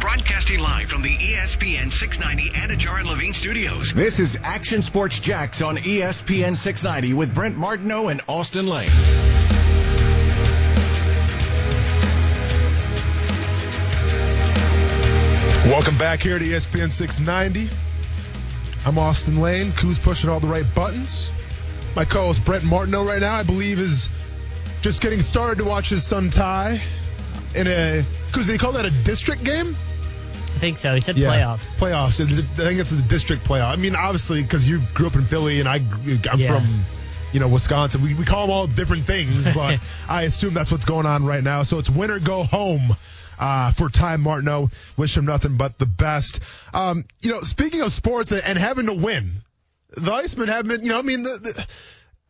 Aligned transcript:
Broadcasting 0.00 0.58
live 0.58 0.88
from 0.88 1.02
the 1.02 1.14
ESPN 1.18 1.92
690 1.92 2.50
Anajar 2.58 3.00
and 3.00 3.08
Levine 3.10 3.34
studios. 3.34 3.92
This 3.92 4.20
is 4.20 4.38
Action 4.42 4.80
Sports 4.80 5.20
Jacks 5.20 5.60
on 5.60 5.76
ESPN 5.76 6.56
690 6.56 7.12
with 7.12 7.34
Brent 7.34 7.58
Martineau 7.58 8.08
and 8.08 8.22
Austin 8.26 8.66
Lane. 8.66 8.88
Welcome 15.70 15.98
back 15.98 16.20
here 16.20 16.38
to 16.38 16.44
ESPN 16.44 16.90
690. 16.90 17.68
I'm 18.86 18.98
Austin 18.98 19.42
Lane. 19.42 19.72
Koo's 19.72 19.98
pushing 19.98 20.30
all 20.30 20.40
the 20.40 20.48
right 20.48 20.66
buttons. 20.74 21.30
My 21.94 22.06
co-host 22.06 22.46
Brent 22.46 22.64
Martineau 22.64 23.04
right 23.04 23.20
now, 23.20 23.34
I 23.34 23.42
believe, 23.42 23.78
is 23.78 24.08
just 24.80 25.02
getting 25.02 25.20
started 25.20 25.58
to 25.62 25.68
watch 25.68 25.90
his 25.90 26.02
son 26.02 26.30
Ty 26.30 26.80
in 27.54 27.66
a. 27.66 28.06
Coos, 28.32 28.46
they 28.46 28.58
call 28.58 28.72
that 28.72 28.84
a 28.86 28.90
district 28.90 29.44
game? 29.44 29.76
I 30.54 30.58
think 30.58 30.78
so. 30.78 30.94
He 30.94 31.00
said 31.00 31.16
playoffs. 31.16 31.76
Playoffs. 31.76 32.20
I 32.20 32.64
think 32.64 32.80
it's 32.80 32.90
the 32.90 33.02
district 33.02 33.44
playoff. 33.44 33.72
I 33.72 33.76
mean, 33.76 33.94
obviously, 33.96 34.42
because 34.42 34.68
you 34.68 34.80
grew 34.94 35.06
up 35.06 35.14
in 35.14 35.24
Philly 35.24 35.60
and 35.60 35.68
I, 35.68 35.76
I'm 36.30 36.38
Yeah. 36.38 36.54
from, 36.60 36.84
you 37.32 37.40
know, 37.40 37.48
Wisconsin. 37.48 38.02
We, 38.02 38.14
we 38.14 38.24
call 38.24 38.42
them 38.46 38.50
all 38.50 38.66
different 38.66 39.06
things, 39.06 39.48
but 39.54 39.80
I 40.08 40.22
assume 40.22 40.54
that's 40.54 40.70
what's 40.70 40.84
going 40.84 41.06
on 41.06 41.24
right 41.24 41.42
now. 41.42 41.62
So 41.62 41.78
it's 41.78 41.90
win 41.90 42.10
or 42.10 42.18
go 42.20 42.42
home. 42.42 42.96
Uh, 43.38 43.72
for 43.72 43.88
Ty 43.88 44.18
Martineau, 44.18 44.70
wish 44.96 45.16
him 45.16 45.24
nothing 45.24 45.56
but 45.56 45.76
the 45.76 45.86
best. 45.86 46.38
Um, 46.72 47.06
you 47.22 47.32
know, 47.32 47.42
speaking 47.42 47.80
of 47.80 47.90
sports 47.90 48.30
and, 48.30 48.44
and 48.44 48.56
having 48.56 48.86
to 48.86 48.92
win, 48.94 49.42
the 49.96 50.12
Icemen 50.12 50.46
have 50.46 50.68
been, 50.68 50.82
you 50.82 50.90
know, 50.90 50.98
I 50.98 51.02
mean, 51.02 51.24
the, 51.24 51.38
the, 51.42 51.66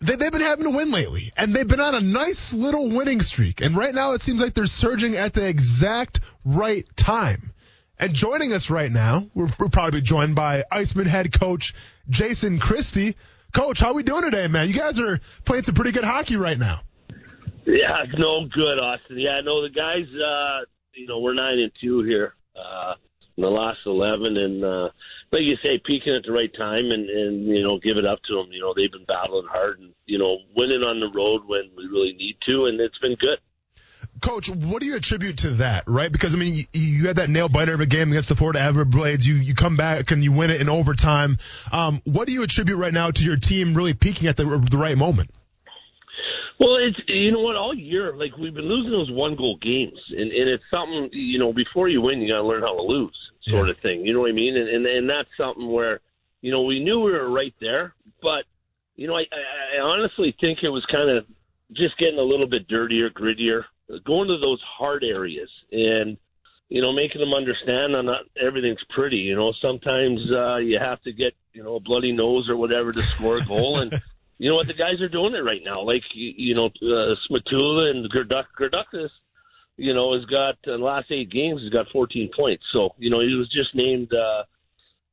they, 0.02 0.16
they've 0.16 0.32
been 0.32 0.40
having 0.40 0.64
to 0.64 0.70
win 0.70 0.90
lately, 0.90 1.32
and 1.36 1.54
they've 1.54 1.66
been 1.66 1.80
on 1.80 1.94
a 1.94 2.00
nice 2.00 2.52
little 2.52 2.90
winning 2.90 3.22
streak. 3.22 3.60
And 3.60 3.76
right 3.76 3.94
now, 3.94 4.12
it 4.12 4.20
seems 4.20 4.42
like 4.42 4.54
they're 4.54 4.66
surging 4.66 5.16
at 5.16 5.32
the 5.32 5.48
exact 5.48 6.20
right 6.44 6.84
time. 6.96 7.52
And 7.98 8.12
joining 8.12 8.52
us 8.52 8.68
right 8.68 8.90
now, 8.90 9.28
we're, 9.32 9.48
we're 9.60 9.68
probably 9.68 10.00
joined 10.00 10.34
by 10.34 10.64
Iceman 10.70 11.06
head 11.06 11.38
coach 11.38 11.74
Jason 12.10 12.58
Christie. 12.58 13.16
Coach, 13.52 13.78
how 13.78 13.92
we 13.92 14.02
doing 14.02 14.22
today, 14.22 14.48
man? 14.48 14.66
You 14.66 14.74
guys 14.74 14.98
are 14.98 15.20
playing 15.44 15.62
some 15.62 15.74
pretty 15.74 15.92
good 15.92 16.04
hockey 16.04 16.36
right 16.36 16.58
now. 16.58 16.80
Yeah, 17.64 18.04
no 18.18 18.46
good, 18.46 18.80
Austin. 18.80 19.18
Yeah, 19.20 19.40
no, 19.44 19.62
the 19.62 19.70
guys, 19.70 20.06
uh, 20.08 20.64
you 20.94 21.06
know, 21.06 21.20
we're 21.20 21.34
nine 21.34 21.60
and 21.60 21.70
two 21.80 22.02
here, 22.02 22.34
uh, 22.56 22.94
in 23.36 23.42
the 23.42 23.50
last 23.50 23.78
11 23.86 24.36
and, 24.36 24.64
uh, 24.64 24.88
like 25.32 25.42
you 25.42 25.56
say, 25.64 25.80
peaking 25.84 26.14
at 26.14 26.24
the 26.24 26.32
right 26.32 26.52
time 26.56 26.90
and, 26.90 27.08
and, 27.08 27.46
you 27.46 27.62
know, 27.62 27.78
give 27.78 27.96
it 27.96 28.04
up 28.04 28.20
to 28.28 28.34
them. 28.34 28.52
You 28.52 28.60
know, 28.60 28.74
they've 28.76 28.92
been 28.92 29.06
battling 29.06 29.46
hard 29.50 29.80
and, 29.80 29.94
you 30.04 30.18
know, 30.18 30.36
winning 30.54 30.82
on 30.82 31.00
the 31.00 31.08
road 31.08 31.42
when 31.46 31.70
we 31.76 31.86
really 31.86 32.12
need 32.12 32.36
to, 32.48 32.66
and 32.66 32.78
it's 32.78 32.98
been 32.98 33.16
good. 33.16 33.38
Coach, 34.20 34.50
what 34.50 34.82
do 34.82 34.86
you 34.86 34.94
attribute 34.94 35.38
to 35.38 35.50
that, 35.52 35.84
right? 35.86 36.12
Because, 36.12 36.34
I 36.34 36.38
mean, 36.38 36.52
you, 36.72 36.80
you 36.80 37.06
had 37.06 37.16
that 37.16 37.30
nail 37.30 37.48
biter 37.48 37.72
of 37.72 37.80
a 37.80 37.86
game 37.86 38.10
against 38.10 38.28
the 38.28 38.36
Florida 38.36 38.60
Everblades. 38.60 39.26
You, 39.26 39.34
you 39.34 39.54
come 39.54 39.76
back 39.76 40.10
and 40.10 40.22
you 40.22 40.32
win 40.32 40.50
it 40.50 40.60
in 40.60 40.68
overtime. 40.68 41.38
Um, 41.72 42.02
what 42.04 42.28
do 42.28 42.34
you 42.34 42.42
attribute 42.42 42.78
right 42.78 42.92
now 42.92 43.10
to 43.10 43.24
your 43.24 43.36
team 43.36 43.74
really 43.74 43.94
peaking 43.94 44.28
at 44.28 44.36
the, 44.36 44.44
the 44.70 44.76
right 44.76 44.96
moment? 44.96 45.30
Well, 46.60 46.76
it's 46.76 47.00
you 47.08 47.32
know 47.32 47.40
what 47.40 47.56
all 47.56 47.74
year 47.74 48.14
like 48.14 48.36
we've 48.36 48.54
been 48.54 48.68
losing 48.68 48.92
those 48.92 49.10
one 49.10 49.34
goal 49.34 49.58
games, 49.60 49.98
and 50.10 50.30
and 50.30 50.48
it's 50.48 50.62
something 50.72 51.08
you 51.10 51.40
know 51.40 51.52
before 51.52 51.88
you 51.88 52.00
win 52.00 52.20
you 52.20 52.30
got 52.30 52.36
to 52.36 52.46
learn 52.46 52.60
how 52.60 52.76
to 52.76 52.82
lose, 52.82 53.18
sort 53.48 53.68
of 53.68 53.76
thing. 53.78 54.06
You 54.06 54.14
know 54.14 54.20
what 54.20 54.30
I 54.30 54.34
mean? 54.34 54.56
And, 54.56 54.68
and 54.68 54.86
and 54.86 55.10
that's 55.10 55.28
something 55.38 55.70
where 55.70 56.00
you 56.40 56.50
know 56.50 56.62
we 56.62 56.82
knew 56.82 57.00
we 57.00 57.12
were 57.12 57.30
right 57.30 57.54
there, 57.60 57.94
but 58.20 58.44
you 58.96 59.06
know 59.06 59.14
I 59.14 59.22
I, 59.32 59.78
I 59.78 59.80
honestly 59.80 60.34
think 60.40 60.60
it 60.62 60.68
was 60.68 60.84
kind 60.86 61.16
of 61.16 61.26
just 61.72 61.96
getting 61.98 62.18
a 62.18 62.22
little 62.22 62.46
bit 62.46 62.68
dirtier, 62.68 63.10
grittier, 63.10 63.64
going 64.04 64.28
to 64.28 64.38
those 64.38 64.60
hard 64.78 65.04
areas, 65.04 65.50
and 65.70 66.16
you 66.68 66.82
know 66.82 66.92
making 66.92 67.20
them 67.20 67.34
understand 67.34 67.94
that 67.94 68.02
not 68.02 68.24
everything's 68.40 68.84
pretty. 68.90 69.18
You 69.18 69.36
know 69.36 69.52
sometimes 69.62 70.20
uh, 70.34 70.56
you 70.56 70.78
have 70.78 71.00
to 71.02 71.12
get 71.12 71.34
you 71.52 71.62
know 71.62 71.76
a 71.76 71.80
bloody 71.80 72.12
nose 72.12 72.48
or 72.48 72.56
whatever 72.56 72.92
to 72.92 73.02
score 73.02 73.38
a 73.38 73.44
goal 73.44 73.80
and. 73.80 74.00
you 74.38 74.48
know 74.48 74.56
what 74.56 74.66
the 74.66 74.74
guys 74.74 75.00
are 75.00 75.08
doing 75.08 75.34
it 75.34 75.44
right 75.44 75.62
now. 75.64 75.82
Like 75.82 76.02
you, 76.14 76.32
you 76.36 76.54
know, 76.56 76.66
uh, 76.66 77.14
Smatula 77.30 77.90
and 77.90 78.10
Gerduck, 78.10 78.46
Gerduckis, 78.58 79.10
you 79.76 79.94
know, 79.94 80.14
has 80.14 80.24
got 80.26 80.54
uh, 80.66 80.76
the 80.76 80.78
last 80.78 81.10
eight 81.10 81.30
games. 81.30 81.62
He's 81.62 81.70
got 81.70 81.88
14 81.92 82.30
points. 82.38 82.64
So 82.74 82.94
you 82.98 83.10
know, 83.10 83.20
he 83.20 83.34
was 83.34 83.48
just 83.48 83.74
named 83.74 84.12
uh, 84.12 84.44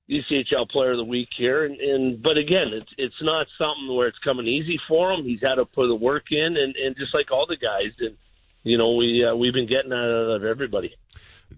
ECHL 0.09 0.69
Player 0.69 0.91
of 0.91 0.97
the 0.97 1.03
Week 1.03 1.29
here. 1.37 1.65
And, 1.65 1.79
and 1.79 2.21
but 2.21 2.37
again, 2.39 2.67
it's 2.73 2.91
it's 2.97 3.21
not 3.21 3.47
something 3.61 3.95
where 3.95 4.07
it's 4.07 4.19
coming 4.19 4.47
easy 4.47 4.79
for 4.87 5.11
him. 5.11 5.23
He's 5.23 5.41
had 5.41 5.55
to 5.55 5.65
put 5.65 5.87
the 5.87 5.95
work 5.95 6.31
in, 6.31 6.57
and 6.57 6.75
and 6.75 6.95
just 6.97 7.13
like 7.13 7.31
all 7.31 7.45
the 7.47 7.57
guys, 7.57 7.93
and 7.99 8.15
you 8.63 8.77
know, 8.77 8.95
we 8.97 9.25
uh, 9.25 9.35
we've 9.35 9.53
been 9.53 9.67
getting 9.67 9.93
out 9.93 10.09
of 10.09 10.43
everybody. 10.43 10.95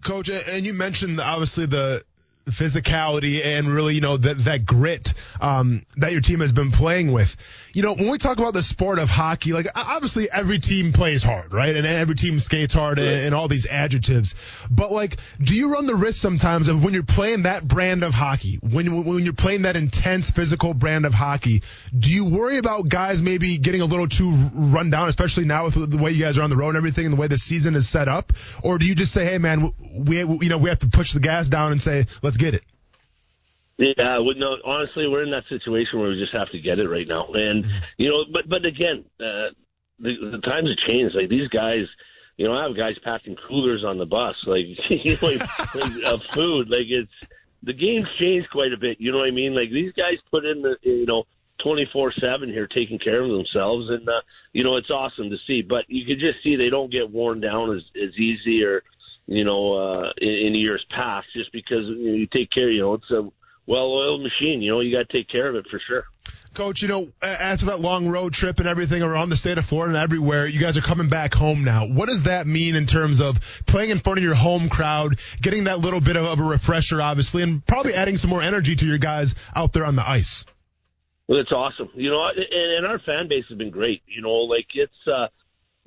Coach, 0.02 0.30
and 0.30 0.66
you 0.66 0.74
mentioned 0.74 1.20
obviously 1.20 1.66
the 1.66 2.04
physicality 2.46 3.44
and 3.44 3.68
really, 3.68 3.96
you 3.96 4.02
know, 4.02 4.18
that, 4.18 4.38
that 4.46 4.66
grit, 4.66 5.14
um, 5.40 5.86
that 5.98 6.12
your 6.12 6.22
team 6.22 6.40
has 6.40 6.52
been 6.52 6.72
playing 6.72 7.12
with. 7.12 7.36
You 7.74 7.84
know, 7.84 7.94
when 7.94 8.10
we 8.10 8.18
talk 8.18 8.38
about 8.38 8.54
the 8.54 8.64
sport 8.64 9.00
of 9.00 9.10
hockey, 9.10 9.54
like 9.54 9.68
obviously 9.74 10.30
every 10.30 10.60
team 10.60 10.92
plays 10.92 11.24
hard, 11.24 11.54
right? 11.54 11.74
And 11.74 11.88
every 11.88 12.16
team 12.16 12.38
skates 12.40 12.74
hard 12.74 13.00
and, 13.00 13.08
and 13.08 13.36
all 13.36 13.48
these 13.48 13.66
adjectives. 13.66 14.36
But 14.70 14.92
like, 14.92 15.18
do 15.40 15.56
you 15.56 15.72
run 15.72 15.86
the 15.86 15.96
risk 15.96 16.22
sometimes 16.22 16.68
of 16.68 16.84
when 16.84 16.94
you're 16.94 17.04
playing 17.04 17.44
that 17.44 17.66
brand 17.66 18.04
of 18.04 18.14
hockey, 18.14 18.60
when, 18.62 19.06
when 19.06 19.24
you're 19.24 19.34
playing 19.34 19.62
that 19.62 19.78
intense 19.78 20.32
physical 20.32 20.74
brand 20.74 21.06
of 21.06 21.14
hockey, 21.14 21.64
do 21.98 22.12
you 22.12 22.26
worry 22.26 22.58
about 22.58 22.90
guys 22.90 23.22
maybe 23.22 23.58
getting 23.58 23.80
a 23.80 23.86
little 23.86 24.08
too 24.08 24.32
run 24.54 24.90
down, 24.90 25.08
especially 25.08 25.46
now 25.46 25.66
with 25.66 25.90
the 25.90 25.98
way 25.98 26.12
you 26.12 26.22
guys 26.22 26.38
are 26.38 26.44
on 26.44 26.50
the 26.50 26.58
road 26.58 26.70
and 26.70 26.78
everything 26.78 27.06
and 27.06 27.14
the 27.14 27.20
way 27.20 27.28
the 27.28 27.38
season 27.38 27.76
is 27.76 27.88
set 27.88 28.10
up? 28.10 28.34
Or 28.64 28.80
do 28.80 28.86
you 28.86 28.96
just 28.96 29.14
say, 29.14 29.24
hey 29.24 29.38
man, 29.38 29.72
we, 29.96 30.18
you 30.18 30.50
know, 30.50 30.58
we 30.58 30.68
have 30.68 30.80
to 30.80 30.88
push 30.88 31.14
the 31.14 31.22
gas 31.22 31.48
down 31.48 31.72
and 31.72 31.82
say, 31.82 32.06
let's 32.22 32.31
get 32.38 32.54
it? 32.54 32.64
Yeah, 33.78 34.20
well, 34.20 34.36
no, 34.36 34.58
honestly, 34.64 35.08
we're 35.08 35.24
in 35.24 35.32
that 35.32 35.46
situation 35.50 36.00
where 36.00 36.10
we 36.10 36.20
just 36.20 36.38
have 36.38 36.52
to 36.52 36.60
get 36.60 36.78
it 36.78 36.88
right 36.88 37.08
now, 37.08 37.30
and 37.34 37.66
you 37.98 38.10
know, 38.10 38.26
but 38.32 38.48
but 38.48 38.68
again, 38.68 39.06
uh, 39.20 39.50
the, 40.00 40.14
the 40.32 40.42
times 40.46 40.70
have 40.70 40.90
changed. 40.90 41.16
Like 41.16 41.30
these 41.30 41.48
guys, 41.48 41.88
you 42.38 42.46
know, 42.46 42.54
I 42.54 42.68
have 42.68 42.78
guys 42.78 42.96
packing 43.04 43.36
coolers 43.48 43.84
on 43.84 43.98
the 43.98 44.06
bus, 44.06 44.36
like 44.46 44.66
you 44.90 45.18
know, 45.20 45.28
like, 45.28 45.76
like 45.76 46.04
of 46.06 46.22
food. 46.34 46.70
Like 46.70 46.88
it's 46.90 47.12
the 47.64 47.74
game's 47.74 48.10
changed 48.20 48.50
quite 48.52 48.74
a 48.74 48.78
bit. 48.78 48.98
You 49.00 49.12
know 49.12 49.18
what 49.18 49.28
I 49.28 49.32
mean? 49.32 49.56
Like 49.56 49.72
these 49.72 49.94
guys 49.94 50.18
put 50.32 50.46
in 50.46 50.62
the 50.62 50.76
you 50.84 51.08
know 51.08 51.24
twenty 51.64 51.90
four 51.92 52.12
seven 52.12 52.50
here, 52.50 52.68
taking 52.68 53.00
care 53.00 53.24
of 53.24 53.32
themselves, 53.32 53.90
and 53.90 54.08
uh, 54.08 54.22
you 54.54 54.64
know 54.64 54.78
it's 54.78 54.92
awesome 54.92 55.30
to 55.32 55.38
see. 55.48 55.64
But 55.64 55.86
you 55.88 56.06
can 56.06 56.20
just 56.20 56.44
see 56.44 56.56
they 56.56 56.70
don't 56.70 56.92
get 56.92 57.10
worn 57.10 57.42
down 57.42 57.76
as 57.76 57.84
as 57.96 58.16
easy 58.18 58.64
or 58.64 58.84
you 59.32 59.46
know 59.46 59.74
uh, 59.74 60.12
in, 60.18 60.48
in 60.48 60.56
years 60.56 60.86
past, 60.90 61.28
just 61.34 61.52
because 61.52 61.86
you, 61.88 62.10
know, 62.10 62.14
you 62.14 62.28
take 62.28 62.50
care. 62.52 62.70
You 62.70 62.82
know, 62.82 62.94
it's 62.96 63.12
a 63.12 63.30
well-oiled 63.66 64.22
machine. 64.22 64.62
You 64.62 64.72
know, 64.72 64.80
you 64.82 64.94
got 64.94 65.10
to 65.10 65.18
take 65.18 65.30
care 65.30 65.48
of 65.48 65.56
it 65.56 65.66
for 65.70 65.80
sure. 65.88 66.06
Coach, 66.54 66.82
you 66.82 66.90
know, 66.90 67.08
after 67.22 67.68
that 67.68 67.80
long 67.80 68.10
road 68.10 68.34
trip 68.34 68.60
and 68.60 68.68
everything 68.68 69.02
around 69.02 69.30
the 69.30 69.38
state 69.38 69.58
of 69.58 69.66
Florida 69.66 69.96
and 69.96 70.04
everywhere, 70.04 70.48
you 70.48 70.60
guys 70.60 70.78
are 70.78 70.82
coming 70.82 71.08
back 71.08 71.34
home 71.34 71.64
now. 71.64 71.88
What 71.88 72.10
does 72.10 72.24
that 72.24 72.46
mean 72.46 72.76
in 72.76 72.86
terms 72.86 73.22
of 73.22 73.40
playing 73.68 73.90
in 73.90 74.00
front 74.00 74.20
of 74.20 74.24
your 74.24 74.36
home 74.36 74.68
crowd, 74.68 75.18
getting 75.42 75.64
that 75.64 75.80
little 75.80 76.02
bit 76.02 76.18
of, 76.18 76.40
a 76.40 76.44
refresher, 76.44 77.02
obviously, 77.02 77.42
and 77.42 77.66
probably 77.66 77.94
adding 77.94 78.18
some 78.18 78.30
more 78.30 78.42
energy 78.42 78.76
to 78.76 78.86
your 78.86 78.98
guys 78.98 79.34
out 79.56 79.72
there 79.72 79.86
on 79.86 79.96
the 79.96 80.08
ice? 80.08 80.44
Well, 81.30 81.40
it's 81.40 81.54
awesome. 81.54 81.90
You 81.94 82.10
know, 82.10 82.22
and, 82.28 82.76
and 82.76 82.86
our 82.86 83.00
fan 83.00 83.30
base 83.30 83.46
has 83.48 83.58
been 83.58 83.72
great. 83.72 84.02
You 84.08 84.22
know, 84.22 84.32
like 84.32 84.68
it's. 84.74 85.08
uh 85.08 85.28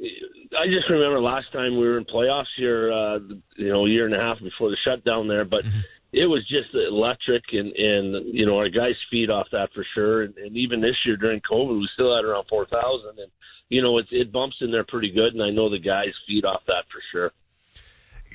I 0.01 0.67
just 0.67 0.91
remember 0.91 1.21
last 1.21 1.53
time 1.53 1.79
we 1.79 1.87
were 1.87 1.99
in 1.99 2.05
playoffs 2.05 2.53
here, 2.57 2.93
uh, 2.93 3.19
you 3.57 3.73
know, 3.73 3.87
a 3.87 3.91
year 3.91 4.07
and 4.07 4.15
a 4.15 4.21
half 4.21 4.41
before 4.41 4.71
the 4.71 4.77
shutdown 4.87 5.29
there, 5.29 5.45
but 5.45 5.65
it 6.13 6.27
was 6.27 6.47
just 6.49 6.75
electric 6.75 7.45
and, 7.53 7.73
and, 7.77 8.35
you 8.35 8.47
know, 8.47 8.57
our 8.57 8.69
guys 8.69 8.95
feed 9.11 9.31
off 9.31 9.47
that 9.53 9.71
for 9.75 9.85
sure. 9.95 10.23
And, 10.23 10.37
and 10.39 10.57
even 10.57 10.81
this 10.81 10.97
year 11.05 11.17
during 11.17 11.41
COVID, 11.41 11.79
we 11.79 11.89
still 11.95 12.15
had 12.15 12.25
around 12.25 12.47
4,000 12.49 13.19
and, 13.19 13.31
you 13.69 13.83
know, 13.83 13.99
it, 13.99 14.07
it 14.11 14.33
bumps 14.33 14.57
in 14.61 14.71
there 14.71 14.85
pretty 14.85 15.11
good. 15.11 15.33
And 15.33 15.43
I 15.43 15.51
know 15.51 15.71
the 15.71 15.79
guys 15.79 16.13
feed 16.27 16.45
off 16.45 16.63
that 16.67 16.85
for 16.93 17.03
sure. 17.13 17.33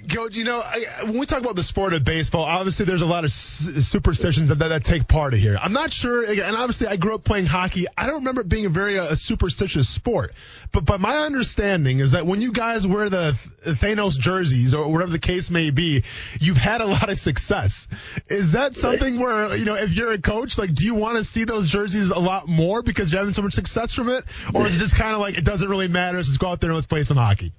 Coach, 0.08 0.36
you 0.36 0.44
know, 0.44 0.62
I, 0.64 1.06
when 1.06 1.20
we 1.20 1.26
talk 1.26 1.40
about 1.42 1.56
the 1.56 1.64
sport 1.64 1.94
of 1.94 2.04
baseball, 2.04 2.44
obviously 2.44 2.86
there's 2.86 3.02
a 3.02 3.06
lot 3.06 3.24
of 3.24 3.30
s- 3.30 3.88
superstitions 3.88 4.48
that, 4.48 4.60
that, 4.60 4.70
that 4.70 4.84
take 4.84 5.08
part 5.08 5.34
of 5.34 5.40
here. 5.40 5.58
I'm 5.62 5.74
not 5.74 5.92
sure, 5.92 6.24
and 6.24 6.56
obviously 6.56 6.88
I 6.88 6.96
grew 6.96 7.16
up 7.16 7.24
playing 7.24 7.46
hockey. 7.48 7.86
I 7.98 8.06
don't 8.06 8.18
remember 8.18 8.42
it 8.42 8.50
being 8.50 8.66
a 8.66 8.70
very 8.70 8.98
uh, 8.98 9.16
superstitious 9.16 9.90
sport. 9.90 10.32
But 10.72 10.86
but 10.86 11.02
my 11.02 11.18
understanding 11.18 12.00
is 12.00 12.12
that 12.12 12.26
when 12.26 12.42
you 12.42 12.52
guys 12.52 12.86
wear 12.86 13.10
the 13.10 13.36
Thanos 13.66 14.18
jerseys 14.18 14.74
or 14.74 14.92
whatever 14.92 15.12
the 15.12 15.20
case 15.20 15.50
may 15.50 15.72
be, 15.72 16.04
you've 16.40 16.58
had 16.58 16.82
a 16.82 16.86
lot 16.86 17.10
of 17.10 17.18
success. 17.18 17.88
Is 18.28 18.52
that 18.54 18.76
something 18.76 19.20
where 19.20 19.56
you 19.56 19.66
know 19.66 19.76
if 19.76 19.92
you're 19.94 20.14
a 20.14 20.22
coach, 20.22 20.58
like, 20.58 20.74
do 20.74 20.86
you 20.86 20.96
want 20.96 21.18
to 21.18 21.24
see 21.24 21.44
those 21.44 21.68
jerseys 21.68 22.12
a 22.12 22.20
lot 22.20 22.48
more 22.48 22.84
because 22.84 23.12
you're 23.12 23.20
having 23.20 23.34
so 23.34 23.42
much 23.42 23.54
success 23.54 23.94
from 23.94 24.10
it, 24.10 24.24
or 24.54 24.68
is 24.68 24.76
it 24.76 24.80
just 24.80 24.96
kind 24.96 25.14
of 25.14 25.20
like 25.20 25.38
it 25.38 25.44
doesn't 25.46 25.68
really 25.68 25.88
matter? 25.88 26.18
Let's 26.18 26.30
just 26.30 26.40
go 26.40 26.50
out 26.50 26.62
there 26.62 26.70
and 26.70 26.76
let's 26.76 26.88
play 26.88 27.04
some 27.04 27.18
hockey. 27.18 27.52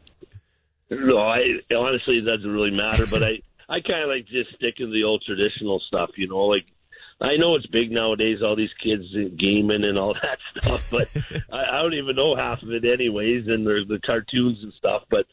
No, 0.90 1.18
I 1.18 1.38
honestly 1.76 2.18
it 2.18 2.26
doesn't 2.26 2.50
really 2.50 2.72
matter, 2.72 3.06
but 3.06 3.22
I 3.22 3.42
I 3.68 3.80
kind 3.80 4.02
of 4.02 4.08
like 4.08 4.26
just 4.26 4.50
sticking 4.56 4.86
to 4.86 4.92
the 4.92 5.04
old 5.04 5.22
traditional 5.24 5.80
stuff, 5.86 6.10
you 6.16 6.28
know, 6.28 6.46
like 6.46 6.66
I 7.20 7.36
know 7.36 7.54
it's 7.54 7.66
big 7.66 7.92
nowadays, 7.92 8.38
all 8.42 8.56
these 8.56 8.72
kids 8.82 9.04
gaming 9.38 9.84
and 9.84 9.98
all 9.98 10.14
that 10.22 10.38
stuff, 10.58 10.80
but 10.90 11.08
I, 11.52 11.78
I 11.78 11.82
don't 11.82 11.94
even 11.94 12.16
know 12.16 12.34
half 12.36 12.62
of 12.62 12.70
it 12.70 12.88
anyways, 12.88 13.46
and 13.46 13.66
the, 13.66 13.84
the 13.88 14.00
cartoons 14.04 14.58
and 14.62 14.72
stuff. 14.74 15.04
But 15.10 15.26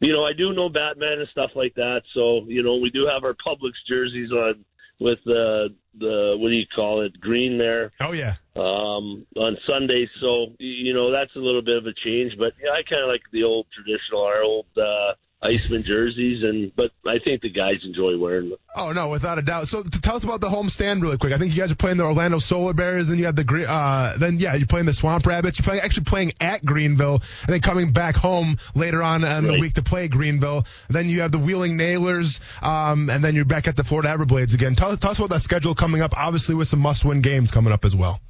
you 0.00 0.12
know, 0.12 0.24
I 0.24 0.32
do 0.36 0.52
know 0.52 0.68
Batman 0.68 1.20
and 1.20 1.28
stuff 1.30 1.52
like 1.54 1.74
that. 1.76 2.02
So, 2.14 2.44
you 2.46 2.62
know, 2.62 2.76
we 2.76 2.90
do 2.90 3.04
have 3.06 3.24
our 3.24 3.34
Publix 3.34 3.72
jerseys 3.90 4.32
on 4.32 4.64
with 5.00 5.18
the 5.24 5.74
the 5.98 6.36
what 6.38 6.50
do 6.50 6.58
you 6.58 6.66
call 6.74 7.02
it 7.02 7.20
green 7.20 7.58
there 7.58 7.92
Oh 8.00 8.12
yeah. 8.12 8.34
um 8.56 9.26
on 9.36 9.56
Sunday 9.68 10.08
so 10.20 10.48
you 10.58 10.94
know 10.94 11.12
that's 11.12 11.34
a 11.36 11.38
little 11.40 11.62
bit 11.62 11.76
of 11.76 11.86
a 11.86 11.92
change 12.04 12.32
but 12.38 12.52
yeah, 12.62 12.72
I 12.72 12.82
kind 12.82 13.02
of 13.02 13.08
like 13.10 13.22
the 13.32 13.44
old 13.44 13.66
traditional 13.74 14.22
our 14.22 14.42
old 14.42 14.66
uh 14.76 15.14
Iceman 15.44 15.84
jerseys 15.84 16.42
and 16.42 16.74
but 16.74 16.90
I 17.06 17.18
think 17.24 17.42
the 17.42 17.50
guys 17.50 17.84
enjoy 17.84 18.18
wearing 18.18 18.50
them 18.50 18.58
Oh 18.76 18.90
no, 18.90 19.08
without 19.08 19.38
a 19.38 19.42
doubt. 19.42 19.68
So 19.68 19.82
tell 19.82 20.16
us 20.16 20.24
about 20.24 20.40
the 20.40 20.48
home 20.48 20.68
stand 20.68 21.00
really 21.00 21.16
quick. 21.16 21.32
I 21.32 21.38
think 21.38 21.54
you 21.54 21.60
guys 21.60 21.70
are 21.70 21.76
playing 21.76 21.96
the 21.96 22.04
Orlando 22.04 22.40
Solar 22.40 22.72
Bears, 22.72 23.06
then 23.06 23.18
you 23.18 23.26
have 23.26 23.36
the 23.36 23.66
uh, 23.68 24.16
then 24.16 24.38
yeah, 24.38 24.56
you're 24.56 24.66
playing 24.66 24.86
the 24.86 24.92
Swamp 24.92 25.24
Rabbits. 25.26 25.58
You're 25.58 25.64
playing 25.64 25.82
actually 25.82 26.04
playing 26.04 26.32
at 26.40 26.64
Greenville, 26.64 27.22
and 27.42 27.52
then 27.52 27.60
coming 27.60 27.92
back 27.92 28.16
home 28.16 28.56
later 28.74 29.00
on 29.02 29.22
in 29.22 29.46
the 29.46 29.60
week 29.60 29.74
to 29.74 29.82
play 29.82 30.08
Greenville. 30.08 30.64
Then 30.88 31.08
you 31.08 31.20
have 31.20 31.30
the 31.30 31.38
Wheeling 31.38 31.76
Nailers, 31.76 32.40
um, 32.62 33.10
and 33.10 33.22
then 33.22 33.36
you're 33.36 33.44
back 33.44 33.68
at 33.68 33.76
the 33.76 33.84
Florida 33.84 34.08
Everblades 34.08 34.54
again. 34.54 34.74
Tell, 34.74 34.96
tell 34.96 35.12
us 35.12 35.18
about 35.18 35.30
that 35.30 35.40
schedule 35.40 35.74
coming 35.74 36.02
up. 36.02 36.14
Obviously, 36.16 36.56
with 36.56 36.68
some 36.68 36.80
must-win 36.80 37.22
games 37.22 37.52
coming 37.52 37.72
up 37.72 37.84
as 37.84 37.94
well. 37.94 38.20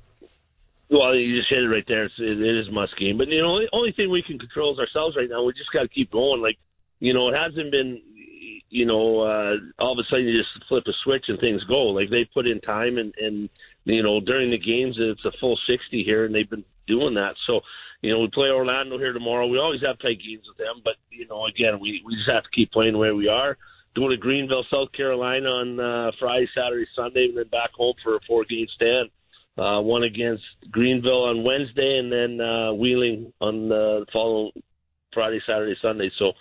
Well, 0.91 1.15
you 1.15 1.39
just 1.39 1.49
hit 1.49 1.65
it 1.65 1.69
right 1.69 1.85
there. 1.89 2.05
It's, 2.05 2.15
it, 2.19 2.41
it 2.41 2.59
is 2.59 2.71
must 2.71 2.97
game. 2.99 3.17
But 3.17 3.29
you 3.29 3.41
know, 3.41 3.59
the 3.61 3.69
only 3.73 3.93
thing 3.93 4.11
we 4.11 4.23
can 4.23 4.39
control 4.39 4.75
is 4.75 4.79
ourselves 4.79 5.17
right 5.17 5.29
now. 5.29 5.43
We 5.43 5.55
just 5.55 5.73
got 5.73 5.83
to 5.83 5.89
keep 5.89 6.11
going. 6.11 6.43
Like, 6.43 6.59
you 7.05 7.15
know, 7.15 7.29
it 7.29 7.37
hasn't 7.37 7.71
been, 7.71 8.01
you 8.71 8.87
know, 8.87 9.21
uh, 9.21 9.55
all 9.79 9.93
of 9.93 9.99
a 9.99 10.09
sudden 10.11 10.27
you 10.27 10.35
just 10.35 10.51
flip 10.69 10.85
a 10.87 10.93
switch 11.05 11.25
and 11.29 11.39
things 11.39 11.63
go. 11.65 11.87
Like 11.87 12.11
they 12.11 12.25
put 12.33 12.49
in 12.49 12.61
time 12.61 12.99
and 12.99 13.15
and 13.19 13.49
you 13.85 14.03
know 14.03 14.21
during 14.21 14.51
the 14.51 14.59
games 14.59 14.97
it's 14.99 15.25
a 15.25 15.33
full 15.41 15.59
sixty 15.69 16.03
here, 16.03 16.25
and 16.25 16.35
they've 16.35 16.51
been 16.51 16.65
doing 16.87 17.15
that. 17.15 17.35
So. 17.47 17.61
You 18.03 18.13
know, 18.13 18.21
we 18.21 18.29
play 18.29 18.51
Orlando 18.51 18.99
here 18.99 19.15
tomorrow. 19.15 19.47
We 19.47 19.59
always 19.59 19.81
have 19.81 19.99
tight 19.99 20.21
games 20.21 20.45
with 20.47 20.59
them, 20.59 20.83
but 20.85 20.97
you 21.09 21.27
know, 21.27 21.47
again, 21.47 21.81
we 21.81 22.03
we 22.05 22.17
just 22.17 22.31
have 22.31 22.43
to 22.43 22.51
keep 22.51 22.71
playing 22.71 22.99
where 22.99 23.15
we 23.15 23.31
are. 23.31 23.57
Going 23.97 24.11
to 24.11 24.19
Greenville, 24.19 24.67
South 24.71 24.93
Carolina 24.93 25.49
on 25.49 25.81
uh, 25.81 26.11
Friday, 26.21 26.47
Saturday, 26.55 26.87
Sunday, 26.95 27.29
and 27.31 27.39
then 27.39 27.49
back 27.49 27.71
home 27.73 27.95
for 28.05 28.17
a 28.17 28.21
four-game 28.29 28.67
stand 28.75 29.09
uh, 29.57 29.81
one 29.81 30.03
against 30.03 30.45
Greenville 30.71 31.25
on 31.25 31.45
Wednesday, 31.45 31.99
and 31.99 32.13
then 32.13 32.41
uh, 32.41 32.73
Wheeling 32.73 33.33
on 33.41 33.69
the 33.69 34.05
following 34.13 34.51
Friday, 35.13 35.41
Saturday, 35.49 35.77
Sunday. 35.85 36.11
So 36.19 36.33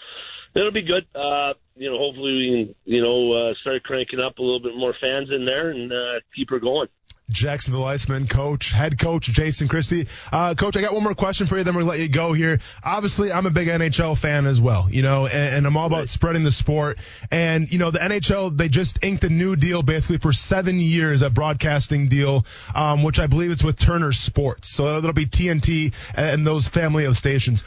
it'll 0.56 0.72
be 0.72 0.84
good. 0.84 1.06
Uh, 1.16 1.54
you 1.76 1.90
know, 1.90 1.98
hopefully 1.98 2.34
we 2.34 2.66
can, 2.66 2.76
you 2.86 3.02
know, 3.02 3.34
uh, 3.34 3.54
start 3.62 3.84
cranking 3.84 4.20
up 4.22 4.38
a 4.38 4.42
little 4.42 4.60
bit 4.60 4.76
more 4.76 4.94
fans 5.00 5.30
in 5.32 5.46
there 5.46 5.70
and 5.72 5.92
uh, 5.92 6.20
keep 6.36 6.50
her 6.50 6.60
going. 6.60 6.88
Jacksonville 7.30 7.86
Iceman 7.86 8.28
coach, 8.28 8.72
head 8.72 9.00
coach 9.00 9.26
Jason 9.26 9.68
Christie. 9.68 10.08
Uh, 10.32 10.56
coach, 10.56 10.76
I 10.76 10.82
got 10.82 10.94
one 10.94 11.04
more 11.04 11.16
question 11.16 11.48
for 11.48 11.58
you, 11.58 11.64
then 11.64 11.76
we'll 11.76 11.86
let 11.86 12.00
you 12.00 12.10
go 12.10 12.34
here. 12.34 12.60
Obviously, 12.84 13.32
I'm 13.32 13.46
a 13.46 13.50
big 13.50 13.70
NHL 13.70 14.18
fan 14.18 14.46
as 14.46 14.62
well, 14.62 14.88
you 14.90 15.02
know, 15.02 15.26
and, 15.26 15.56
and 15.56 15.68
I'm 15.68 15.76
all 15.78 15.88
about 15.88 16.10
spreading 16.10 16.44
the 16.44 16.52
sport. 16.52 17.00
And, 17.32 17.72
you 17.72 17.80
know, 17.80 17.92
the 17.92 18.00
NHL, 18.00 18.56
they 18.56 18.68
just 18.68 19.04
inked 19.04 19.24
a 19.24 19.30
new 19.30 19.56
deal 19.56 19.84
basically 19.84 20.18
for 20.18 20.34
seven 20.34 20.80
years, 20.80 21.22
a 21.22 21.30
broadcasting 21.30 22.08
deal, 22.08 22.46
um, 22.76 23.04
which 23.04 23.20
I 23.20 23.28
believe 23.28 23.52
is 23.52 23.64
with 23.64 23.80
Turner 23.80 24.12
Sports. 24.12 24.70
So 24.70 24.98
it'll 24.98 25.14
be 25.14 25.26
TNT 25.26 25.94
and 26.14 26.46
those 26.46 26.68
family 26.68 27.06
of 27.06 27.18
stations. 27.18 27.64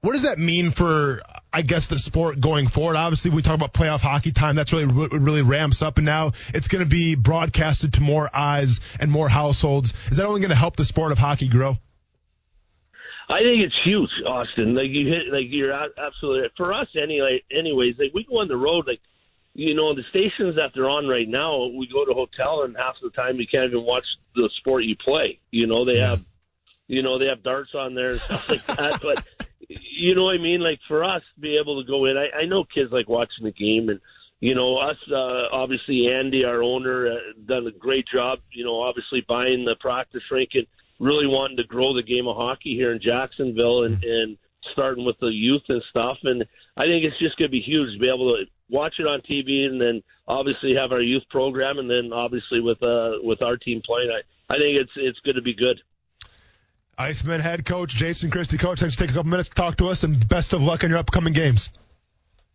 What 0.00 0.12
does 0.12 0.22
that 0.22 0.38
mean 0.38 0.72
for, 0.72 1.20
I 1.56 1.62
guess, 1.62 1.86
the 1.86 1.98
sport 1.98 2.38
going 2.38 2.66
forward? 2.66 2.96
Obviously, 2.96 3.30
we 3.30 3.40
talk 3.40 3.54
about 3.54 3.72
playoff 3.72 4.00
hockey 4.00 4.30
time. 4.30 4.56
That's 4.56 4.74
really, 4.74 5.08
really 5.08 5.40
ramps 5.40 5.80
up. 5.80 5.96
And 5.96 6.04
now 6.04 6.32
it's 6.52 6.68
going 6.68 6.84
to 6.84 6.88
be 6.88 7.14
broadcasted 7.14 7.94
to 7.94 8.02
more 8.02 8.28
eyes 8.36 8.80
and 9.00 9.10
more 9.10 9.26
households. 9.26 9.94
Is 10.10 10.18
that 10.18 10.26
only 10.26 10.40
going 10.40 10.50
to 10.50 10.54
help 10.54 10.76
the 10.76 10.84
sport 10.84 11.12
of 11.12 11.18
hockey 11.18 11.48
grow? 11.48 11.78
I 13.30 13.38
think 13.38 13.64
it's 13.64 13.80
huge, 13.82 14.10
Austin. 14.26 14.74
Like 14.74 14.90
you 14.90 15.08
hit, 15.08 15.32
like 15.32 15.46
you're 15.46 15.72
absolutely 15.72 16.50
for 16.58 16.74
us 16.74 16.88
anyway. 16.94 17.42
Anyways, 17.50 17.94
like 17.98 18.12
we 18.12 18.24
go 18.24 18.40
on 18.40 18.48
the 18.48 18.56
road, 18.58 18.86
like 18.86 19.00
you 19.54 19.74
know 19.74 19.94
the 19.94 20.04
stations 20.10 20.56
that 20.56 20.72
they're 20.74 20.90
on 20.90 21.08
right 21.08 21.26
now. 21.26 21.68
We 21.68 21.88
go 21.90 22.04
to 22.04 22.10
a 22.10 22.14
hotel, 22.14 22.64
and 22.64 22.76
half 22.76 22.96
the 23.02 23.08
time 23.08 23.40
you 23.40 23.46
can't 23.50 23.68
even 23.68 23.82
watch 23.82 24.04
the 24.34 24.50
sport 24.58 24.84
you 24.84 24.94
play. 24.94 25.38
You 25.50 25.66
know 25.66 25.86
they 25.86 26.00
have, 26.00 26.22
you 26.86 27.02
know 27.02 27.18
they 27.18 27.28
have 27.28 27.42
darts 27.42 27.74
on 27.74 27.94
there 27.94 28.10
and 28.10 28.20
stuff 28.20 28.50
like 28.50 28.66
that. 28.66 29.00
But 29.00 29.26
you 29.68 30.14
know 30.14 30.24
what 30.24 30.36
I 30.36 30.42
mean? 30.42 30.60
Like 30.60 30.80
for 30.88 31.04
us 31.04 31.22
to 31.34 31.40
be 31.40 31.56
able 31.60 31.82
to 31.82 31.86
go 31.86 32.06
in, 32.06 32.16
I, 32.16 32.42
I 32.42 32.46
know 32.46 32.64
kids 32.64 32.92
like 32.92 33.08
watching 33.08 33.44
the 33.44 33.52
game, 33.52 33.88
and 33.88 34.00
you 34.40 34.54
know 34.54 34.76
us. 34.76 34.96
Uh, 35.10 35.48
obviously, 35.52 36.12
Andy, 36.12 36.44
our 36.44 36.62
owner, 36.62 37.08
uh, 37.08 37.16
done 37.46 37.66
a 37.66 37.72
great 37.72 38.06
job. 38.12 38.38
You 38.52 38.64
know, 38.64 38.80
obviously 38.80 39.24
buying 39.26 39.64
the 39.64 39.76
practice 39.80 40.22
rink 40.30 40.50
and 40.54 40.66
really 40.98 41.26
wanting 41.26 41.56
to 41.58 41.64
grow 41.64 41.94
the 41.94 42.02
game 42.02 42.26
of 42.28 42.36
hockey 42.36 42.74
here 42.74 42.92
in 42.92 43.00
Jacksonville 43.02 43.84
and, 43.84 44.02
and 44.02 44.38
starting 44.72 45.04
with 45.04 45.18
the 45.20 45.28
youth 45.28 45.62
and 45.68 45.82
stuff. 45.90 46.18
And 46.24 46.44
I 46.76 46.84
think 46.84 47.04
it's 47.04 47.18
just 47.18 47.36
going 47.36 47.48
to 47.48 47.52
be 47.52 47.60
huge 47.60 47.92
to 47.92 47.98
be 47.98 48.08
able 48.08 48.30
to 48.30 48.44
watch 48.68 48.94
it 48.98 49.08
on 49.08 49.20
TV 49.20 49.66
and 49.66 49.80
then 49.80 50.02
obviously 50.26 50.74
have 50.76 50.92
our 50.92 51.02
youth 51.02 51.22
program 51.30 51.78
and 51.78 51.88
then 51.88 52.12
obviously 52.12 52.60
with 52.60 52.82
uh 52.82 53.12
with 53.22 53.42
our 53.42 53.56
team 53.56 53.82
playing. 53.84 54.10
I 54.10 54.54
I 54.54 54.58
think 54.58 54.78
it's 54.78 54.92
it's 54.96 55.18
going 55.20 55.36
to 55.36 55.42
be 55.42 55.54
good. 55.54 55.80
Iceman 56.98 57.40
head 57.40 57.66
coach 57.66 57.94
Jason 57.94 58.30
Christie. 58.30 58.56
Coach, 58.58 58.80
thanks 58.80 58.94
for 58.94 59.00
taking 59.00 59.14
a 59.14 59.18
couple 59.18 59.30
minutes 59.30 59.50
to 59.50 59.54
talk 59.54 59.76
to 59.76 59.88
us, 59.88 60.02
and 60.02 60.26
best 60.28 60.52
of 60.54 60.62
luck 60.62 60.82
in 60.82 60.90
your 60.90 60.98
upcoming 60.98 61.34
games. 61.34 61.68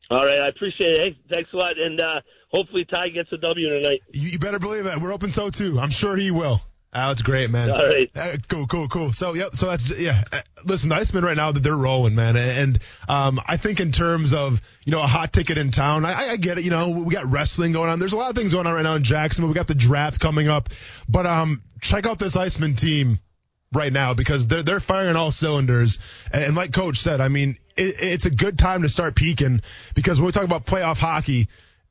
All 0.09 0.25
right, 0.25 0.39
I 0.39 0.47
appreciate 0.47 0.95
it. 0.95 1.15
Thanks 1.31 1.53
a 1.53 1.57
lot, 1.57 1.77
and 1.77 2.01
uh, 2.01 2.21
hopefully 2.49 2.85
Ty 2.85 3.09
gets 3.09 3.31
a 3.31 3.37
W 3.37 3.69
tonight. 3.69 4.01
You, 4.11 4.39
better 4.39 4.59
believe 4.59 4.85
it. 4.85 4.97
We're 4.97 5.11
hoping 5.11 5.31
so 5.31 5.49
too. 5.49 5.79
I'm 5.79 5.91
sure 5.91 6.17
he 6.17 6.31
will. 6.31 6.59
Oh, 6.93 7.07
that's 7.07 7.21
great, 7.21 7.49
man. 7.49 7.71
All 7.71 7.85
right. 7.85 8.11
Uh, 8.13 8.35
cool, 8.49 8.67
cool, 8.67 8.89
cool. 8.89 9.13
So, 9.13 9.33
yep. 9.33 9.55
So 9.55 9.67
that's 9.67 9.97
yeah. 9.97 10.25
Uh, 10.29 10.41
listen, 10.65 10.89
the 10.89 10.95
Icemen 10.95 11.23
right 11.23 11.37
now 11.37 11.53
that 11.53 11.63
they're 11.63 11.73
rolling, 11.73 12.15
man. 12.15 12.35
And 12.35 12.79
um, 13.07 13.39
I 13.47 13.55
think 13.55 13.79
in 13.79 13.93
terms 13.93 14.33
of 14.33 14.59
you 14.83 14.91
know 14.91 15.01
a 15.01 15.07
hot 15.07 15.31
ticket 15.31 15.57
in 15.57 15.71
town, 15.71 16.03
I, 16.03 16.31
I 16.31 16.35
get 16.35 16.57
it. 16.57 16.65
You 16.65 16.71
know, 16.71 16.89
we 16.89 17.13
got 17.13 17.31
wrestling 17.31 17.71
going 17.71 17.89
on. 17.89 17.99
There's 17.99 18.11
a 18.11 18.17
lot 18.17 18.31
of 18.31 18.35
things 18.35 18.53
going 18.53 18.67
on 18.67 18.73
right 18.73 18.83
now 18.83 18.95
in 18.95 19.03
Jacksonville. 19.03 19.47
We 19.47 19.55
got 19.55 19.69
the 19.69 19.75
draft 19.75 20.19
coming 20.19 20.49
up, 20.49 20.69
but 21.07 21.25
um, 21.25 21.61
check 21.79 22.05
out 22.05 22.19
this 22.19 22.35
Iceman 22.35 22.75
team 22.75 23.19
right 23.73 23.91
now 23.91 24.13
because 24.13 24.47
they're 24.47 24.63
they're 24.63 24.79
firing 24.79 25.15
all 25.15 25.31
cylinders. 25.31 25.99
And, 26.31 26.55
like 26.55 26.73
Coach 26.73 26.97
said, 26.97 27.21
I 27.21 27.29
mean, 27.29 27.57
it, 27.77 27.95
it's 27.99 28.25
a 28.25 28.31
good 28.31 28.57
time 28.57 28.81
to 28.81 28.89
start 28.89 29.15
peaking 29.15 29.61
because 29.95 30.19
when 30.19 30.25
we 30.27 30.31
talk 30.31 30.43
about 30.43 30.65
playoff 30.65 30.97
hockey, 30.97 31.47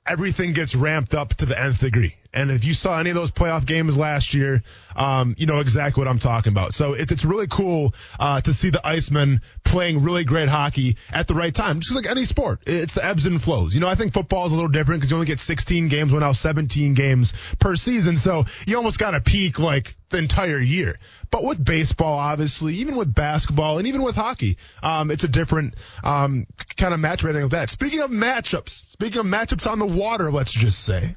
everything 0.07 0.53
gets 0.53 0.75
ramped 0.75 1.15
up 1.15 1.35
to 1.35 1.47
the 1.47 1.59
nth 1.59 1.81
degree. 1.81 2.15
And 2.33 2.51
if 2.51 2.65
you 2.65 2.75
saw 2.75 2.99
any 2.99 3.11
of 3.11 3.17
those 3.17 3.33
playoff 3.33 3.67
games 3.67 3.99
last 3.99 4.35
year, 4.35 4.63
um, 4.95 5.35
you 5.37 5.47
know 5.47 5.59
exactly 5.59 6.01
what 6.01 6.09
I'm 6.09 6.19
talking 6.19 6.53
about. 6.53 6.75
So 6.75 6.93
it's 6.93 7.11
it's 7.11 7.25
really 7.25 7.49
cool 7.49 7.95
uh, 8.19 8.41
to 8.41 8.55
see 8.55 8.71
the 8.71 8.81
Icemen 8.85 9.41
playing 9.65 10.03
really 10.03 10.25
great 10.25 10.49
hockey 10.49 10.97
at 11.13 11.27
the 11.27 11.35
right 11.35 11.55
time, 11.55 11.81
just 11.81 11.95
like 11.95 12.07
any 12.07 12.25
sport. 12.25 12.61
It's 12.67 12.93
the 12.93 13.05
ebbs 13.05 13.27
and 13.27 13.43
flows. 13.43 13.75
You 13.75 13.81
know, 13.81 13.89
I 13.89 13.97
think 13.97 14.13
football 14.13 14.47
is 14.47 14.53
a 14.53 14.55
little 14.55 14.71
different 14.71 15.01
because 15.01 15.11
you 15.11 15.17
only 15.17 15.27
get 15.27 15.41
16 15.41 15.89
games, 15.89 16.13
well 16.13 16.21
now 16.21 16.33
17 16.33 16.95
games 16.95 17.33
per 17.59 17.75
season. 17.75 18.17
So 18.17 18.45
you 18.67 18.77
almost 18.77 18.99
got 18.99 19.13
to 19.13 19.21
peak 19.21 19.59
like 19.59 19.97
the 20.11 20.19
entire 20.19 20.61
year. 20.61 20.99
But 21.31 21.45
with 21.45 21.65
baseball, 21.65 22.15
obviously, 22.15 22.77
even 22.77 22.97
with 22.97 23.13
basketball 23.13 23.79
and 23.79 23.89
even 23.89 24.03
with 24.03 24.17
hockey, 24.17 24.57
um, 24.83 25.11
it's 25.11 25.25
a 25.25 25.29
different 25.29 25.75
um, 26.05 26.47
kind 26.77 26.95
of 26.95 27.01
match, 27.01 27.23
everything 27.23 27.43
like 27.43 27.53
that. 27.53 27.71
Speaking 27.71 28.01
of 28.01 28.11
matchups, 28.11 28.91
speaking 28.91 29.21
of 29.21 29.27
matchups 29.27 29.71
on 29.71 29.79
the 29.79 29.87
water, 29.87 30.31
let's 30.31 30.53
just 30.53 30.85
say. 30.85 31.15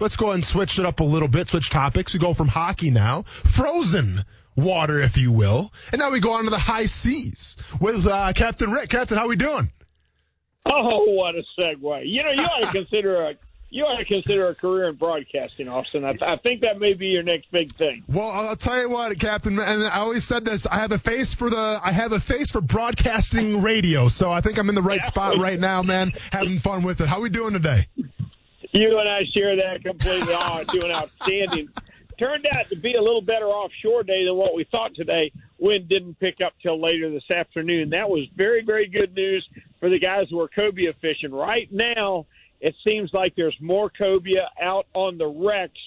Let's 0.00 0.16
go 0.16 0.26
ahead 0.26 0.36
and 0.36 0.44
switch 0.44 0.78
it 0.78 0.86
up 0.86 1.00
a 1.00 1.04
little 1.04 1.28
bit, 1.28 1.48
switch 1.48 1.70
topics. 1.70 2.12
We 2.12 2.20
go 2.20 2.34
from 2.34 2.48
hockey 2.48 2.90
now, 2.90 3.22
frozen 3.22 4.24
water, 4.56 5.00
if 5.00 5.16
you 5.16 5.32
will, 5.32 5.72
and 5.92 6.00
now 6.00 6.10
we 6.10 6.20
go 6.20 6.32
on 6.32 6.44
to 6.44 6.50
the 6.50 6.58
high 6.58 6.86
seas 6.86 7.56
with 7.80 8.06
uh, 8.06 8.32
Captain 8.34 8.70
Rick. 8.70 8.90
Captain, 8.90 9.16
how 9.16 9.28
we 9.28 9.36
doing? 9.36 9.70
Oh, 10.64 11.04
what 11.12 11.34
a 11.36 11.44
segue! 11.58 12.02
You 12.06 12.22
know, 12.22 12.30
you 12.30 12.42
ought 12.42 12.62
to 12.62 12.72
consider 12.72 13.16
a 13.16 13.36
you 13.68 13.84
ought 13.84 13.98
to 13.98 14.04
consider 14.04 14.48
a 14.48 14.54
career 14.54 14.88
in 14.88 14.94
broadcasting, 14.94 15.68
Austin. 15.68 16.04
I, 16.04 16.12
I 16.22 16.36
think 16.36 16.62
that 16.62 16.78
may 16.78 16.94
be 16.94 17.08
your 17.08 17.22
next 17.22 17.50
big 17.50 17.74
thing. 17.74 18.04
Well, 18.08 18.28
I'll 18.28 18.56
tell 18.56 18.80
you 18.80 18.88
what, 18.88 19.18
Captain, 19.18 19.58
and 19.58 19.84
I 19.84 19.98
always 19.98 20.24
said 20.24 20.44
this. 20.44 20.66
I 20.66 20.76
have 20.76 20.92
a 20.92 20.98
face 20.98 21.34
for 21.34 21.50
the, 21.50 21.80
I 21.82 21.90
have 21.90 22.12
a 22.12 22.20
face 22.20 22.50
for 22.50 22.60
broadcasting 22.60 23.62
radio, 23.62 24.08
so 24.08 24.30
I 24.30 24.40
think 24.40 24.58
I'm 24.58 24.68
in 24.68 24.76
the 24.76 24.82
right 24.82 25.04
spot 25.04 25.38
right 25.38 25.58
now, 25.58 25.82
man. 25.82 26.12
Having 26.30 26.60
fun 26.60 26.84
with 26.84 27.00
it. 27.00 27.08
How 27.08 27.20
we 27.20 27.28
doing 27.28 27.52
today? 27.54 27.88
You 28.72 28.98
and 28.98 29.08
I 29.08 29.20
share 29.34 29.56
that 29.56 29.84
completely. 29.84 30.34
Oh, 30.36 30.64
doing 30.64 30.92
outstanding. 30.92 31.68
Turned 32.18 32.46
out 32.50 32.68
to 32.68 32.76
be 32.76 32.94
a 32.94 33.02
little 33.02 33.20
better 33.20 33.46
offshore 33.46 34.02
day 34.02 34.24
than 34.24 34.36
what 34.36 34.54
we 34.54 34.64
thought 34.64 34.94
today. 34.94 35.32
Wind 35.58 35.88
didn't 35.88 36.18
pick 36.18 36.36
up 36.44 36.54
till 36.62 36.80
later 36.80 37.10
this 37.10 37.30
afternoon. 37.30 37.90
That 37.90 38.08
was 38.08 38.26
very, 38.34 38.64
very 38.64 38.88
good 38.88 39.14
news 39.14 39.46
for 39.80 39.90
the 39.90 39.98
guys 39.98 40.26
who 40.30 40.40
are 40.40 40.48
cobia 40.48 40.94
fishing. 41.00 41.32
Right 41.32 41.68
now, 41.70 42.26
it 42.60 42.74
seems 42.86 43.10
like 43.12 43.34
there's 43.36 43.56
more 43.60 43.90
cobia 43.90 44.48
out 44.60 44.86
on 44.94 45.18
the 45.18 45.26
wrecks 45.26 45.78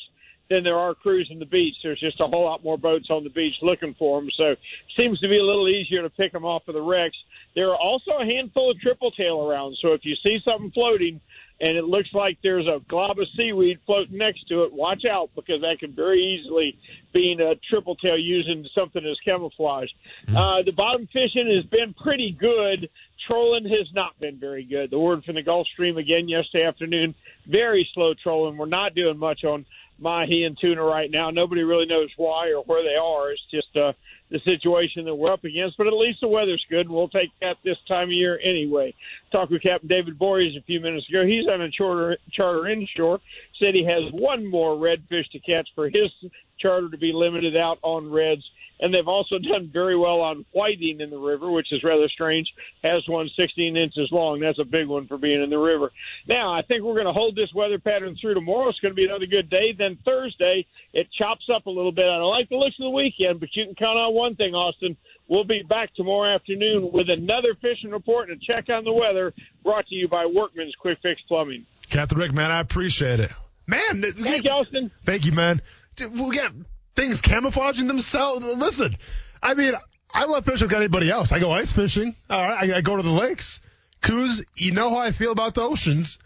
than 0.49 0.63
there 0.63 0.77
are 0.77 0.95
cruising 0.95 1.39
the 1.39 1.45
beach. 1.45 1.75
There's 1.83 1.99
just 1.99 2.19
a 2.19 2.27
whole 2.27 2.43
lot 2.43 2.63
more 2.63 2.77
boats 2.77 3.07
on 3.09 3.23
the 3.23 3.29
beach 3.29 3.53
looking 3.61 3.95
for 3.97 4.19
them, 4.19 4.29
so 4.39 4.55
seems 4.99 5.19
to 5.19 5.29
be 5.29 5.37
a 5.37 5.43
little 5.43 5.67
easier 5.67 6.01
to 6.01 6.09
pick 6.09 6.31
them 6.31 6.45
off 6.45 6.67
of 6.67 6.73
the 6.73 6.81
wrecks. 6.81 7.17
There 7.55 7.69
are 7.69 7.77
also 7.77 8.11
a 8.19 8.25
handful 8.25 8.71
of 8.71 8.79
triple 8.79 9.11
tail 9.11 9.47
around, 9.47 9.77
so 9.81 9.93
if 9.93 10.01
you 10.03 10.15
see 10.25 10.39
something 10.47 10.71
floating 10.71 11.21
and 11.61 11.77
it 11.77 11.83
looks 11.83 12.09
like 12.13 12.37
there's 12.41 12.67
a 12.67 12.79
glob 12.87 13.19
of 13.19 13.27
seaweed 13.35 13.79
floating 13.85 14.17
next 14.17 14.47
to 14.47 14.63
it, 14.63 14.73
watch 14.73 15.03
out 15.09 15.29
because 15.35 15.61
that 15.61 15.77
could 15.79 15.95
very 15.95 16.21
easily 16.21 16.77
be 17.13 17.35
a 17.39 17.55
triple 17.69 17.95
tail 17.95 18.17
using 18.17 18.67
something 18.73 19.05
as 19.05 19.17
camouflage. 19.25 19.89
Uh, 20.27 20.61
the 20.63 20.71
bottom 20.71 21.07
fishing 21.07 21.51
has 21.53 21.65
been 21.65 21.93
pretty 21.93 22.31
good 22.31 22.89
trolling 23.29 23.65
has 23.65 23.87
not 23.93 24.19
been 24.19 24.37
very 24.37 24.63
good. 24.63 24.91
The 24.91 24.99
word 24.99 25.23
from 25.23 25.35
the 25.35 25.43
Gulf 25.43 25.67
Stream 25.67 25.97
again 25.97 26.27
yesterday 26.27 26.65
afternoon, 26.65 27.15
very 27.45 27.87
slow 27.93 28.13
trolling. 28.13 28.57
We're 28.57 28.65
not 28.65 28.95
doing 28.95 29.17
much 29.17 29.43
on 29.43 29.65
mahi 29.99 30.43
and 30.43 30.57
tuna 30.59 30.83
right 30.83 31.09
now. 31.11 31.29
Nobody 31.29 31.63
really 31.63 31.85
knows 31.85 32.09
why 32.17 32.53
or 32.53 32.63
where 32.63 32.83
they 32.83 32.95
are. 32.95 33.31
It's 33.31 33.41
just 33.51 33.75
uh, 33.75 33.93
the 34.29 34.39
situation 34.47 35.05
that 35.05 35.15
we're 35.15 35.31
up 35.31 35.43
against. 35.43 35.77
But 35.77 35.87
at 35.87 35.93
least 35.93 36.19
the 36.21 36.27
weather's 36.27 36.65
good, 36.69 36.87
and 36.87 36.89
we'll 36.89 37.09
take 37.09 37.31
that 37.41 37.57
this 37.63 37.77
time 37.87 38.09
of 38.09 38.11
year 38.11 38.39
anyway. 38.43 38.93
Talked 39.31 39.51
with 39.51 39.63
Captain 39.63 39.87
David 39.87 40.17
Bories 40.17 40.55
a 40.55 40.61
few 40.61 40.79
minutes 40.79 41.07
ago. 41.09 41.25
He's 41.25 41.47
on 41.51 41.61
a 41.61 41.69
charter, 41.69 42.17
charter 42.31 42.67
inshore. 42.67 43.19
Said 43.61 43.75
he 43.75 43.83
has 43.83 44.11
one 44.11 44.45
more 44.45 44.75
redfish 44.75 45.29
to 45.31 45.39
catch 45.39 45.67
for 45.75 45.89
his 45.89 46.11
charter 46.59 46.89
to 46.89 46.97
be 46.97 47.11
limited 47.13 47.57
out 47.57 47.79
on 47.81 48.11
reds 48.11 48.43
and 48.79 48.93
they've 48.93 49.07
also 49.07 49.37
done 49.53 49.69
very 49.71 49.97
well 49.97 50.21
on 50.21 50.45
whiting 50.51 51.01
in 51.01 51.09
the 51.09 51.17
river, 51.17 51.51
which 51.51 51.71
is 51.71 51.83
rather 51.83 52.07
strange. 52.09 52.47
Has 52.83 53.03
one 53.07 53.29
16 53.39 53.77
inches 53.77 54.09
long. 54.11 54.39
That's 54.39 54.59
a 54.59 54.65
big 54.65 54.87
one 54.87 55.07
for 55.07 55.17
being 55.17 55.41
in 55.43 55.49
the 55.49 55.57
river. 55.57 55.91
Now, 56.27 56.53
I 56.53 56.61
think 56.61 56.83
we're 56.83 56.95
going 56.95 57.07
to 57.07 57.13
hold 57.13 57.35
this 57.35 57.53
weather 57.53 57.79
pattern 57.79 58.17
through 58.19 58.35
tomorrow. 58.35 58.69
It's 58.69 58.79
going 58.79 58.95
to 58.95 59.01
be 59.01 59.07
another 59.07 59.25
good 59.25 59.49
day. 59.49 59.75
Then 59.77 59.97
Thursday, 60.05 60.65
it 60.93 61.07
chops 61.11 61.47
up 61.53 61.65
a 61.65 61.69
little 61.69 61.91
bit. 61.91 62.05
I 62.05 62.17
don't 62.17 62.27
like 62.27 62.49
the 62.49 62.55
looks 62.55 62.75
of 62.79 62.83
the 62.83 62.89
weekend, 62.89 63.39
but 63.39 63.49
you 63.53 63.65
can 63.65 63.75
count 63.75 63.97
on 63.97 64.13
one 64.13 64.35
thing, 64.35 64.53
Austin. 64.53 64.97
We'll 65.27 65.43
be 65.43 65.61
back 65.61 65.93
tomorrow 65.93 66.33
afternoon 66.33 66.89
with 66.91 67.07
another 67.09 67.55
fishing 67.61 67.91
report 67.91 68.29
and 68.29 68.41
a 68.41 68.45
check 68.45 68.69
on 68.69 68.83
the 68.83 68.93
weather 68.93 69.33
brought 69.63 69.85
to 69.87 69.95
you 69.95 70.07
by 70.07 70.25
Workman's 70.25 70.73
Quick 70.79 70.97
Fix 71.03 71.21
Plumbing. 71.27 71.65
Captain 71.91 72.17
Rick, 72.17 72.33
man, 72.33 72.51
I 72.51 72.59
appreciate 72.59 73.19
it. 73.19 73.31
Man, 73.67 74.01
thank 74.01 74.45
you, 74.45 74.49
Austin. 74.49 74.89
Thank 75.03 75.25
you, 75.25 75.31
man. 75.31 75.61
We 76.07 76.35
got 76.35 76.51
things 76.95 77.21
camouflaging 77.21 77.87
themselves. 77.87 78.45
Listen, 78.45 78.95
I 79.41 79.53
mean, 79.53 79.73
I 80.13 80.25
love 80.25 80.45
fishing 80.45 80.67
like 80.67 80.77
anybody 80.77 81.09
else. 81.09 81.31
I 81.31 81.39
go 81.39 81.51
ice 81.51 81.71
fishing. 81.71 82.15
All 82.29 82.41
right, 82.41 82.71
I, 82.71 82.77
I 82.77 82.81
go 82.81 82.97
to 82.97 83.03
the 83.03 83.09
lakes. 83.11 83.59
Coos, 84.01 84.41
you 84.55 84.71
know 84.71 84.89
how 84.89 84.97
I 84.99 85.11
feel 85.11 85.31
about 85.31 85.55
the 85.55 85.61
oceans. 85.61 86.19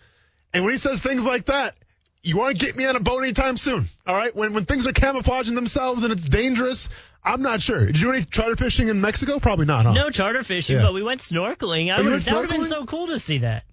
And 0.54 0.64
when 0.64 0.74
he 0.74 0.78
says 0.78 1.02
things 1.02 1.26
like 1.26 1.48
that, 1.48 1.76
you 2.22 2.38
want 2.38 2.58
to 2.58 2.66
get 2.66 2.76
me 2.78 2.86
on 2.86 2.96
a 2.96 3.00
boat 3.00 3.20
anytime 3.24 3.58
soon. 3.58 3.88
All 4.08 4.16
right, 4.16 4.34
when 4.36 4.54
when 4.54 4.64
things 4.66 4.88
are 4.88 4.94
camouflaging 4.94 5.56
themselves 5.56 6.04
and 6.04 6.14
it's 6.14 6.30
dangerous, 6.30 6.88
I'm 7.24 7.42
not 7.42 7.62
sure. 7.62 7.86
Did 7.86 8.00
you 8.00 8.08
do 8.08 8.14
any 8.14 8.26
charter 8.26 8.56
fishing 8.56 8.88
in 8.90 9.02
Mexico? 9.02 9.40
Probably 9.40 9.66
not. 9.66 9.86
Huh? 9.86 9.94
No 9.94 10.10
charter 10.10 10.44
fishing, 10.44 10.78
Yeah. 10.78 10.84
but 10.84 10.94
we 10.94 11.04
went 11.04 11.20
snorkeling. 11.22 11.92
I 11.92 11.96
Oh, 12.00 12.04
would, 12.04 12.12
went 12.12 12.26
that 12.26 12.36
would 12.36 12.42
have 12.50 12.52
been 12.52 12.64
so 12.64 12.86
cool 12.86 13.08
to 13.08 13.20
see 13.20 13.40
that. 13.40 13.64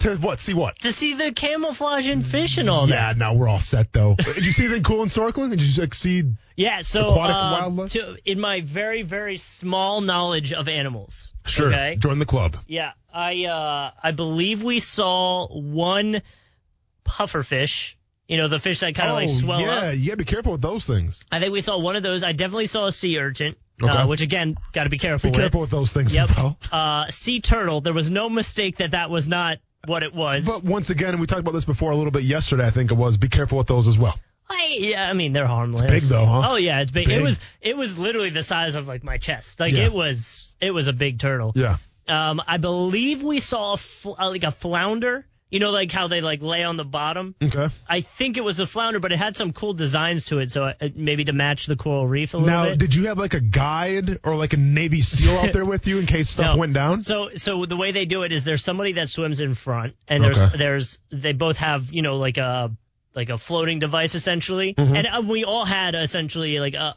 To 0.00 0.16
what? 0.16 0.40
See 0.40 0.54
what? 0.54 0.78
To 0.80 0.92
see 0.92 1.14
the 1.14 1.32
camouflage 1.32 2.08
and 2.08 2.24
fish 2.24 2.56
and 2.58 2.70
all 2.70 2.86
that. 2.86 2.94
yeah, 2.94 3.12
now 3.16 3.34
we're 3.34 3.48
all 3.48 3.60
set 3.60 3.92
though. 3.92 4.14
Did 4.18 4.44
you 4.44 4.52
see 4.52 4.64
anything 4.64 4.82
cool 4.82 5.02
in 5.02 5.08
snorkeling? 5.08 5.50
Did 5.50 5.62
you 5.62 5.80
like 5.82 5.94
see? 5.94 6.24
Yeah, 6.56 6.80
so 6.82 7.10
Aquatic 7.10 7.36
uh, 7.36 7.56
wildlife? 7.60 7.90
to, 7.92 8.16
in 8.24 8.40
my 8.40 8.60
very, 8.62 9.02
very 9.02 9.36
small 9.36 10.00
knowledge 10.00 10.52
of 10.52 10.68
animals. 10.68 11.32
Sure. 11.46 11.68
Okay. 11.68 11.96
Join 11.96 12.18
the 12.18 12.26
club. 12.26 12.56
Yeah, 12.66 12.92
I 13.12 13.44
uh, 13.44 13.90
I 14.02 14.10
believe 14.12 14.62
we 14.62 14.78
saw 14.78 15.46
one 15.48 16.22
pufferfish. 17.04 17.94
You 18.28 18.36
know, 18.36 18.46
the 18.46 18.60
fish 18.60 18.80
that 18.80 18.94
kind 18.94 19.08
of 19.08 19.14
like 19.16 19.28
oh, 19.28 19.32
swell 19.32 19.60
yeah, 19.60 19.68
up. 19.88 19.96
you 19.96 20.06
gotta 20.06 20.16
be 20.18 20.24
careful 20.24 20.52
with 20.52 20.62
those 20.62 20.86
things. 20.86 21.20
I 21.32 21.40
think 21.40 21.52
we 21.52 21.60
saw 21.62 21.78
one 21.78 21.96
of 21.96 22.02
those. 22.04 22.22
I 22.22 22.30
definitely 22.32 22.66
saw 22.66 22.86
a 22.86 22.92
sea 22.92 23.18
urchin, 23.18 23.56
Okay. 23.82 23.90
uh, 23.92 24.06
which 24.06 24.20
again, 24.20 24.54
got 24.72 24.84
to 24.84 24.88
be 24.90 24.98
careful 24.98 25.30
Be 25.30 25.32
with. 25.32 25.40
careful 25.40 25.60
with 25.62 25.70
those 25.70 25.92
things 25.92 26.14
Yep. 26.14 26.30
as 26.30 26.36
well. 26.36 26.58
Uh, 26.70 27.10
sea 27.10 27.40
turtle. 27.40 27.80
There 27.80 27.92
was 27.92 28.08
no 28.08 28.28
mistake 28.28 28.76
that 28.76 28.92
that 28.92 29.10
was 29.10 29.26
not 29.26 29.58
what 29.86 30.02
it 30.02 30.14
was. 30.14 30.44
But 30.44 30.64
once 30.64 30.90
again, 30.90 31.10
and 31.10 31.20
we 31.20 31.26
talked 31.26 31.40
about 31.40 31.52
this 31.52 31.64
before 31.64 31.90
a 31.90 31.96
little 31.96 32.10
bit 32.10 32.22
yesterday, 32.22 32.66
I 32.66 32.70
think 32.70 32.90
it 32.90 32.96
was. 32.96 33.16
Be 33.16 33.28
careful 33.28 33.58
with 33.58 33.66
those 33.66 33.88
as 33.88 33.98
well. 33.98 34.18
I, 34.48 34.76
yeah, 34.80 35.08
I 35.08 35.12
mean 35.12 35.32
they're 35.32 35.46
harmless. 35.46 35.80
It's 35.82 35.90
big, 35.90 36.02
though, 36.02 36.26
huh? 36.26 36.52
Oh 36.52 36.56
yeah, 36.56 36.80
it's 36.80 36.90
big. 36.90 37.06
big. 37.06 37.18
It 37.18 37.22
was 37.22 37.38
it 37.60 37.76
was 37.76 37.96
literally 37.96 38.30
the 38.30 38.42
size 38.42 38.74
of 38.74 38.88
like 38.88 39.04
my 39.04 39.18
chest. 39.18 39.60
Like 39.60 39.72
Yeah. 39.72 39.86
it 39.86 39.92
was 39.92 40.56
it 40.60 40.72
was 40.72 40.88
a 40.88 40.92
big 40.92 41.20
turtle. 41.20 41.52
Yeah. 41.54 41.76
Um, 42.08 42.42
I 42.44 42.56
believe 42.56 43.22
we 43.22 43.38
saw 43.38 43.74
a 43.74 43.76
fl- 43.76 44.14
uh, 44.18 44.28
like 44.28 44.42
a 44.42 44.50
flounder. 44.50 45.24
You 45.50 45.58
know, 45.58 45.70
like 45.70 45.90
how 45.90 46.06
they 46.06 46.20
like 46.20 46.42
lay 46.42 46.62
on 46.62 46.76
the 46.76 46.84
bottom. 46.84 47.34
Okay. 47.42 47.68
I 47.88 48.02
think 48.02 48.36
it 48.36 48.44
was 48.44 48.60
a 48.60 48.66
flounder, 48.68 49.00
but 49.00 49.10
it 49.12 49.18
had 49.18 49.34
some 49.36 49.52
cool 49.52 49.72
designs 49.74 50.26
to 50.26 50.38
it, 50.38 50.52
so 50.52 50.66
uh, 50.66 50.74
maybe 50.94 51.24
to 51.24 51.32
match 51.32 51.66
the 51.66 51.74
coral 51.74 52.06
reef 52.06 52.34
a 52.34 52.36
little 52.36 52.48
Now, 52.54 52.64
bit. 52.66 52.70
Now, 52.70 52.76
did 52.76 52.94
you 52.94 53.08
have 53.08 53.18
like 53.18 53.34
a 53.34 53.40
guide 53.40 54.18
or 54.22 54.36
like 54.36 54.52
a 54.52 54.56
Navy 54.58 55.02
SEAL 55.02 55.36
out 55.38 55.52
there 55.52 55.64
with 55.64 55.88
you 55.88 55.98
in 55.98 56.06
case 56.06 56.30
stuff 56.30 56.52
No. 56.54 56.56
went 56.56 56.72
down? 56.72 57.00
So 57.02 57.30
so 57.36 57.64
the 57.66 57.76
way 57.76 57.90
they 57.90 58.04
do 58.04 58.22
it 58.22 58.30
is 58.32 58.44
there's 58.44 58.62
somebody 58.62 58.92
that 58.92 59.08
swims 59.08 59.40
in 59.40 59.54
front, 59.54 59.96
and 60.06 60.22
there's 60.22 60.40
Okay. 60.40 60.56
there's 60.56 60.98
they 61.10 61.32
both 61.32 61.56
have 61.56 61.92
you 61.92 62.02
know 62.02 62.16
like 62.18 62.38
a 62.38 62.70
like 63.16 63.28
a 63.28 63.36
floating 63.36 63.80
device 63.80 64.14
essentially, 64.14 64.74
Mm-hmm. 64.74 64.94
and 64.94 65.06
uh, 65.08 65.22
we 65.26 65.42
all 65.44 65.64
had 65.64 65.96
essentially 65.96 66.60
like 66.60 66.74
a, 66.74 66.94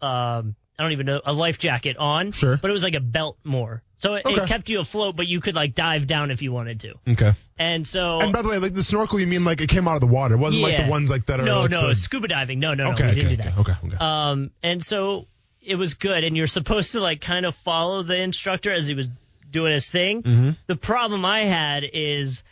a 0.00 0.04
um 0.06 0.54
I 0.78 0.82
don't 0.84 0.92
even 0.92 1.06
know 1.06 1.20
a 1.24 1.32
life 1.32 1.58
jacket 1.58 1.96
on, 1.98 2.30
Sure. 2.32 2.56
but 2.56 2.70
it 2.70 2.72
was 2.72 2.84
like 2.84 2.94
a 2.94 3.00
belt 3.00 3.36
more, 3.44 3.82
so 4.00 4.14
it, 4.14 4.26
Okay. 4.26 4.42
it 4.42 4.48
kept 4.48 4.68
you 4.68 4.80
afloat, 4.80 5.14
but 5.14 5.28
you 5.28 5.40
could 5.40 5.54
like 5.54 5.74
dive 5.76 6.08
down 6.08 6.30
if 6.32 6.42
you 6.42 6.50
wanted 6.50 6.80
to, 6.80 6.94
Okay. 7.08 7.32
and 7.58 7.86
so. 7.86 8.20
And 8.20 8.32
by 8.32 8.42
the 8.42 8.48
way, 8.48 8.58
like 8.58 8.74
the 8.74 8.82
snorkel, 8.82 9.20
you 9.20 9.28
mean 9.28 9.44
like 9.44 9.60
it 9.60 9.68
came 9.68 9.86
out 9.86 9.94
of 9.94 10.00
the 10.00 10.08
water? 10.12 10.34
It 10.34 10.38
wasn't 10.38 10.64
like 10.64 10.76
the 10.76 10.88
ones 10.90 11.08
like 11.08 11.26
that 11.26 11.38
are 11.38 11.44
no, 11.44 11.60
like 11.62 11.70
no, 11.70 11.88
the- 11.88 11.94
scuba 11.94 12.26
diving. 12.26 12.58
No, 12.58 12.74
no, 12.74 12.86
no, 12.86 12.90
Okay, 12.94 13.14
didn't 13.14 13.26
okay, 13.26 13.36
do 13.36 13.42
that. 13.44 13.58
okay, 13.58 13.72
okay, 13.84 13.86
okay. 13.86 13.96
Um, 14.00 14.50
and 14.62 14.84
so 14.84 15.26
it 15.62 15.76
was 15.76 15.94
good, 15.94 16.24
and 16.24 16.36
you're 16.36 16.46
supposed 16.48 16.92
to 16.92 17.00
like 17.00 17.20
kind 17.20 17.46
of 17.46 17.54
follow 17.54 18.02
the 18.02 18.16
instructor 18.16 18.72
as 18.74 18.88
he 18.88 18.94
was 18.94 19.06
doing 19.50 19.72
his 19.72 19.90
thing. 19.90 20.22
Mm-hmm. 20.22 20.50
The 20.66 20.76
problem 20.76 21.24
I 21.24 21.44
had 21.44 21.84
is 21.92 22.42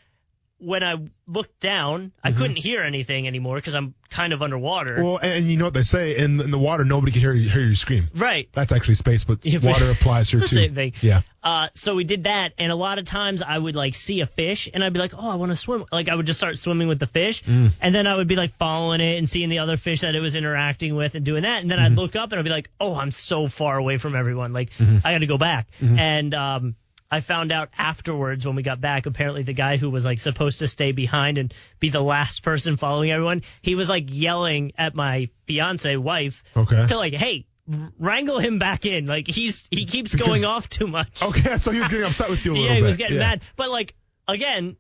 when 0.59 0.83
I 0.83 0.95
looked 1.27 1.61
down, 1.61 2.11
I 2.25 2.33
couldn't 2.33 2.57
hear 2.57 2.83
anything 2.83 3.27
anymore 3.29 3.57
because 3.57 3.75
I'm 3.75 3.95
kind 4.11 4.33
of 4.33 4.43
underwater. 4.43 4.95
Mm-hmm. 4.97 5.05
Well, 5.05 5.19
and, 5.19 5.45
you 5.47 5.57
know 5.57 5.67
what 5.67 5.75
they 5.75 5.83
say 5.83 6.17
in, 6.17 6.41
in 6.41 6.51
the 6.51 6.59
water, 6.59 6.85
nobody 6.85 7.13
can 7.13 7.21
hear 7.21 7.33
you, 7.33 7.49
hear 7.49 7.63
you 7.63 7.77
scream. 7.77 8.09
right. 8.17 8.49
That's 8.55 8.73
actually 8.73 8.97
space, 8.97 9.23
but 9.25 9.45
Yeah, 9.47 9.61
water 9.61 9.91
applies 9.91 10.31
here 10.31 10.41
too. 10.41 10.47
same 10.47 10.75
thing. 10.75 10.95
Yeah. 11.01 11.23
Uh, 11.45 11.69
so 11.75 11.95
we 11.95 12.03
did 12.05 12.25
that, 12.25 12.53
and 12.59 12.73
a 12.73 12.75
lot 12.75 12.99
of 12.99 13.05
times 13.05 13.43
I 13.43 13.57
would 13.57 13.77
like 13.77 13.95
see 13.95 14.21
a 14.21 14.27
fish, 14.27 14.69
and 14.75 14.83
I'd 14.83 14.93
be 14.93 14.99
like, 14.99 15.13
"Oh, 15.17 15.31
I 15.31 15.37
want 15.37 15.51
to 15.51 15.57
swim." 15.57 15.85
Like 15.93 16.09
I 16.09 16.15
would 16.17 16.27
just 16.27 16.39
start 16.41 16.59
swimming 16.59 16.89
with 16.89 16.99
the 16.99 17.07
fish, 17.07 17.45
Mm. 17.45 17.73
and 17.81 17.95
then 17.95 18.07
I 18.09 18.17
would 18.17 18.27
be 18.27 18.35
like 18.37 18.59
following 18.59 19.01
it 19.01 19.17
and 19.19 19.29
seeing 19.29 19.49
the 19.49 19.61
other 19.61 19.77
fish 19.77 20.01
that 20.01 20.15
it 20.17 20.21
was 20.21 20.35
interacting 20.35 20.97
with 20.97 21.15
and 21.15 21.25
doing 21.25 21.45
that, 21.45 21.63
and 21.63 21.71
then 21.71 21.79
Mm-hmm. 21.79 21.93
I'd 21.93 21.97
look 21.99 22.17
up 22.17 22.33
and 22.33 22.41
I'd 22.41 22.45
be 22.45 22.51
like, 22.51 22.71
"Oh, 22.81 22.97
I'm 22.97 23.13
so 23.13 23.47
far 23.47 23.79
away 23.79 23.99
from 23.99 24.17
everyone. 24.17 24.53
Like 24.53 24.71
Mm-hmm. 24.79 25.07
I 25.07 25.13
got 25.13 25.19
to 25.19 25.27
go 25.27 25.39
back." 25.39 25.69
And 25.81 26.35
um, 26.35 26.75
I 27.11 27.21
found 27.21 27.53
out 27.53 27.71
afterwards 27.77 28.47
when 28.47 28.55
we 28.57 28.63
got 28.63 28.81
back, 28.81 29.07
apparently 29.07 29.43
the 29.43 29.55
guy 29.55 29.79
who 29.79 29.89
was 29.89 30.05
like 30.05 30.19
supposed 30.21 30.59
to 30.59 30.69
stay 30.69 30.93
behind 30.93 31.39
and 31.39 31.55
be 31.81 31.89
the 31.89 32.03
last 32.03 32.43
person 32.43 32.77
following 32.77 33.11
everyone, 33.11 33.43
he 33.63 33.75
was 33.75 33.89
like 33.89 34.05
yelling 34.09 34.73
at 34.77 34.95
my 34.95 35.31
fiance 35.47 35.97
wife 35.97 36.43
Okay. 36.57 36.87
to 36.87 36.97
like, 36.97 37.15
"Hey." 37.15 37.47
Wrangle 37.99 38.39
him 38.39 38.59
back 38.59 38.87
in. 38.87 39.05
Like 39.05 39.27
he's 39.29 39.69
he 39.71 39.85
keeps 39.85 40.13
Because- 40.13 40.27
going 40.27 40.47
off 40.47 40.71
too 40.71 40.87
much. 40.87 41.23
Okay, 41.23 41.59
so 41.59 41.71
he 41.71 41.81
was 41.81 41.89
getting 41.91 42.07
upset 42.07 42.31
with 42.31 42.43
you 42.47 42.53
a 42.53 42.55
little 42.55 42.65
bit. 42.65 42.71
Yeah, 42.71 42.75
he 42.77 42.81
bit. 42.81 42.87
was 42.87 42.97
getting 42.97 43.17
yeah. 43.19 43.23
mad. 43.29 43.43
But 43.57 43.69
like 43.69 43.95
again, 44.27 44.79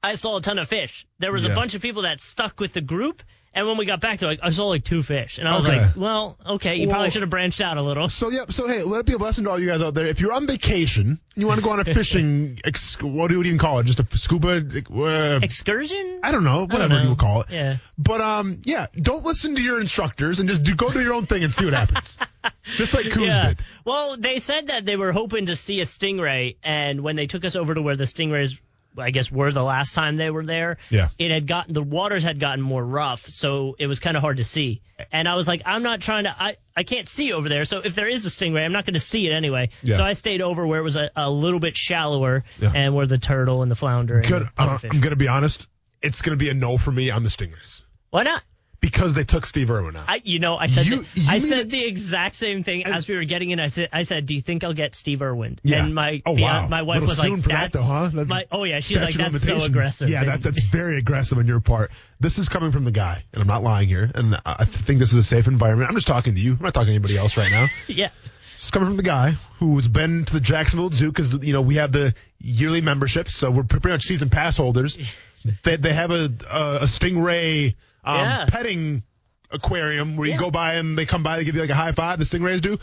I 0.00 0.14
saw 0.14 0.36
a 0.36 0.40
ton 0.40 0.60
of 0.60 0.68
fish. 0.68 1.08
There 1.18 1.32
was 1.32 1.44
Yeah. 1.44 1.50
a 1.50 1.54
bunch 1.56 1.74
of 1.74 1.82
people 1.82 2.02
that 2.02 2.20
stuck 2.20 2.60
with 2.60 2.72
the 2.72 2.80
group, 2.80 3.24
and 3.54 3.66
when 3.66 3.76
we 3.76 3.86
got 3.86 4.00
back, 4.00 4.18
they're 4.18 4.28
like, 4.28 4.40
I 4.42 4.50
saw 4.50 4.66
like 4.66 4.84
two 4.84 5.02
fish, 5.02 5.38
and 5.38 5.48
I 5.48 5.56
was 5.56 5.66
Okay. 5.66 5.80
like, 5.80 5.96
well, 5.96 6.36
okay, 6.46 6.76
you 6.76 6.86
Well- 6.86 6.94
probably 6.94 7.10
should 7.10 7.22
have 7.22 7.30
branched 7.30 7.60
out 7.60 7.76
a 7.78 7.82
little. 7.82 8.08
So 8.08 8.30
yeah, 8.30 8.44
so 8.50 8.68
hey, 8.68 8.82
let 8.82 9.00
it 9.00 9.06
be 9.06 9.14
a 9.14 9.18
lesson 9.18 9.44
to 9.44 9.50
all 9.50 9.60
you 9.60 9.66
guys 9.66 9.82
out 9.82 9.94
there. 9.94 10.06
If 10.06 10.20
you're 10.20 10.32
on 10.32 10.46
vacation, 10.46 11.06
and 11.06 11.18
you 11.36 11.46
want 11.46 11.58
to 11.58 11.64
go 11.64 11.70
on 11.70 11.80
a 11.80 11.84
fishing, 11.94 12.58
ex- 12.64 13.00
what 13.00 13.28
do 13.28 13.34
you 13.34 13.42
even 13.42 13.58
call 13.58 13.78
it? 13.80 13.84
Just 13.86 14.00
a 14.00 14.06
scuba? 14.18 14.62
Uh, 14.94 15.40
Excursion? 15.42 16.20
I 16.22 16.30
don't 16.32 16.44
know, 16.44 16.62
whatever 16.66 16.88
know. 16.94 17.02
you 17.02 17.08
would 17.10 17.18
call 17.18 17.40
it. 17.42 17.50
Yeah. 17.50 17.76
But 17.96 18.20
um, 18.20 18.62
yeah, 18.64 18.86
don't 19.00 19.24
listen 19.24 19.54
to 19.56 19.62
your 19.62 19.80
instructors 19.80 20.40
and 20.40 20.48
just 20.48 20.62
do 20.62 20.74
go 20.74 20.90
do 20.90 21.00
your 21.02 21.14
own 21.14 21.26
thing 21.26 21.42
and 21.44 21.52
see 21.52 21.64
what 21.64 21.74
happens. 21.74 22.18
just 22.64 22.94
like 22.94 23.10
Coons 23.10 23.26
Yeah. 23.28 23.48
did. 23.48 23.58
Well, 23.84 24.16
they 24.18 24.38
said 24.38 24.68
that 24.68 24.84
they 24.84 24.96
were 24.96 25.12
hoping 25.12 25.46
to 25.46 25.56
see 25.56 25.80
a 25.80 25.84
stingray, 25.84 26.56
and 26.62 27.00
when 27.02 27.16
they 27.16 27.26
took 27.26 27.44
us 27.44 27.56
over 27.56 27.74
to 27.74 27.82
where 27.82 27.96
the 27.96 28.04
stingrays, 28.04 28.58
I 28.96 29.10
guess, 29.10 29.30
were 29.30 29.52
the 29.52 29.62
last 29.62 29.94
time 29.94 30.16
they 30.16 30.30
were 30.30 30.44
there, 30.44 30.78
Yeah. 30.90 31.08
it 31.18 31.30
had 31.30 31.46
gotten 31.46 31.72
the 31.72 31.82
waters 31.82 32.24
had 32.24 32.40
gotten 32.40 32.60
more 32.62 32.84
rough, 32.84 33.26
so 33.28 33.76
it 33.78 33.86
was 33.86 34.00
kind 34.00 34.16
of 34.16 34.22
hard 34.22 34.38
to 34.38 34.44
see. 34.44 34.80
And 35.12 35.28
I 35.28 35.36
was 35.36 35.46
like, 35.46 35.62
I'm 35.66 35.82
not 35.84 36.00
trying 36.00 36.24
to, 36.24 36.34
I, 36.36 36.56
I 36.76 36.82
can't 36.82 37.08
see 37.08 37.32
over 37.32 37.48
there, 37.48 37.64
so 37.64 37.78
if 37.78 37.94
there 37.94 38.08
is 38.08 38.26
a 38.26 38.28
stingray, 38.28 38.64
I'm 38.64 38.72
not 38.72 38.84
going 38.86 38.94
to 38.94 39.00
see 39.00 39.26
it 39.28 39.32
anyway. 39.32 39.70
Yeah. 39.82 39.96
So 39.96 40.02
I 40.04 40.12
stayed 40.14 40.42
over 40.42 40.66
where 40.66 40.80
it 40.80 40.84
was 40.84 40.96
a, 40.96 41.10
a 41.14 41.30
little 41.30 41.60
bit 41.60 41.76
shallower, 41.76 42.44
Yeah. 42.60 42.72
and 42.74 42.94
where 42.94 43.06
the 43.06 43.18
turtle 43.18 43.62
and 43.62 43.70
the 43.70 43.76
flounder 43.76 44.18
and 44.18 44.26
Good. 44.26 44.42
the 44.56 44.62
Uh. 44.62 44.78
I'm 44.90 45.00
gonna 45.00 45.16
be 45.16 45.28
honest. 45.28 45.66
It's 46.02 46.22
gonna 46.22 46.36
be 46.36 46.48
a 46.48 46.54
no 46.54 46.78
for 46.78 46.90
me 46.92 47.10
on 47.10 47.22
the 47.22 47.28
Stingrays 47.28 47.82
Why 48.10 48.22
not? 48.24 48.42
Because 48.80 49.12
they 49.14 49.24
took 49.24 49.44
Steve 49.44 49.70
Irwin 49.70 49.96
out. 49.96 50.04
I, 50.08 50.20
you 50.24 50.38
know, 50.38 50.56
I 50.56 50.66
said, 50.68 50.86
You- 50.86 51.02
the, 51.02 51.20
you 51.20 51.26
I 51.28 51.38
said 51.40 51.58
it- 51.58 51.68
the 51.70 51.84
exact 51.84 52.36
same 52.36 52.62
thing 52.62 52.86
as 52.86 53.08
we 53.08 53.16
were 53.16 53.24
getting 53.24 53.50
in. 53.50 53.58
I 53.58 53.68
said, 53.68 53.88
I 53.92 54.02
said, 54.02 54.26
do 54.26 54.34
you 54.34 54.40
think 54.40 54.62
I'll 54.64 54.72
get 54.72 54.94
Steve 54.94 55.20
Irwin? 55.20 55.58
Yeah. 55.64 55.84
And 55.84 55.94
my, 55.94 56.20
Oh, 56.24 56.32
wow. 56.32 56.68
my 56.68 56.82
wife 56.82 57.02
was 57.02 57.18
like, 57.18 57.32
that, 57.42 57.72
that's, 57.72 57.74
though, 57.74 57.82
huh? 57.82 58.10
That's 58.14 58.28
my, 58.28 58.44
oh 58.52 58.64
yeah, 58.64 58.80
she's 58.80 59.02
like, 59.02 59.14
that's 59.14 59.42
so 59.42 59.62
aggressive. 59.62 60.08
Yeah, 60.08 60.24
that, 60.24 60.42
that's 60.42 60.62
very 60.64 60.98
aggressive 60.98 61.38
on 61.38 61.46
your 61.46 61.60
part. 61.60 61.90
This 62.20 62.38
is 62.38 62.48
coming 62.48 62.72
from 62.72 62.84
the 62.84 62.90
guy, 62.90 63.24
and 63.32 63.40
I'm 63.40 63.46
not 63.48 63.62
lying 63.62 63.88
here. 63.88 64.10
And 64.14 64.34
I 64.34 64.56
I 64.60 64.64
think 64.64 64.98
this 64.98 65.12
is 65.12 65.18
a 65.18 65.22
safe 65.22 65.46
environment. 65.48 65.88
I'm 65.88 65.94
just 65.96 66.06
talking 66.08 66.34
to 66.34 66.40
you. 66.40 66.52
I'm 66.52 66.62
not 66.62 66.74
talking 66.74 66.88
to 66.88 66.92
anybody 66.94 67.16
else 67.16 67.36
right 67.36 67.50
now. 67.50 67.66
yeah. 67.86 68.08
It's 68.56 68.72
coming 68.72 68.88
from 68.88 68.96
the 68.96 69.04
guy 69.04 69.32
who's 69.60 69.86
been 69.86 70.24
to 70.24 70.32
the 70.32 70.40
Jacksonville 70.40 70.90
Zoo 70.90 71.08
because 71.12 71.32
you 71.44 71.52
know 71.52 71.62
we 71.62 71.76
have 71.76 71.92
the 71.92 72.12
yearly 72.40 72.80
membership, 72.80 73.28
so 73.28 73.50
we're 73.52 73.62
pretty 73.62 73.88
much 73.88 74.04
season 74.04 74.30
pass 74.30 74.56
holders. 74.56 74.98
they 75.62 75.76
they 75.76 75.92
have 75.92 76.10
a 76.10 76.24
a, 76.50 76.74
a 76.80 76.84
stingray 76.86 77.76
um, 78.08 78.16
Yeah. 78.20 78.46
petting 78.48 79.02
aquarium 79.50 80.16
where 80.16 80.26
you 80.26 80.34
Yeah. 80.34 80.38
go 80.40 80.50
by 80.50 80.74
and 80.74 80.96
they 80.98 81.06
come 81.06 81.22
by, 81.22 81.36
they 81.38 81.44
give 81.44 81.54
you 81.54 81.60
like 81.60 81.70
a 81.70 81.74
high 81.74 81.92
five. 81.92 82.18
The 82.18 82.24
stingrays 82.24 82.60
do. 82.60 82.78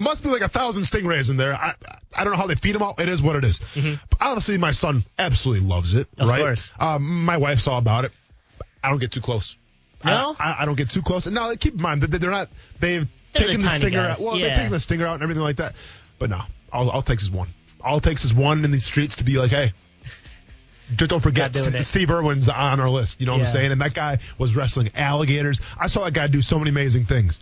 must 0.00 0.22
be 0.24 0.28
like 0.28 0.42
a 0.42 0.48
thousand 0.48 0.82
stingrays 0.82 1.30
in 1.30 1.36
there. 1.36 1.54
I 1.54 1.74
I 2.16 2.24
don't 2.24 2.32
know 2.32 2.38
how 2.38 2.46
they 2.48 2.56
feed 2.56 2.74
them 2.74 2.82
all. 2.82 2.94
It 2.98 3.08
is 3.08 3.22
what 3.22 3.36
it 3.36 3.44
is. 3.44 3.60
But 4.10 4.20
honestly, 4.20 4.58
my 4.58 4.72
son 4.72 5.04
absolutely 5.18 5.66
loves 5.66 5.94
it. 5.94 6.10
Mm-hmm. 6.12 6.22
Of 6.22 6.28
right? 6.28 6.40
course. 6.42 6.72
Um, 6.78 7.24
my 7.24 7.36
wife 7.36 7.60
saw 7.60 7.78
about 7.78 8.04
it. 8.04 8.12
I 8.82 8.90
don't 8.90 8.98
get 8.98 9.12
too 9.12 9.20
close. 9.20 9.56
No? 10.04 10.36
I, 10.38 10.56
I, 10.60 10.64
don't 10.66 10.74
get 10.76 10.90
too 10.90 11.00
close. 11.00 11.24
And 11.26 11.34
now 11.34 11.54
keep 11.54 11.74
in 11.76 11.80
mind 11.80 12.02
that 12.02 12.08
they're 12.10 12.30
not. 12.30 12.50
They've 12.78 13.08
They're 13.32 13.46
taken 13.46 13.60
the 13.60 13.66
the, 13.68 13.72
stinger 13.76 14.02
guys. 14.02 14.18
out. 14.18 14.24
Well, 14.24 14.36
Yeah. 14.36 14.48
they've 14.48 14.56
taken 14.56 14.72
the 14.72 14.80
stinger 14.80 15.06
out 15.06 15.14
and 15.14 15.22
everything 15.22 15.42
like 15.42 15.56
that. 15.56 15.74
But 16.18 16.28
no, 16.30 16.40
all 16.72 16.90
all 16.90 17.00
it 17.00 17.06
takes 17.06 17.22
is 17.22 17.30
one. 17.30 17.48
All 17.80 17.96
it 17.98 18.02
takes 18.02 18.24
is 18.24 18.34
one 18.34 18.64
in 18.64 18.70
these 18.70 18.84
streets 18.84 19.16
to 19.16 19.24
be 19.24 19.38
like, 19.38 19.50
hey. 19.50 19.72
Just 20.96 21.10
don't 21.10 21.20
forget, 21.20 21.54
St- 21.56 21.82
Steve 21.84 22.10
Irwin's 22.10 22.48
on 22.48 22.80
our 22.80 22.90
list. 22.90 23.20
You 23.20 23.26
know 23.26 23.32
what 23.32 23.40
I'm 23.40 23.46
saying? 23.46 23.72
And 23.72 23.80
that 23.80 23.94
guy 23.94 24.18
was 24.38 24.54
wrestling 24.54 24.90
alligators. 24.94 25.60
I 25.80 25.86
saw 25.86 26.04
that 26.04 26.12
guy 26.14 26.26
do 26.26 26.42
so 26.42 26.58
many 26.58 26.70
amazing 26.70 27.06
things. 27.06 27.40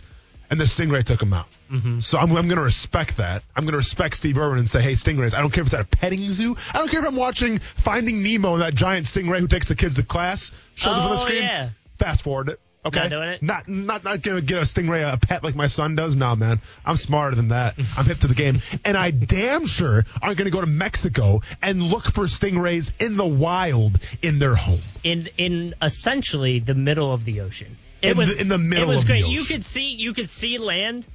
And 0.49 0.59
the 0.59 0.65
Stingray 0.65 1.03
took 1.03 1.21
him 1.21 1.33
out. 1.33 1.47
Mm-hmm. 1.71 1.99
So 2.01 2.17
I'm, 2.19 2.29
I'm 2.35 2.47
going 2.47 2.57
to 2.57 2.63
respect 2.63 3.17
that. 3.17 3.43
I'm 3.55 3.63
going 3.63 3.71
to 3.71 3.77
respect 3.77 4.15
Steve 4.15 4.37
Irwin 4.37 4.59
and 4.59 4.69
say, 4.69 4.81
hey, 4.81 4.91
Stingrays, 4.91 5.33
I 5.33 5.41
don't 5.41 5.49
care 5.51 5.61
if 5.61 5.67
it's 5.67 5.73
at 5.73 5.79
a 5.81 5.85
petting 5.85 6.29
zoo. 6.31 6.55
I 6.73 6.77
don't 6.77 6.89
care 6.89 6.99
if 6.99 7.07
I'm 7.07 7.15
watching 7.15 7.57
Finding 7.59 8.21
Nemo 8.21 8.53
and 8.53 8.61
that 8.61 8.75
giant 8.75 9.07
stingray 9.07 9.39
who 9.39 9.47
takes 9.47 9.67
the 9.67 9.75
kids 9.75 9.95
to 9.95 10.03
class 10.03 10.51
shows 10.75 10.95
up 10.95 11.03
on 11.03 11.09
the 11.09 11.15
Oh, 11.15 11.19
screen. 11.19 11.41
yeah. 11.43 11.69
Fast 11.97 12.23
forward 12.23 12.49
it. 12.49 12.59
Okay. 12.85 12.99
Not 12.99 13.09
doing 13.09 13.29
it? 13.29 13.41
Not 13.41 13.67
not 13.67 14.03
not 14.03 14.21
gonna 14.21 14.41
get 14.41 14.57
a 14.57 14.61
stingray 14.61 15.09
a 15.11 15.17
pet 15.17 15.43
like 15.43 15.55
my 15.55 15.67
son 15.67 15.95
does. 15.95 16.15
Nah, 16.15 16.35
man. 16.35 16.59
I'm 16.85 16.97
smarter 16.97 17.35
than 17.35 17.47
that. 17.49 17.75
I'm 17.97 18.05
hip 18.05 18.19
to 18.19 18.27
the 18.27 18.35
game, 18.35 18.61
and 18.83 18.97
I 18.97 19.11
damn 19.11 19.65
sure 19.65 20.03
aren't 20.21 20.37
gonna 20.37 20.49
go 20.49 20.59
to 20.61 20.67
Mexico 20.67 21.39
and 21.61 21.81
look 21.81 22.05
for 22.13 22.23
stingrays 22.25 22.91
in 22.99 23.15
the 23.15 23.25
wild 23.25 23.99
in 24.21 24.39
their 24.39 24.55
home. 24.55 24.81
in 25.03 25.29
in 25.37 25.75
essentially 25.81 26.59
the 26.59 26.73
middle 26.73 27.13
of 27.13 27.23
the 27.25 27.39
ocean. 27.41 27.77
It 28.01 28.11
In 28.11 28.17
was 28.17 28.35
the- 28.35 28.41
in 28.41 28.47
the 28.49 28.57
middle 28.57 28.89
It 28.89 28.93
was 28.93 29.03
great. 29.05 29.25
You 29.27 29.43
could 29.45 29.63
see 29.63 29.95
you 29.97 30.13
could 30.13 30.27
see 30.27 30.57
land 30.57 31.07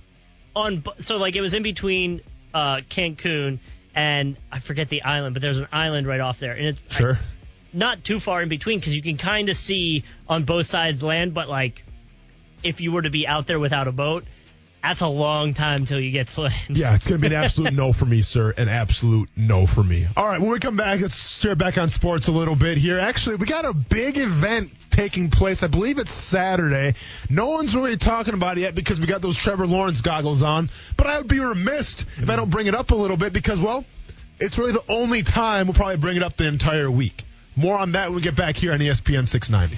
on 0.57 0.83
so 1.01 1.19
like 1.19 1.37
it 1.37 1.43
was 1.43 1.53
in 1.53 1.63
between 1.63 2.23
uh, 2.55 2.77
Cancun 2.89 3.59
and 3.95 4.37
I 4.51 4.61
forget 4.61 4.89
the 4.89 5.03
island, 5.03 5.35
but 5.35 5.43
there's 5.43 5.59
an 5.59 5.69
island 5.71 6.07
right 6.07 6.21
off 6.21 6.39
there, 6.39 6.53
and 6.53 6.69
it's 6.69 6.97
Sure. 6.97 7.19
Not 7.73 8.05
too 8.05 8.19
far 8.19 8.43
in 8.43 8.49
between 8.49 8.79
because 8.79 8.95
you 8.97 9.03
can 9.03 9.17
kind 9.17 9.49
of 9.49 9.57
see 9.57 10.05
on 10.29 10.45
both 10.45 10.67
sides 10.67 11.03
land, 11.03 11.35
but 11.35 11.49
like 11.49 11.85
if 12.63 12.81
you 12.81 12.93
were 12.93 13.03
to 13.03 13.11
be 13.11 13.27
out 13.27 13.47
there 13.47 13.59
without 13.59 13.89
a 13.89 13.93
boat, 13.93 14.25
that's 14.83 15.01
a 15.01 15.09
long 15.09 15.55
time 15.55 15.85
till 15.85 16.01
you 16.01 16.13
get 16.13 16.29
to 16.29 16.43
land. 16.43 16.55
Yeah, 16.71 16.95
it's 16.95 17.07
going 17.07 17.21
to 17.21 17.29
be 17.29 17.35
an 17.35 17.43
absolute 17.43 17.73
no 17.75 17.93
for 17.93 18.07
me, 18.07 18.23
sir. 18.23 18.55
An 18.57 18.69
absolute 18.69 19.29
no 19.37 19.67
for 19.67 19.83
me. 19.83 20.07
All 20.17 20.27
right, 20.27 20.41
when 20.41 20.51
we 20.51 20.61
come 20.61 20.77
back, 20.77 21.01
let's 21.01 21.15
stare 21.15 21.57
back 21.57 21.79
on 21.79 21.91
sports 21.91 22.29
a 22.29 22.33
little 22.33 22.55
bit 22.55 22.79
here. 22.79 22.99
Actually, 22.99 23.37
we 23.37 23.47
got 23.47 23.65
a 23.65 23.75
big 23.75 24.19
event 24.19 24.71
taking 24.91 25.31
place. 25.31 25.63
I 25.63 25.67
believe 25.67 25.99
it's 25.99 26.13
Saturday. 26.13 26.95
No 27.29 27.49
one's 27.49 27.75
really 27.75 27.97
talking 27.97 28.35
about 28.35 28.57
it 28.57 28.63
yet 28.63 28.75
because 28.75 29.01
we 29.01 29.07
got 29.07 29.21
those 29.21 29.37
Trevor 29.37 29.67
Lawrence 29.67 30.01
goggles 30.01 30.43
on. 30.43 30.71
But 30.97 31.09
I 31.09 31.19
would 31.19 31.29
be 31.29 31.41
remiss 31.41 32.05
if 32.17 32.31
I 32.31 32.37
don't 32.37 32.51
bring 32.51 32.67
it 32.67 32.75
up 32.75 32.91
a 32.91 32.95
little 32.95 33.17
bit 33.17 33.33
because, 33.33 33.61
well, 33.61 33.85
it's 34.41 34.59
really 34.59 34.73
the 34.73 34.85
only 34.89 35.23
time 35.23 35.67
we'll 35.67 35.75
probably 35.75 35.97
bring 35.97 36.17
it 36.17 36.23
up 36.23 36.37
the 36.37 36.47
entire 36.47 36.91
week. 36.91 37.25
More 37.59 37.77
on 37.77 37.93
that 37.93 38.09
when 38.09 38.17
we 38.17 38.23
get 38.23 38.37
back 38.37 38.57
here 38.57 38.73
on 38.73 38.79
ESPN 38.79 39.27
690. 39.27 39.77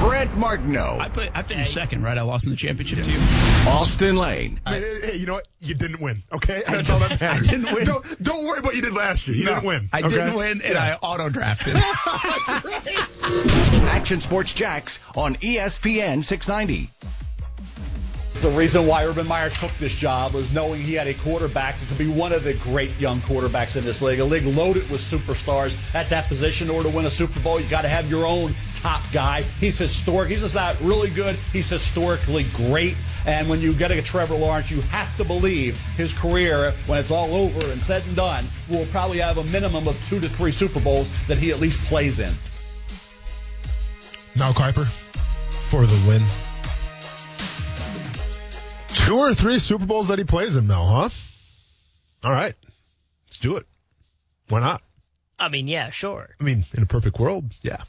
Brent 0.00 0.34
Martineau, 0.36 0.96
I 0.98 1.08
put 1.10 1.30
I 1.34 1.42
finished 1.42 1.74
second, 1.74 2.02
right? 2.02 2.16
I 2.16 2.22
lost 2.22 2.46
in 2.46 2.50
the 2.52 2.56
championship 2.56 3.04
to 3.04 3.10
you. 3.10 3.18
Austin 3.68 4.16
Lane, 4.16 4.60
I 4.64 4.78
hey, 4.78 5.16
you 5.16 5.26
know 5.26 5.34
what? 5.34 5.46
You 5.60 5.74
didn't 5.74 6.00
win. 6.00 6.22
Okay, 6.32 6.62
that's 6.66 6.88
all 6.88 6.98
that 7.00 7.20
matters. 7.20 7.48
I 7.48 7.50
didn't 7.50 7.74
win. 7.74 7.84
Don't, 7.84 8.22
don't 8.22 8.44
worry 8.46 8.58
about 8.60 8.68
what 8.70 8.76
you 8.76 8.82
did 8.82 8.94
last 8.94 9.28
year. 9.28 9.36
You 9.36 9.44
No, 9.44 9.54
didn't 9.56 9.66
win. 9.66 9.90
I 9.92 9.98
okay? 10.00 10.08
didn't 10.08 10.34
win, 10.34 10.62
and 10.62 10.72
Yeah. 10.74 10.96
I 11.00 11.06
auto 11.06 11.28
drafted. 11.28 11.76
Action 13.90 14.20
Sports 14.20 14.54
Jacks 14.54 15.00
on 15.16 15.34
ESPN 15.36 16.24
690. 16.24 16.90
The 18.42 18.50
reason 18.50 18.88
why 18.88 19.06
Urban 19.06 19.28
Meyer 19.28 19.50
took 19.50 19.70
this 19.78 19.94
job 19.94 20.34
was 20.34 20.52
knowing 20.52 20.82
he 20.82 20.94
had 20.94 21.06
a 21.06 21.14
quarterback 21.14 21.78
that 21.78 21.86
could 21.86 21.96
be 21.96 22.08
one 22.08 22.32
of 22.32 22.42
the 22.42 22.54
great 22.54 22.90
young 22.98 23.20
quarterbacks 23.20 23.76
in 23.76 23.84
this 23.84 24.02
league. 24.02 24.18
A 24.18 24.24
league 24.24 24.44
loaded 24.44 24.90
with 24.90 25.00
superstars 25.00 25.76
at 25.94 26.08
that 26.08 26.26
position. 26.26 26.68
In 26.68 26.74
order 26.74 26.90
to 26.90 26.96
win 26.96 27.06
a 27.06 27.10
Super 27.10 27.38
Bowl, 27.38 27.60
you 27.60 27.68
got 27.68 27.82
to 27.82 27.88
have 27.88 28.10
your 28.10 28.26
own 28.26 28.52
top 28.80 29.04
guy. 29.12 29.42
He's 29.60 29.78
historic. 29.78 30.28
He's 30.28 30.40
just 30.40 30.56
not 30.56 30.76
really 30.80 31.08
good. 31.08 31.36
He's 31.52 31.68
historically 31.68 32.44
great. 32.56 32.96
And 33.26 33.48
when 33.48 33.60
you 33.60 33.72
get 33.72 33.92
a 33.92 34.02
Trevor 34.02 34.34
Lawrence, 34.34 34.72
you 34.72 34.80
have 34.80 35.16
to 35.18 35.24
believe 35.24 35.78
his 35.96 36.12
career, 36.12 36.74
when 36.86 36.98
it's 36.98 37.12
all 37.12 37.36
over 37.36 37.70
and 37.70 37.80
said 37.82 38.04
and 38.06 38.16
done, 38.16 38.44
will 38.68 38.86
probably 38.86 39.18
have 39.18 39.38
a 39.38 39.44
minimum 39.44 39.86
of 39.86 39.96
two 40.08 40.18
to 40.18 40.28
three 40.28 40.50
Super 40.50 40.80
Bowls 40.80 41.08
that 41.28 41.38
he 41.38 41.52
at 41.52 41.60
least 41.60 41.78
plays 41.84 42.18
in. 42.18 42.34
Now 44.34 44.50
Kuiper 44.50 44.86
for 45.70 45.86
the 45.86 46.08
win. 46.08 46.22
Two 48.94 49.18
or 49.18 49.34
three 49.34 49.58
Super 49.58 49.86
Bowls 49.86 50.08
that 50.08 50.18
he 50.18 50.24
plays 50.24 50.56
in 50.56 50.68
though, 50.68 50.74
huh? 50.74 51.08
All 52.24 52.32
right. 52.32 52.54
Let's 53.26 53.38
do 53.38 53.56
it. 53.56 53.66
Why 54.48 54.60
not? 54.60 54.82
I 55.38 55.48
mean, 55.48 55.66
yeah, 55.66 55.90
sure. 55.90 56.28
I 56.40 56.44
mean, 56.44 56.64
in 56.74 56.82
a 56.82 56.86
perfect 56.86 57.18
world, 57.18 57.52
yeah. 57.62 57.82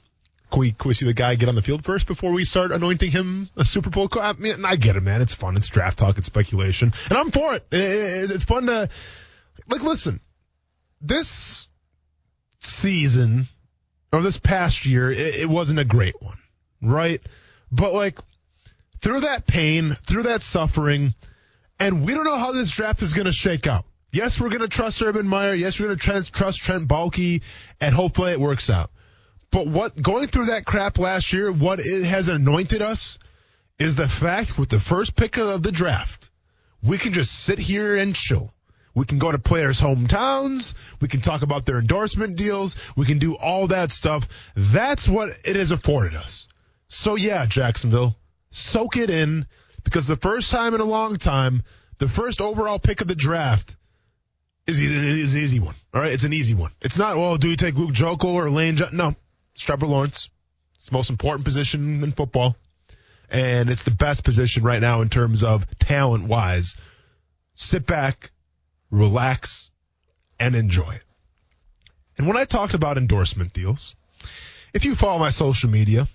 Can 0.51 0.59
we, 0.59 0.71
can 0.71 0.87
we 0.87 0.93
see 0.93 1.05
the 1.05 1.13
guy 1.13 1.35
get 1.35 1.49
on 1.49 1.55
the 1.55 1.61
field 1.61 1.83
first 1.83 2.07
before 2.07 2.31
we 2.31 2.45
start 2.45 2.71
anointing 2.71 3.11
him 3.11 3.49
a 3.55 3.65
Super 3.65 3.89
Bowl? 3.89 4.07
co- 4.07 4.21
I 4.21 4.33
mean, 4.33 4.63
I 4.65 4.75
get 4.75 4.95
it, 4.95 5.01
man. 5.01 5.21
It's 5.21 5.33
fun. 5.33 5.55
It's 5.55 5.67
draft 5.67 5.97
talk. 5.99 6.17
It's 6.17 6.27
speculation. 6.27 6.93
And 7.09 7.17
I'm 7.17 7.31
for 7.31 7.55
it. 7.55 7.65
It's 7.71 8.43
fun 8.43 8.67
to, 8.67 8.89
like, 9.67 9.81
listen, 9.81 10.19
this 11.01 11.67
season 12.59 13.47
or 14.11 14.21
this 14.21 14.37
past 14.37 14.85
year, 14.85 15.11
it, 15.11 15.35
it 15.35 15.49
wasn't 15.49 15.79
a 15.79 15.85
great 15.85 16.21
one, 16.21 16.37
right? 16.81 17.21
But 17.71 17.93
like, 17.93 18.19
through 19.03 19.19
that 19.19 19.45
pain, 19.45 19.95
through 20.07 20.23
that 20.23 20.41
suffering, 20.41 21.13
and 21.77 22.05
we 22.05 22.13
don't 22.13 22.23
know 22.23 22.37
how 22.37 22.53
this 22.53 22.71
draft 22.71 23.01
is 23.03 23.13
going 23.13 23.25
to 23.25 23.33
shake 23.33 23.67
out. 23.67 23.85
Yes, 24.13 24.39
we're 24.39 24.49
going 24.49 24.61
to 24.61 24.69
trust 24.69 25.01
Urban 25.01 25.27
Meyer. 25.27 25.53
Yes, 25.53 25.77
we're 25.77 25.87
going 25.87 25.99
to 25.99 26.31
trust, 26.31 26.61
Trent 26.61 26.87
Baalke, 26.87 27.41
and 27.81 27.93
hopefully 27.93 28.31
it 28.31 28.39
works 28.39 28.69
out. 28.69 28.91
But 29.51 29.67
what 29.67 30.01
going 30.01 30.27
through 30.27 30.45
that 30.45 30.65
crap 30.65 30.97
last 30.97 31.33
year, 31.33 31.51
what 31.51 31.81
it 31.81 32.05
has 32.05 32.29
anointed 32.29 32.81
us 32.81 33.19
is 33.77 33.95
the 33.95 34.07
fact 34.07 34.57
with 34.57 34.69
the 34.69 34.79
first 34.79 35.15
pick 35.17 35.37
of 35.37 35.61
the 35.61 35.71
draft, 35.71 36.29
we 36.81 36.97
can 36.97 37.11
just 37.11 37.31
sit 37.31 37.59
here 37.59 37.97
and 37.97 38.15
chill. 38.15 38.53
We 38.95 39.05
can 39.05 39.19
go 39.19 39.31
to 39.31 39.39
players' 39.39 39.81
hometowns. 39.81 40.75
We 41.01 41.09
can 41.09 41.19
talk 41.19 41.41
about 41.41 41.65
their 41.65 41.79
endorsement 41.79 42.37
deals. 42.37 42.77
We 42.95 43.05
can 43.05 43.19
do 43.19 43.35
all 43.35 43.67
that 43.67 43.91
stuff. 43.91 44.29
That's 44.55 45.09
what 45.09 45.29
it 45.43 45.57
has 45.57 45.71
afforded 45.71 46.15
us. 46.15 46.47
So 46.87 47.15
yeah, 47.15 47.45
Jacksonville, 47.47 48.15
soak 48.53 48.95
it 48.97 49.09
in 49.09 49.45
because 49.83 50.07
the 50.07 50.15
first 50.15 50.49
time 50.49 50.73
in 50.73 50.79
a 50.79 50.85
long 50.85 51.17
time, 51.17 51.63
the 51.97 52.07
first 52.07 52.39
overall 52.39 52.79
pick 52.79 53.01
of 53.01 53.07
the 53.07 53.15
draft 53.15 53.75
is, 54.65 54.79
is 54.79 55.35
an 55.35 55.41
easy 55.41 55.59
one. 55.59 55.75
All 55.93 56.01
right, 56.01 56.13
it's 56.13 56.23
an 56.23 56.33
easy 56.33 56.53
one. 56.53 56.71
It's 56.81 56.97
not, 56.97 57.17
well, 57.17 57.35
do 57.35 57.49
we 57.49 57.57
take 57.57 57.75
Luke 57.75 57.91
Jokel 57.91 58.33
or 58.33 58.49
Lane? 58.49 58.77
Jo-? 58.77 58.89
No, 58.93 59.15
it's 59.51 59.61
Trevor 59.61 59.87
Lawrence. 59.87 60.29
It's 60.75 60.89
the 60.89 60.93
most 60.93 61.09
important 61.09 61.45
position 61.45 62.03
in 62.03 62.11
football, 62.11 62.55
and 63.29 63.69
it's 63.69 63.83
the 63.83 63.91
best 63.91 64.23
position 64.23 64.63
right 64.63 64.81
now 64.81 65.01
in 65.01 65.09
terms 65.09 65.43
of 65.43 65.65
talent 65.79 66.25
wise. 66.25 66.75
Sit 67.55 67.85
back, 67.85 68.31
relax, 68.91 69.69
and 70.39 70.55
enjoy 70.55 70.91
it. 70.91 71.03
And 72.17 72.27
when 72.27 72.37
I 72.37 72.45
talked 72.45 72.73
about 72.73 72.97
endorsement 72.97 73.53
deals, 73.53 73.95
if 74.73 74.85
you 74.85 74.95
follow 74.95 75.19
my 75.19 75.29
social 75.29 75.69
media, 75.69 76.07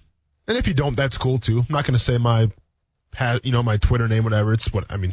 and 0.48 0.56
if 0.56 0.66
you 0.66 0.74
don't, 0.74 0.96
that's 0.96 1.18
cool 1.18 1.38
too. 1.38 1.58
I'm 1.58 1.66
not 1.68 1.84
going 1.84 1.92
to 1.92 1.98
say 1.98 2.18
my, 2.18 2.50
you 3.42 3.52
know, 3.52 3.62
my 3.62 3.76
Twitter 3.76 4.08
name, 4.08 4.24
whatever. 4.24 4.52
It's 4.54 4.72
what 4.72 4.90
I 4.90 4.96
mean, 4.96 5.12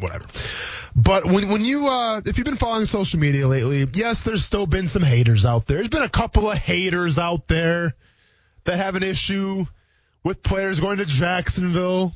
whatever. 0.00 0.26
But 0.94 1.24
when 1.24 1.48
when 1.48 1.64
you, 1.64 1.86
uh, 1.86 2.20
if 2.24 2.36
you've 2.36 2.44
been 2.44 2.56
following 2.56 2.84
social 2.84 3.20
media 3.20 3.46
lately, 3.46 3.86
yes, 3.94 4.22
there's 4.22 4.44
still 4.44 4.66
been 4.66 4.88
some 4.88 5.02
haters 5.02 5.46
out 5.46 5.66
there. 5.66 5.78
There's 5.78 5.88
been 5.88 6.02
a 6.02 6.08
couple 6.08 6.50
of 6.50 6.58
haters 6.58 7.18
out 7.18 7.46
there 7.48 7.94
that 8.64 8.78
have 8.78 8.96
an 8.96 9.02
issue 9.02 9.64
with 10.24 10.42
players 10.42 10.80
going 10.80 10.98
to 10.98 11.04
Jacksonville 11.06 12.12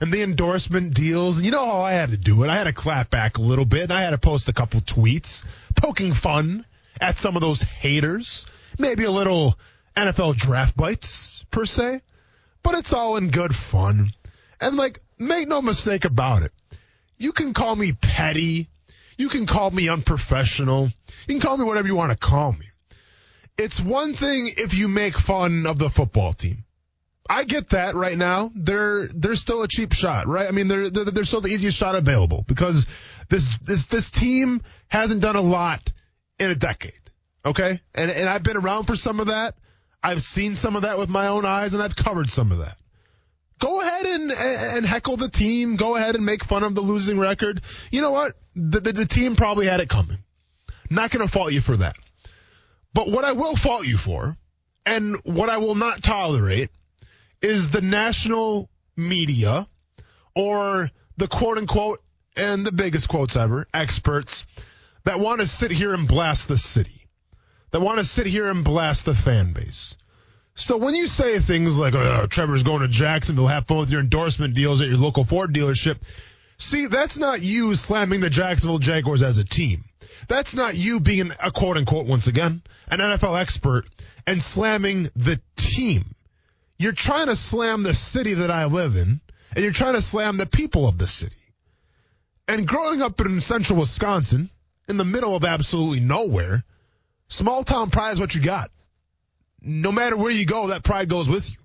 and 0.00 0.12
the 0.12 0.22
endorsement 0.22 0.92
deals. 0.92 1.38
And 1.38 1.46
you 1.46 1.52
know 1.52 1.64
how 1.64 1.80
I 1.80 1.92
had 1.92 2.10
to 2.10 2.18
do 2.18 2.44
it. 2.44 2.50
I 2.50 2.56
had 2.56 2.64
to 2.64 2.72
clap 2.72 3.08
back 3.08 3.38
a 3.38 3.42
little 3.42 3.64
bit 3.64 3.84
and 3.84 3.92
I 3.92 4.02
had 4.02 4.10
to 4.10 4.18
post 4.18 4.48
a 4.48 4.52
couple 4.52 4.80
tweets 4.80 5.44
poking 5.74 6.12
fun 6.12 6.66
at 7.00 7.16
some 7.16 7.36
of 7.36 7.40
those 7.40 7.62
haters. 7.62 8.44
Maybe 8.78 9.04
a 9.04 9.10
little 9.10 9.58
NFL 9.96 10.36
draft 10.36 10.76
bites 10.76 11.44
per 11.50 11.66
se, 11.66 12.00
but 12.62 12.74
it's 12.74 12.92
all 12.92 13.16
in 13.16 13.30
good 13.30 13.54
fun. 13.54 14.12
And 14.60 14.76
like, 14.76 15.00
make 15.18 15.48
no 15.48 15.62
mistake 15.62 16.04
about 16.04 16.42
it. 16.42 16.52
You 17.16 17.32
can 17.32 17.52
call 17.52 17.76
me 17.76 17.92
petty. 17.92 18.68
You 19.16 19.28
can 19.28 19.46
call 19.46 19.70
me 19.70 19.88
unprofessional. 19.88 20.86
You 21.28 21.34
can 21.34 21.40
call 21.40 21.56
me 21.56 21.64
whatever 21.64 21.86
you 21.86 21.96
want 21.96 22.12
to 22.12 22.18
call 22.18 22.52
me. 22.52 22.66
It's 23.56 23.80
one 23.80 24.14
thing 24.14 24.50
if 24.56 24.74
you 24.74 24.88
make 24.88 25.16
fun 25.16 25.66
of 25.66 25.78
the 25.78 25.88
football 25.88 26.32
team. 26.32 26.64
I 27.28 27.44
get 27.44 27.70
that 27.70 27.94
right 27.94 28.18
now. 28.18 28.50
They're 28.54 29.06
they're 29.06 29.36
still 29.36 29.62
a 29.62 29.68
cheap 29.68 29.92
shot, 29.94 30.26
right? 30.26 30.46
I 30.46 30.50
mean, 30.50 30.68
they're 30.68 30.90
they're, 30.90 31.04
they're 31.04 31.24
still 31.24 31.40
the 31.40 31.48
easiest 31.48 31.78
shot 31.78 31.94
available 31.94 32.44
because 32.46 32.86
this 33.30 33.56
this 33.62 33.86
this 33.86 34.10
team 34.10 34.62
hasn't 34.88 35.22
done 35.22 35.36
a 35.36 35.40
lot 35.40 35.92
in 36.38 36.50
a 36.50 36.54
decade. 36.54 36.92
Okay, 37.46 37.80
and 37.94 38.10
and 38.10 38.28
I've 38.28 38.42
been 38.42 38.56
around 38.56 38.84
for 38.84 38.96
some 38.96 39.20
of 39.20 39.28
that. 39.28 39.54
I've 40.04 40.22
seen 40.22 40.54
some 40.54 40.76
of 40.76 40.82
that 40.82 40.98
with 40.98 41.08
my 41.08 41.28
own 41.28 41.46
eyes, 41.46 41.72
and 41.72 41.82
I've 41.82 41.96
covered 41.96 42.30
some 42.30 42.52
of 42.52 42.58
that. 42.58 42.76
Go 43.58 43.80
ahead 43.80 44.04
and 44.04 44.30
and 44.30 44.84
heckle 44.84 45.16
the 45.16 45.30
team. 45.30 45.76
Go 45.76 45.96
ahead 45.96 46.14
and 46.14 46.26
make 46.26 46.44
fun 46.44 46.62
of 46.62 46.74
the 46.74 46.82
losing 46.82 47.18
record. 47.18 47.62
You 47.90 48.02
know 48.02 48.10
what? 48.10 48.36
The, 48.54 48.80
the, 48.80 48.92
the 48.92 49.06
team 49.06 49.34
probably 49.34 49.66
had 49.66 49.80
it 49.80 49.88
coming. 49.88 50.18
Not 50.90 51.10
going 51.10 51.26
to 51.26 51.32
fault 51.32 51.52
you 51.52 51.62
for 51.62 51.76
that. 51.78 51.96
But 52.92 53.08
what 53.10 53.24
I 53.24 53.32
will 53.32 53.56
fault 53.56 53.86
you 53.86 53.96
for, 53.96 54.36
and 54.84 55.16
what 55.24 55.48
I 55.48 55.56
will 55.56 55.74
not 55.74 56.02
tolerate, 56.02 56.68
is 57.40 57.70
the 57.70 57.80
national 57.80 58.68
media 58.96 59.66
or 60.34 60.90
the 61.16 61.28
quote 61.28 61.58
unquote, 61.58 62.00
and 62.36 62.66
the 62.66 62.72
biggest 62.72 63.08
quotes 63.08 63.36
ever, 63.36 63.66
experts 63.72 64.44
that 65.04 65.18
want 65.18 65.40
to 65.40 65.46
sit 65.46 65.70
here 65.70 65.94
and 65.94 66.06
blast 66.06 66.48
the 66.48 66.56
city, 66.56 67.03
that 67.74 67.80
want 67.80 67.98
to 67.98 68.04
sit 68.04 68.28
here 68.28 68.48
and 68.48 68.62
blast 68.62 69.04
the 69.04 69.16
fan 69.16 69.52
base. 69.52 69.96
So 70.54 70.76
when 70.76 70.94
you 70.94 71.08
say 71.08 71.40
things 71.40 71.76
like, 71.76 71.96
oh, 71.96 72.28
Trevor's 72.28 72.62
going 72.62 72.82
to 72.82 72.88
Jacksonville, 72.88 73.48
have 73.48 73.66
fun 73.66 73.78
with 73.78 73.90
your 73.90 74.00
endorsement 74.00 74.54
deals 74.54 74.80
at 74.80 74.86
your 74.86 74.96
local 74.96 75.24
Ford 75.24 75.52
dealership, 75.52 75.96
see, 76.56 76.86
that's 76.86 77.18
not 77.18 77.42
you 77.42 77.74
slamming 77.74 78.20
the 78.20 78.30
Jacksonville 78.30 78.78
Jaguars 78.78 79.24
as 79.24 79.38
a 79.38 79.44
team. 79.44 79.86
That's 80.28 80.54
not 80.54 80.76
you 80.76 81.00
being 81.00 81.32
a 81.42 81.50
quote 81.50 81.76
unquote, 81.76 82.06
once 82.06 82.28
again, 82.28 82.62
an 82.86 83.00
NFL 83.00 83.40
expert 83.40 83.86
and 84.24 84.40
slamming 84.40 85.10
the 85.16 85.40
team. 85.56 86.14
You're 86.78 86.92
trying 86.92 87.26
to 87.26 87.34
slam 87.34 87.82
the 87.82 87.92
city 87.92 88.34
that 88.34 88.52
I 88.52 88.66
live 88.66 88.94
in, 88.94 89.20
and 89.52 89.64
you're 89.64 89.72
trying 89.72 89.94
to 89.94 90.02
slam 90.02 90.36
the 90.36 90.46
people 90.46 90.86
of 90.86 90.96
the 90.96 91.08
city. 91.08 91.34
And 92.46 92.68
growing 92.68 93.02
up 93.02 93.20
in 93.20 93.40
central 93.40 93.80
Wisconsin, 93.80 94.48
in 94.88 94.96
the 94.96 95.04
middle 95.04 95.34
of 95.34 95.44
absolutely 95.44 95.98
nowhere, 95.98 96.62
small 97.28 97.64
town 97.64 97.90
pride 97.90 98.12
is 98.12 98.20
what 98.20 98.34
you 98.34 98.40
got. 98.40 98.70
No 99.60 99.92
matter 99.92 100.16
where 100.16 100.30
you 100.30 100.46
go, 100.46 100.68
that 100.68 100.84
pride 100.84 101.08
goes 101.08 101.28
with 101.28 101.50
you. 101.50 101.56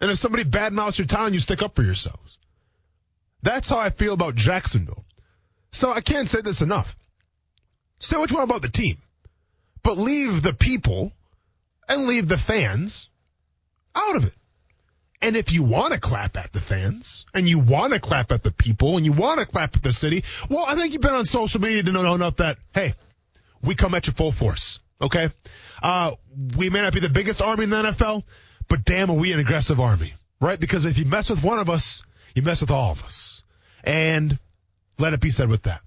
And 0.00 0.10
if 0.10 0.18
somebody 0.18 0.44
badmouths 0.44 0.98
your 0.98 1.06
town, 1.06 1.34
you 1.34 1.40
stick 1.40 1.62
up 1.62 1.74
for 1.74 1.82
yourselves. 1.82 2.38
That's 3.42 3.68
how 3.68 3.78
I 3.78 3.90
feel 3.90 4.14
about 4.14 4.34
Jacksonville. 4.34 5.04
So 5.70 5.92
I 5.92 6.00
can't 6.00 6.28
say 6.28 6.40
this 6.40 6.62
enough. 6.62 6.96
Say 7.98 8.16
what 8.16 8.30
you 8.30 8.36
want 8.36 8.50
about 8.50 8.62
the 8.62 8.68
team, 8.68 8.98
but 9.82 9.96
leave 9.96 10.42
the 10.42 10.52
people 10.52 11.12
and 11.88 12.06
leave 12.06 12.28
the 12.28 12.36
fans 12.36 13.08
out 13.94 14.16
of 14.16 14.24
it. 14.24 14.34
And 15.22 15.36
if 15.36 15.52
you 15.52 15.62
want 15.62 15.94
to 15.94 16.00
clap 16.00 16.36
at 16.36 16.52
the 16.52 16.60
fans 16.60 17.24
and 17.32 17.48
you 17.48 17.58
want 17.58 17.94
to 17.94 18.00
clap 18.00 18.32
at 18.32 18.42
the 18.42 18.50
people 18.50 18.96
and 18.96 19.06
you 19.06 19.12
want 19.12 19.40
to 19.40 19.46
clap 19.46 19.74
at 19.74 19.82
the 19.82 19.92
city, 19.92 20.24
well, 20.50 20.64
I 20.66 20.76
think 20.76 20.92
you've 20.92 21.02
been 21.02 21.14
on 21.14 21.24
social 21.24 21.60
media 21.60 21.82
to 21.82 21.92
know 21.92 22.14
enough 22.14 22.36
that, 22.36 22.58
hey, 22.74 22.94
we 23.62 23.74
come 23.74 23.94
at 23.94 24.06
you 24.06 24.12
full 24.12 24.32
force. 24.32 24.78
Okay. 25.00 25.28
Uh, 25.82 26.12
we 26.56 26.70
may 26.70 26.82
not 26.82 26.92
be 26.92 27.00
the 27.00 27.08
biggest 27.08 27.42
army 27.42 27.64
in 27.64 27.70
the 27.70 27.82
NFL, 27.82 28.22
but 28.68 28.84
damn, 28.84 29.10
are 29.10 29.16
we 29.16 29.32
an 29.32 29.38
aggressive 29.38 29.80
army, 29.80 30.14
right? 30.40 30.58
Because 30.58 30.84
if 30.84 30.98
you 30.98 31.04
mess 31.04 31.30
with 31.30 31.42
one 31.42 31.58
of 31.58 31.68
us, 31.68 32.02
you 32.34 32.42
mess 32.42 32.60
with 32.60 32.70
all 32.70 32.92
of 32.92 33.02
us. 33.02 33.42
And 33.84 34.38
let 34.98 35.12
it 35.12 35.20
be 35.20 35.30
said 35.30 35.48
with 35.48 35.62
that. 35.64 35.80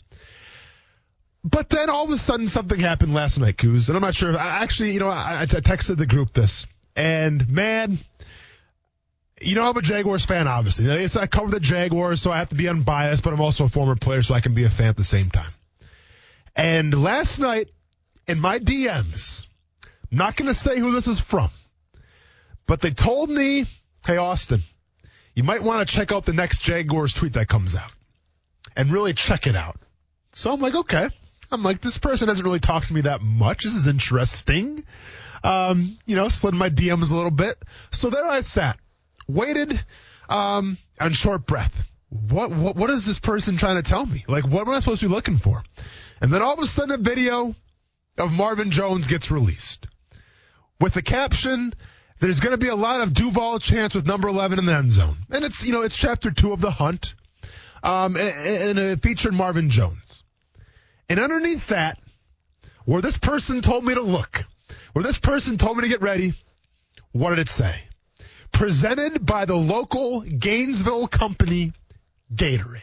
But 1.44 1.70
then 1.70 1.90
all 1.90 2.06
of 2.06 2.12
a 2.12 2.18
sudden 2.18 2.48
something 2.48 2.80
happened 2.80 3.14
last 3.14 3.40
night, 3.40 3.58
Coos, 3.58 3.90
and 3.90 3.96
I'm 3.96 4.02
not 4.02 4.14
sure 4.14 4.30
if 4.30 4.36
I 4.36 4.62
actually, 4.62 4.92
you 4.92 5.00
know, 5.00 5.08
I, 5.08 5.42
I 5.42 5.46
texted 5.46 5.98
the 5.98 6.06
group 6.06 6.34
this, 6.34 6.66
and 6.96 7.48
man, 7.50 7.98
you 9.42 9.56
know, 9.56 9.64
I'm 9.64 9.78
a 9.78 9.82
Jaguars 9.82 10.26
fan, 10.26 10.48
obviously. 10.48 10.86
It's, 10.86 11.16
I 11.16 11.28
cover 11.28 11.50
the 11.50 11.62
Jaguars, 11.62 12.22
so 12.22 12.32
I 12.32 12.38
have 12.38 12.50
to 12.50 12.56
be 12.56 12.68
unbiased, 12.68 13.24
but 13.24 13.34
I'm 13.34 13.40
also 13.40 13.66
a 13.66 13.70
former 13.70 13.96
player, 13.96 14.22
so 14.22 14.34
I 14.34 14.42
can 14.42 14.54
be 14.54 14.66
a 14.66 14.70
fan 14.70 14.88
at 14.88 14.98
the 14.98 15.06
same 15.06 15.32
time. 15.32 15.54
And 16.56 16.94
last 16.94 17.40
night, 17.40 17.70
in 18.30 18.40
my 18.40 18.60
DMs, 18.60 19.48
I'm 20.12 20.18
not 20.20 20.36
going 20.36 20.48
to 20.48 20.54
say 20.54 20.80
who 20.80 20.92
this 20.92 21.08
is 21.08 21.20
from, 21.20 21.50
but 22.68 22.80
they 22.80 22.92
told 22.92 23.28
me, 23.30 23.66
hey, 24.06 24.18
Austin, 24.18 24.62
you 25.34 25.44
might 25.44 25.64
want 25.64 25.88
to 25.88 25.96
check 25.96 26.12
out 26.12 26.26
the 26.26 26.34
next 26.34 26.62
Jaguars 26.62 27.14
tweet 27.14 27.34
that 27.34 27.48
comes 27.48 27.76
out 27.76 27.92
and 28.76 28.92
really 28.92 29.14
check 29.14 29.48
it 29.48 29.56
out. 29.56 29.78
So 30.32 30.54
I'm 30.54 30.62
like, 30.62 30.76
okay. 30.76 31.08
I'm 31.52 31.64
like, 31.64 31.82
this 31.82 31.98
person 31.98 32.28
hasn't 32.28 32.46
really 32.46 32.60
talked 32.60 32.88
to 32.90 32.94
me 32.94 33.02
that 33.02 33.22
much. 33.22 33.64
This 33.64 33.74
is 33.74 33.88
interesting. 33.88 34.84
Um, 35.44 35.98
you 36.06 36.16
know, 36.16 36.30
slid 36.30 36.54
my 36.54 36.70
DMs 36.70 37.12
a 37.12 37.16
little 37.16 37.32
bit. 37.32 37.58
So 37.90 38.12
there 38.12 38.28
I 38.28 38.42
sat, 38.42 38.78
waited, 39.28 39.84
um, 40.30 40.78
on 41.02 41.14
short 41.14 41.48
breath. 41.48 41.90
What, 42.10 42.52
what, 42.52 42.76
what 42.76 42.92
is 42.92 43.08
this 43.08 43.18
person 43.18 43.58
trying 43.58 43.82
to 43.82 43.90
tell 43.90 44.06
me? 44.06 44.24
Like, 44.28 44.46
what 44.46 44.68
am 44.68 44.74
I 44.74 44.82
supposed 44.82 45.00
to 45.00 45.08
be 45.08 45.16
looking 45.16 45.38
for? 45.38 45.64
And 46.22 46.32
then 46.32 46.44
all 46.44 46.54
of 46.54 46.60
a 46.60 46.68
sudden 46.68 46.92
a 46.92 46.98
video 46.98 47.56
of 48.20 48.32
Marvin 48.32 48.72
Jones 48.72 49.08
gets 49.08 49.32
released 49.32 49.88
with 50.80 50.94
the 50.94 51.02
caption, 51.02 51.74
there's 52.20 52.40
going 52.40 52.52
to 52.52 52.58
be 52.58 52.68
a 52.68 52.76
lot 52.76 53.02
of 53.02 53.14
Duval 53.14 53.60
chants 53.60 53.96
with 53.96 54.06
number 54.06 54.28
11 54.28 54.60
in 54.60 54.66
the 54.66 54.74
end 54.74 54.92
zone. 54.92 55.18
And 55.30 55.44
it's, 55.44 55.66
you 55.66 55.74
know, 55.74 55.82
it's 55.82 55.98
chapter 55.98 56.32
two 56.32 56.54
of 56.54 56.62
the 56.62 56.72
hunt. 56.72 57.16
Um, 57.82 58.16
and, 58.18 58.78
and 58.78 58.80
it 58.80 59.02
featured 59.02 59.34
Marvin 59.34 59.70
Jones. 59.70 60.24
And 61.08 61.20
underneath 61.20 61.68
that, 61.68 62.00
where 62.86 63.02
this 63.02 63.18
person 63.18 63.62
told 63.62 63.86
me 63.86 63.94
to 63.94 64.02
look, 64.02 64.46
where 64.94 65.04
this 65.04 65.18
person 65.18 65.58
told 65.58 65.78
me 65.78 65.84
to 65.84 65.90
get 65.90 66.02
ready, 66.02 66.34
what 67.12 67.32
did 67.32 67.40
it 67.40 67.50
say? 67.50 67.76
Presented 68.52 69.26
by 69.26 69.46
the 69.46 69.56
local 69.56 70.22
Gainesville 70.22 71.08
company, 71.08 71.74
Gatorade. 72.34 72.82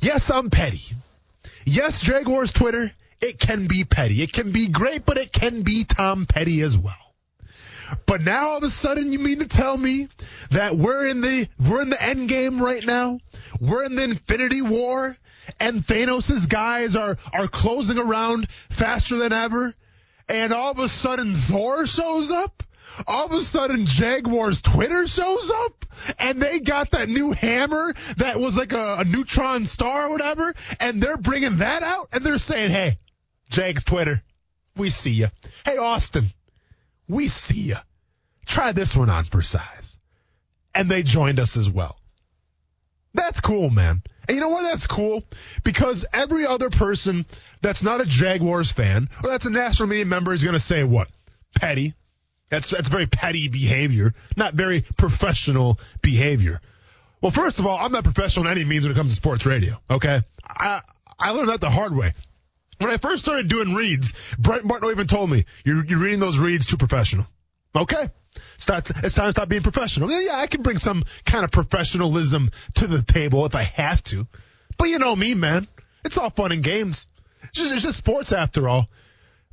Yes, 0.00 0.30
I'm 0.30 0.50
petty. 0.50 0.82
Yes, 1.64 2.00
Jaguars 2.00 2.52
Twitter, 2.52 2.92
it 3.20 3.38
can 3.38 3.66
be 3.66 3.84
petty. 3.84 4.22
It 4.22 4.32
can 4.32 4.52
be 4.52 4.68
great, 4.68 5.04
but 5.06 5.18
it 5.18 5.32
can 5.32 5.62
be 5.62 5.84
Tom 5.84 6.26
Petty 6.26 6.60
as 6.62 6.76
well. 6.76 6.94
But 8.06 8.22
now 8.22 8.50
all 8.50 8.58
of 8.58 8.62
a 8.62 8.70
sudden 8.70 9.12
you 9.12 9.18
mean 9.18 9.40
to 9.40 9.46
tell 9.46 9.76
me 9.76 10.08
that 10.50 10.74
we're 10.74 11.06
in 11.06 11.20
the 11.20 11.48
we're 11.58 11.82
in 11.82 11.90
the 11.90 12.02
end 12.02 12.28
game 12.28 12.60
right 12.60 12.84
now? 12.84 13.20
We're 13.60 13.84
in 13.84 13.94
the 13.94 14.04
Infinity 14.04 14.62
War 14.62 15.16
and 15.60 15.86
Thanos' 15.86 16.48
guys 16.48 16.96
are 16.96 17.18
are 17.32 17.48
closing 17.48 17.98
around 17.98 18.48
faster 18.70 19.16
than 19.16 19.32
ever 19.32 19.74
and 20.28 20.52
all 20.52 20.70
of 20.70 20.78
a 20.78 20.88
sudden 20.88 21.34
Thor 21.34 21.86
shows 21.86 22.30
up? 22.30 22.62
All 23.06 23.26
of 23.26 23.32
a 23.32 23.42
sudden 23.42 23.86
Jaguars 23.86 24.62
Twitter 24.62 25.06
shows 25.06 25.50
up 25.50 25.84
and 26.18 26.40
they 26.40 26.60
got 26.60 26.92
that 26.92 27.08
new 27.08 27.32
hammer 27.32 27.94
that 28.16 28.38
was 28.40 28.56
like 28.56 28.72
a, 28.72 28.96
a 29.00 29.04
neutron 29.04 29.64
star 29.64 30.06
or 30.06 30.10
whatever 30.10 30.54
and 30.80 31.02
they're 31.02 31.16
bringing 31.16 31.58
that 31.58 31.82
out 31.82 32.08
and 32.12 32.24
they're 32.24 32.38
saying, 32.38 32.70
"Hey, 32.70 32.98
Jags 33.54 33.84
Twitter, 33.84 34.20
we 34.76 34.90
see 34.90 35.12
you. 35.12 35.28
Hey 35.64 35.76
Austin, 35.76 36.24
we 37.08 37.28
see 37.28 37.60
you. 37.60 37.76
Try 38.46 38.72
this 38.72 38.96
one 38.96 39.08
on 39.08 39.22
for 39.22 39.42
size. 39.42 39.96
And 40.74 40.90
they 40.90 41.04
joined 41.04 41.38
us 41.38 41.56
as 41.56 41.70
well. 41.70 41.96
That's 43.14 43.40
cool, 43.40 43.70
man. 43.70 44.02
And 44.26 44.34
you 44.34 44.40
know 44.40 44.48
why 44.48 44.64
that's 44.64 44.88
cool? 44.88 45.22
Because 45.62 46.04
every 46.12 46.46
other 46.46 46.68
person 46.68 47.26
that's 47.62 47.84
not 47.84 48.00
a 48.00 48.06
Jaguars 48.06 48.72
fan 48.72 49.08
or 49.22 49.30
that's 49.30 49.46
a 49.46 49.50
national 49.50 49.88
media 49.88 50.06
member 50.06 50.32
is 50.32 50.42
going 50.42 50.54
to 50.54 50.58
say 50.58 50.82
what? 50.82 51.06
Petty. 51.54 51.94
That's, 52.50 52.70
that's 52.70 52.88
very 52.88 53.06
petty 53.06 53.46
behavior, 53.46 54.14
not 54.36 54.54
very 54.54 54.80
professional 54.80 55.78
behavior. 56.02 56.60
Well, 57.20 57.30
first 57.30 57.60
of 57.60 57.66
all, 57.66 57.78
I'm 57.78 57.92
not 57.92 58.02
professional 58.02 58.46
in 58.46 58.52
any 58.52 58.64
means 58.64 58.82
when 58.82 58.90
it 58.90 58.96
comes 58.96 59.12
to 59.12 59.16
sports 59.16 59.46
radio. 59.46 59.80
Okay. 59.88 60.22
I, 60.44 60.82
I 61.20 61.30
learned 61.30 61.50
that 61.50 61.60
the 61.60 61.70
hard 61.70 61.94
way. 61.94 62.12
When 62.78 62.90
I 62.90 62.96
first 62.96 63.24
started 63.24 63.48
doing 63.48 63.74
reads, 63.74 64.12
Brent 64.38 64.64
Martineau 64.64 64.90
even 64.90 65.06
told 65.06 65.30
me, 65.30 65.44
you're, 65.64 65.84
you're 65.84 66.00
reading 66.00 66.20
those 66.20 66.38
reads 66.38 66.66
too 66.66 66.76
professional. 66.76 67.26
Okay. 67.74 68.10
Start, 68.56 68.90
it's 69.04 69.14
time 69.14 69.28
to 69.28 69.32
stop 69.32 69.48
being 69.48 69.62
professional. 69.62 70.10
Yeah, 70.10 70.20
yeah, 70.20 70.36
I 70.38 70.46
can 70.46 70.62
bring 70.62 70.78
some 70.78 71.04
kind 71.24 71.44
of 71.44 71.50
professionalism 71.50 72.50
to 72.74 72.86
the 72.86 73.02
table 73.02 73.46
if 73.46 73.54
I 73.54 73.62
have 73.62 74.02
to. 74.04 74.26
But 74.76 74.88
you 74.88 74.98
know 74.98 75.14
me, 75.14 75.34
man. 75.34 75.66
It's 76.04 76.18
all 76.18 76.30
fun 76.30 76.52
and 76.52 76.62
games. 76.62 77.06
It's 77.44 77.58
just, 77.58 77.74
it's 77.74 77.82
just 77.82 77.98
sports 77.98 78.32
after 78.32 78.68
all. 78.68 78.88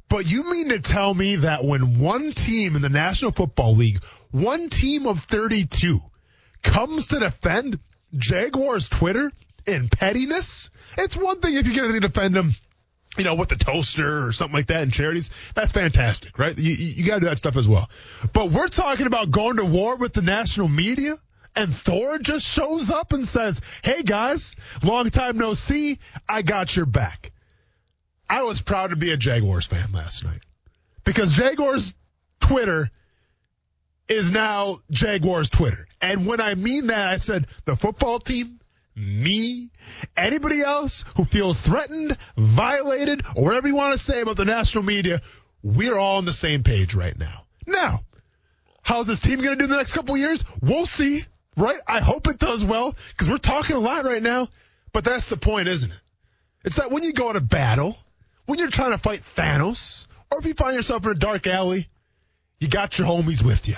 But 0.09 0.29
you 0.29 0.49
mean 0.49 0.69
to 0.69 0.79
tell 0.79 1.13
me 1.13 1.37
that 1.37 1.63
when 1.63 1.99
one 1.99 2.31
team 2.33 2.75
in 2.75 2.81
the 2.81 2.89
National 2.89 3.31
Football 3.31 3.75
League, 3.75 4.03
one 4.31 4.67
team 4.69 5.07
of 5.07 5.19
32, 5.19 6.01
comes 6.63 7.07
to 7.07 7.19
defend 7.19 7.79
Jaguars 8.17 8.89
Twitter 8.89 9.31
in 9.65 9.87
pettiness? 9.87 10.69
It's 10.97 11.15
one 11.15 11.39
thing 11.39 11.55
if 11.55 11.65
you're 11.65 11.87
going 11.87 11.93
to 11.93 12.07
defend 12.07 12.33
them 12.33 12.51
you 13.17 13.23
know, 13.23 13.35
with 13.35 13.49
the 13.49 13.57
toaster 13.57 14.25
or 14.25 14.31
something 14.31 14.55
like 14.55 14.67
that 14.67 14.81
in 14.83 14.91
charities, 14.91 15.29
that's 15.53 15.73
fantastic, 15.73 16.39
right? 16.39 16.57
You, 16.57 16.71
you 16.71 17.05
got 17.05 17.15
to 17.15 17.19
do 17.21 17.25
that 17.27 17.37
stuff 17.37 17.57
as 17.57 17.67
well. 17.67 17.89
But 18.33 18.51
we're 18.51 18.69
talking 18.69 19.05
about 19.05 19.31
going 19.31 19.57
to 19.57 19.65
war 19.65 19.97
with 19.97 20.13
the 20.13 20.21
national 20.21 20.69
media, 20.69 21.15
and 21.55 21.75
Thor 21.75 22.19
just 22.19 22.47
shows 22.47 22.89
up 22.89 23.11
and 23.11 23.27
says, 23.27 23.59
"Hey 23.83 24.03
guys, 24.03 24.55
long 24.81 25.09
time 25.09 25.37
no 25.37 25.53
see. 25.53 25.99
I 26.27 26.41
got 26.41 26.75
your 26.75 26.85
back." 26.85 27.33
I 28.29 28.43
was 28.43 28.61
proud 28.61 28.91
to 28.91 28.95
be 28.95 29.11
a 29.11 29.17
Jaguars 29.17 29.65
fan 29.65 29.91
last 29.91 30.23
night 30.23 30.39
because 31.03 31.33
Jaguars 31.33 31.93
Twitter 32.39 32.89
is 34.07 34.31
now 34.31 34.77
Jaguars 34.89 35.49
Twitter, 35.49 35.85
and 36.01 36.25
when 36.25 36.39
I 36.39 36.55
mean 36.55 36.87
that, 36.87 37.09
I 37.09 37.17
said 37.17 37.45
the 37.65 37.75
football 37.75 38.19
team 38.19 38.60
me, 38.95 39.69
anybody 40.17 40.61
else 40.61 41.05
who 41.15 41.25
feels 41.25 41.59
threatened, 41.59 42.17
violated, 42.37 43.21
or 43.35 43.45
whatever 43.45 43.67
you 43.67 43.75
want 43.75 43.93
to 43.93 43.97
say 43.97 44.21
about 44.21 44.37
the 44.37 44.45
national 44.45 44.83
media, 44.83 45.21
we're 45.63 45.97
all 45.97 46.17
on 46.17 46.25
the 46.25 46.33
same 46.33 46.63
page 46.63 46.93
right 46.95 47.17
now. 47.17 47.45
Now, 47.67 48.01
how's 48.81 49.07
this 49.07 49.19
team 49.19 49.39
going 49.39 49.51
to 49.51 49.55
do 49.55 49.65
in 49.65 49.69
the 49.69 49.77
next 49.77 49.93
couple 49.93 50.17
years? 50.17 50.43
We'll 50.61 50.85
see. 50.85 51.23
right? 51.55 51.79
I 51.87 51.99
hope 51.99 52.27
it 52.27 52.39
does 52.39 52.63
well 52.65 52.95
because 53.09 53.29
we're 53.29 53.37
talking 53.37 53.75
a 53.75 53.79
lot 53.79 54.05
right 54.05 54.21
now. 54.23 54.47
But 54.93 55.03
that's 55.03 55.27
the 55.29 55.37
point, 55.37 55.67
isn't 55.67 55.91
it? 55.91 55.97
It's 56.65 56.75
that 56.75 56.91
when 56.91 57.03
you 57.03 57.13
go 57.13 57.29
into 57.29 57.41
battle, 57.41 57.97
when 58.45 58.59
you're 58.59 58.69
trying 58.69 58.91
to 58.91 58.97
fight 58.97 59.21
Thanos, 59.35 60.07
or 60.31 60.39
if 60.39 60.45
you 60.45 60.53
find 60.53 60.75
yourself 60.75 61.05
in 61.05 61.11
a 61.11 61.15
dark 61.15 61.47
alley, 61.47 61.87
you 62.59 62.67
got 62.67 62.97
your 62.97 63.07
homies 63.07 63.43
with 63.43 63.67
you. 63.67 63.77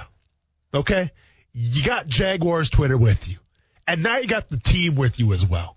Okay? 0.74 1.12
You 1.54 1.84
got 1.84 2.08
Jaguars 2.08 2.70
Twitter 2.70 2.98
with 2.98 3.30
you. 3.30 3.38
And 3.88 4.04
now 4.04 4.18
you 4.18 4.28
got 4.28 4.50
the 4.50 4.58
team 4.58 4.96
with 4.96 5.20
you 5.20 5.34
as 5.34 5.46
well. 5.46 5.76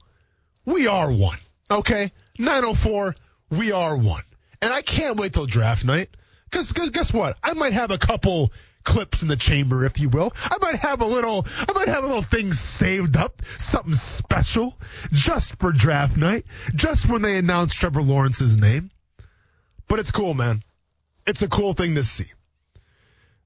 We 0.64 0.86
are 0.86 1.10
one. 1.10 1.38
Okay? 1.70 2.12
904, 2.38 3.14
we 3.50 3.72
are 3.72 3.96
one. 3.96 4.22
And 4.62 4.72
I 4.72 4.82
can't 4.82 5.16
wait 5.16 5.32
till 5.32 5.46
draft 5.46 5.84
night. 5.84 6.10
Cause, 6.50 6.72
cause 6.72 6.90
guess 6.90 7.12
what? 7.12 7.36
I 7.42 7.54
might 7.54 7.72
have 7.72 7.90
a 7.90 7.98
couple 7.98 8.52
clips 8.84 9.22
in 9.22 9.28
the 9.28 9.36
chamber, 9.36 9.84
if 9.84 9.98
you 9.98 10.08
will. 10.08 10.32
I 10.44 10.56
might 10.60 10.76
have 10.76 11.00
a 11.00 11.06
little, 11.06 11.46
I 11.68 11.72
might 11.72 11.88
have 11.88 12.04
a 12.04 12.06
little 12.06 12.22
thing 12.22 12.52
saved 12.52 13.16
up, 13.16 13.42
something 13.58 13.94
special, 13.94 14.78
just 15.12 15.58
for 15.58 15.72
draft 15.72 16.16
night, 16.16 16.46
just 16.74 17.08
when 17.08 17.20
they 17.20 17.36
announce 17.36 17.74
Trevor 17.74 18.02
Lawrence's 18.02 18.56
name. 18.56 18.90
But 19.88 19.98
it's 19.98 20.12
cool, 20.12 20.34
man. 20.34 20.62
It's 21.26 21.42
a 21.42 21.48
cool 21.48 21.72
thing 21.72 21.96
to 21.96 22.04
see. 22.04 22.32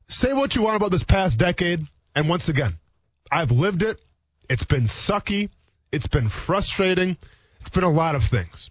Say 0.08 0.32
what 0.32 0.54
you 0.54 0.62
want 0.62 0.76
about 0.76 0.90
this 0.90 1.02
past 1.02 1.38
decade, 1.38 1.86
and 2.14 2.28
once 2.28 2.48
again, 2.48 2.78
I've 3.32 3.50
lived 3.50 3.82
it. 3.82 3.98
It's 4.50 4.64
been 4.64 4.82
sucky. 4.82 5.48
It's 5.92 6.08
been 6.08 6.28
frustrating. 6.28 7.16
It's 7.60 7.68
been 7.68 7.84
a 7.84 7.90
lot 7.90 8.16
of 8.16 8.24
things. 8.24 8.68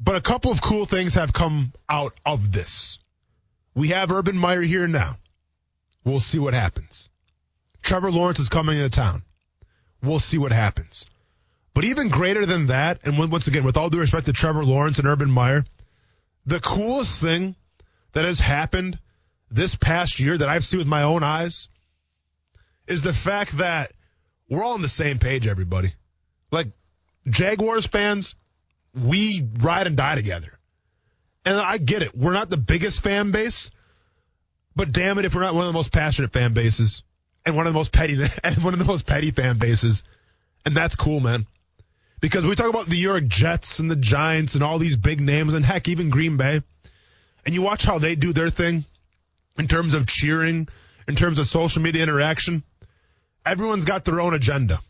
But 0.00 0.16
a 0.16 0.22
couple 0.22 0.50
of 0.50 0.62
cool 0.62 0.86
things 0.86 1.14
have 1.14 1.34
come 1.34 1.74
out 1.90 2.14
of 2.24 2.50
this. 2.50 2.98
We 3.74 3.88
have 3.88 4.10
Urban 4.10 4.36
Meyer 4.36 4.62
here 4.62 4.88
now. 4.88 5.18
We'll 6.04 6.20
see 6.20 6.38
what 6.38 6.54
happens. 6.54 7.10
Trevor 7.82 8.10
Lawrence 8.10 8.38
is 8.38 8.48
coming 8.48 8.78
into 8.78 8.88
town. 8.88 9.22
We'll 10.02 10.20
see 10.20 10.38
what 10.38 10.52
happens. 10.52 11.04
But 11.74 11.84
even 11.84 12.08
greater 12.08 12.46
than 12.46 12.68
that, 12.68 13.04
and 13.06 13.18
once 13.30 13.46
again, 13.46 13.64
with 13.64 13.76
all 13.76 13.90
due 13.90 13.98
respect 13.98 14.24
to 14.26 14.32
Trevor 14.32 14.64
Lawrence 14.64 14.98
and 14.98 15.06
Urban 15.06 15.30
Meyer, 15.30 15.66
the 16.46 16.60
coolest 16.60 17.20
thing 17.20 17.56
that 18.12 18.24
has 18.24 18.40
happened 18.40 18.98
this 19.50 19.74
past 19.74 20.18
year 20.18 20.38
that 20.38 20.48
I've 20.48 20.64
seen 20.64 20.78
with 20.78 20.86
my 20.86 21.02
own 21.02 21.22
eyes 21.22 21.68
is 22.86 23.02
the 23.02 23.12
fact 23.12 23.58
that 23.58 23.92
we're 24.48 24.62
all 24.62 24.74
on 24.74 24.82
the 24.82 24.88
same 24.88 25.18
page, 25.18 25.46
everybody. 25.46 25.92
Like, 26.50 26.68
Jaguars 27.28 27.86
fans, 27.86 28.34
we 28.94 29.46
ride 29.58 29.86
and 29.86 29.96
die 29.96 30.14
together. 30.14 30.58
And 31.44 31.56
I 31.56 31.78
get 31.78 32.02
it. 32.02 32.16
We're 32.16 32.32
not 32.32 32.50
the 32.50 32.56
biggest 32.56 33.02
fan 33.02 33.30
base, 33.30 33.70
but 34.76 34.92
damn 34.92 35.18
it 35.18 35.24
if 35.24 35.34
we're 35.34 35.42
not 35.42 35.54
one 35.54 35.66
of 35.66 35.68
the 35.68 35.76
most 35.76 35.92
passionate 35.92 36.32
fan 36.32 36.54
bases 36.54 37.02
and 37.44 37.56
one 37.56 37.66
of 37.66 37.72
the 37.72 37.78
most 37.78 37.92
petty 37.92 38.14
and 38.44 38.64
one 38.64 38.72
of 38.72 38.78
the 38.78 38.84
most 38.84 39.06
petty 39.06 39.30
fan 39.30 39.58
bases. 39.58 40.02
And 40.64 40.74
that's 40.74 40.96
cool, 40.96 41.20
man. 41.20 41.46
Because 42.20 42.46
we 42.46 42.54
talk 42.54 42.70
about 42.70 42.86
the 42.86 42.92
New 42.92 43.00
York 43.00 43.26
Jets 43.26 43.80
and 43.80 43.90
the 43.90 43.96
Giants 43.96 44.54
and 44.54 44.64
all 44.64 44.78
these 44.78 44.96
big 44.96 45.20
names 45.20 45.52
and 45.52 45.64
heck, 45.64 45.88
even 45.88 46.08
Green 46.08 46.38
Bay. 46.38 46.62
And 47.44 47.54
you 47.54 47.60
watch 47.60 47.84
how 47.84 47.98
they 47.98 48.14
do 48.14 48.32
their 48.32 48.48
thing 48.48 48.86
in 49.58 49.68
terms 49.68 49.92
of 49.92 50.06
cheering, 50.06 50.68
in 51.06 51.16
terms 51.16 51.38
of 51.38 51.46
social 51.46 51.82
media 51.82 52.02
interaction. 52.02 52.62
Everyone's 53.46 53.84
got 53.84 54.04
their 54.04 54.20
own 54.20 54.34
agenda. 54.34 54.80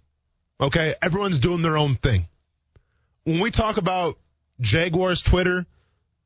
Okay? 0.60 0.94
Everyone's 1.02 1.38
doing 1.38 1.62
their 1.62 1.76
own 1.76 1.96
thing. 1.96 2.26
When 3.24 3.40
we 3.40 3.50
talk 3.50 3.76
about 3.76 4.18
Jaguars 4.60 5.22
Twitter 5.22 5.66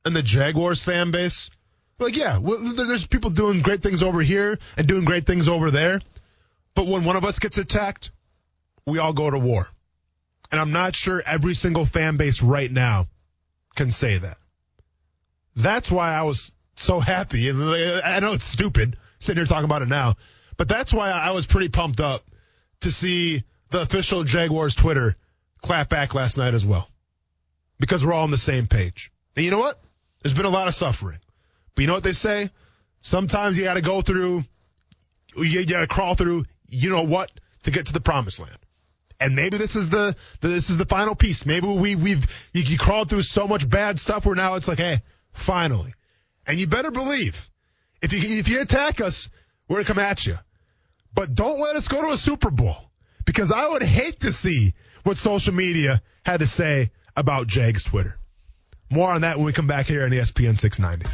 and 0.04 0.14
the 0.14 0.22
Jaguars 0.22 0.82
fan 0.82 1.10
base, 1.10 1.50
like, 1.98 2.16
yeah, 2.16 2.38
well, 2.38 2.74
there's 2.74 3.06
people 3.06 3.30
doing 3.30 3.60
great 3.60 3.82
things 3.82 4.02
over 4.02 4.20
here 4.20 4.58
and 4.76 4.86
doing 4.86 5.04
great 5.04 5.26
things 5.26 5.48
over 5.48 5.70
there. 5.70 6.00
But 6.74 6.86
when 6.86 7.04
one 7.04 7.16
of 7.16 7.24
us 7.24 7.38
gets 7.38 7.58
attacked, 7.58 8.10
we 8.86 8.98
all 8.98 9.12
go 9.12 9.30
to 9.30 9.38
war. 9.38 9.68
And 10.50 10.60
I'm 10.60 10.72
not 10.72 10.94
sure 10.94 11.22
every 11.24 11.54
single 11.54 11.86
fan 11.86 12.16
base 12.16 12.42
right 12.42 12.70
now 12.70 13.08
can 13.74 13.90
say 13.90 14.18
that. 14.18 14.38
That's 15.56 15.90
why 15.90 16.14
I 16.14 16.22
was 16.22 16.52
so 16.76 17.00
happy. 17.00 17.48
And 17.48 17.62
I 18.04 18.20
know 18.20 18.34
it's 18.34 18.44
stupid 18.44 18.96
sitting 19.18 19.40
here 19.40 19.46
talking 19.46 19.64
about 19.64 19.82
it 19.82 19.88
now, 19.88 20.14
but 20.58 20.68
that's 20.68 20.92
why 20.92 21.10
I 21.10 21.30
was 21.30 21.46
pretty 21.46 21.68
pumped 21.68 22.00
up 22.00 22.24
to 22.80 22.90
see 22.90 23.44
the 23.70 23.80
official 23.80 24.24
Jaguars 24.24 24.74
Twitter 24.74 25.16
clap 25.62 25.88
back 25.88 26.14
last 26.14 26.36
night 26.36 26.52
as 26.52 26.66
well. 26.66 26.88
Because 27.80 28.04
we're 28.04 28.12
all 28.12 28.24
on 28.24 28.30
the 28.30 28.38
same 28.38 28.66
page. 28.66 29.10
And 29.36 29.44
you 29.44 29.50
know 29.50 29.60
what? 29.60 29.80
There's 30.22 30.34
been 30.34 30.46
a 30.46 30.50
lot 30.50 30.68
of 30.68 30.74
suffering. 30.74 31.20
But 31.74 31.82
you 31.82 31.86
know 31.86 31.94
what 31.94 32.02
they 32.02 32.12
say? 32.12 32.50
Sometimes 33.00 33.56
you 33.56 33.64
gotta 33.64 33.80
go 33.80 34.00
through, 34.00 34.44
you 35.36 35.64
gotta 35.64 35.86
crawl 35.86 36.14
through, 36.14 36.44
you 36.68 36.90
know 36.90 37.04
what, 37.04 37.30
to 37.62 37.70
get 37.70 37.86
to 37.86 37.92
the 37.92 38.00
promised 38.00 38.40
land. 38.40 38.58
And 39.20 39.36
maybe 39.36 39.58
this 39.58 39.76
is 39.76 39.88
the, 39.88 40.16
this 40.40 40.70
is 40.70 40.76
the 40.76 40.86
final 40.86 41.14
piece. 41.14 41.46
Maybe 41.46 41.68
we, 41.68 41.94
we've, 41.94 42.26
you, 42.52 42.62
you 42.62 42.78
crawled 42.78 43.10
through 43.10 43.22
so 43.22 43.46
much 43.46 43.68
bad 43.68 43.98
stuff 43.98 44.26
where 44.26 44.34
now 44.34 44.54
it's 44.54 44.66
like, 44.66 44.78
hey, 44.78 45.02
finally. 45.32 45.94
And 46.46 46.58
you 46.58 46.66
better 46.66 46.90
believe, 46.90 47.48
if 48.02 48.12
you, 48.12 48.38
if 48.38 48.48
you 48.48 48.60
attack 48.60 49.00
us, 49.00 49.28
we're 49.68 49.76
gonna 49.76 49.84
come 49.84 49.98
at 49.98 50.26
you. 50.26 50.38
But 51.18 51.34
don't 51.34 51.58
let 51.58 51.74
us 51.74 51.88
go 51.88 52.00
to 52.00 52.12
a 52.12 52.16
Super 52.16 52.48
Bowl. 52.48 52.76
Because 53.24 53.50
I 53.50 53.66
would 53.66 53.82
hate 53.82 54.20
to 54.20 54.30
see 54.30 54.74
what 55.02 55.18
social 55.18 55.52
media 55.52 56.00
had 56.24 56.38
to 56.38 56.46
say 56.46 56.92
about 57.16 57.48
Jags 57.48 57.82
Twitter. 57.82 58.16
More 58.88 59.10
on 59.10 59.22
that 59.22 59.36
when 59.36 59.44
we 59.44 59.52
come 59.52 59.66
back 59.66 59.86
here 59.86 60.04
on 60.04 60.10
ESPN 60.10 60.56
690. 60.56 61.08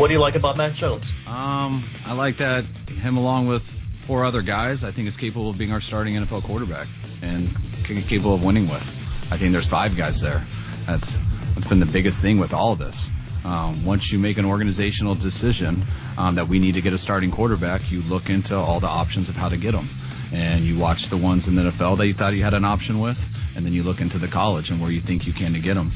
What 0.00 0.06
do 0.06 0.14
you 0.14 0.20
like 0.20 0.36
about 0.36 0.56
Mac 0.56 0.72
Jones? 0.72 1.12
Um, 1.26 1.84
I 2.06 2.14
like 2.14 2.38
that 2.38 2.64
him 2.64 3.18
along 3.18 3.46
with 3.46 3.62
four 4.06 4.24
other 4.24 4.40
guys, 4.40 4.84
I 4.84 4.90
think 4.90 5.06
is 5.06 5.18
capable 5.18 5.50
of 5.50 5.58
being 5.58 5.72
our 5.72 5.80
starting 5.80 6.14
NFL 6.14 6.44
quarterback 6.44 6.86
and 7.20 7.46
capable 7.84 8.36
of 8.36 8.42
winning 8.42 8.66
with. 8.66 8.99
I 9.30 9.36
think 9.36 9.52
there's 9.52 9.66
five 9.66 9.96
guys 9.96 10.20
there. 10.20 10.44
That's 10.86 11.18
that's 11.54 11.66
been 11.66 11.80
the 11.80 11.86
biggest 11.86 12.20
thing 12.20 12.38
with 12.38 12.52
all 12.52 12.72
of 12.72 12.78
this. 12.78 13.10
Um, 13.44 13.84
once 13.84 14.12
you 14.12 14.18
make 14.18 14.38
an 14.38 14.44
organizational 14.44 15.14
decision 15.14 15.82
um, 16.18 16.34
that 16.34 16.48
we 16.48 16.58
need 16.58 16.74
to 16.74 16.82
get 16.82 16.92
a 16.92 16.98
starting 16.98 17.30
quarterback, 17.30 17.90
you 17.90 18.02
look 18.02 18.28
into 18.28 18.56
all 18.56 18.80
the 18.80 18.88
options 18.88 19.28
of 19.28 19.36
how 19.36 19.48
to 19.48 19.56
get 19.56 19.72
them. 19.72 19.88
And 20.32 20.64
you 20.64 20.78
watch 20.78 21.08
the 21.08 21.16
ones 21.16 21.48
in 21.48 21.54
the 21.54 21.62
NFL 21.62 21.98
that 21.98 22.06
you 22.06 22.12
thought 22.12 22.34
you 22.34 22.42
had 22.42 22.54
an 22.54 22.64
option 22.64 23.00
with, 23.00 23.18
and 23.56 23.64
then 23.64 23.72
you 23.72 23.82
look 23.82 24.00
into 24.00 24.18
the 24.18 24.28
college 24.28 24.70
and 24.70 24.80
where 24.80 24.90
you 24.90 25.00
think 25.00 25.26
you 25.26 25.32
can 25.32 25.54
to 25.54 25.60
get 25.60 25.74
them. 25.74 25.90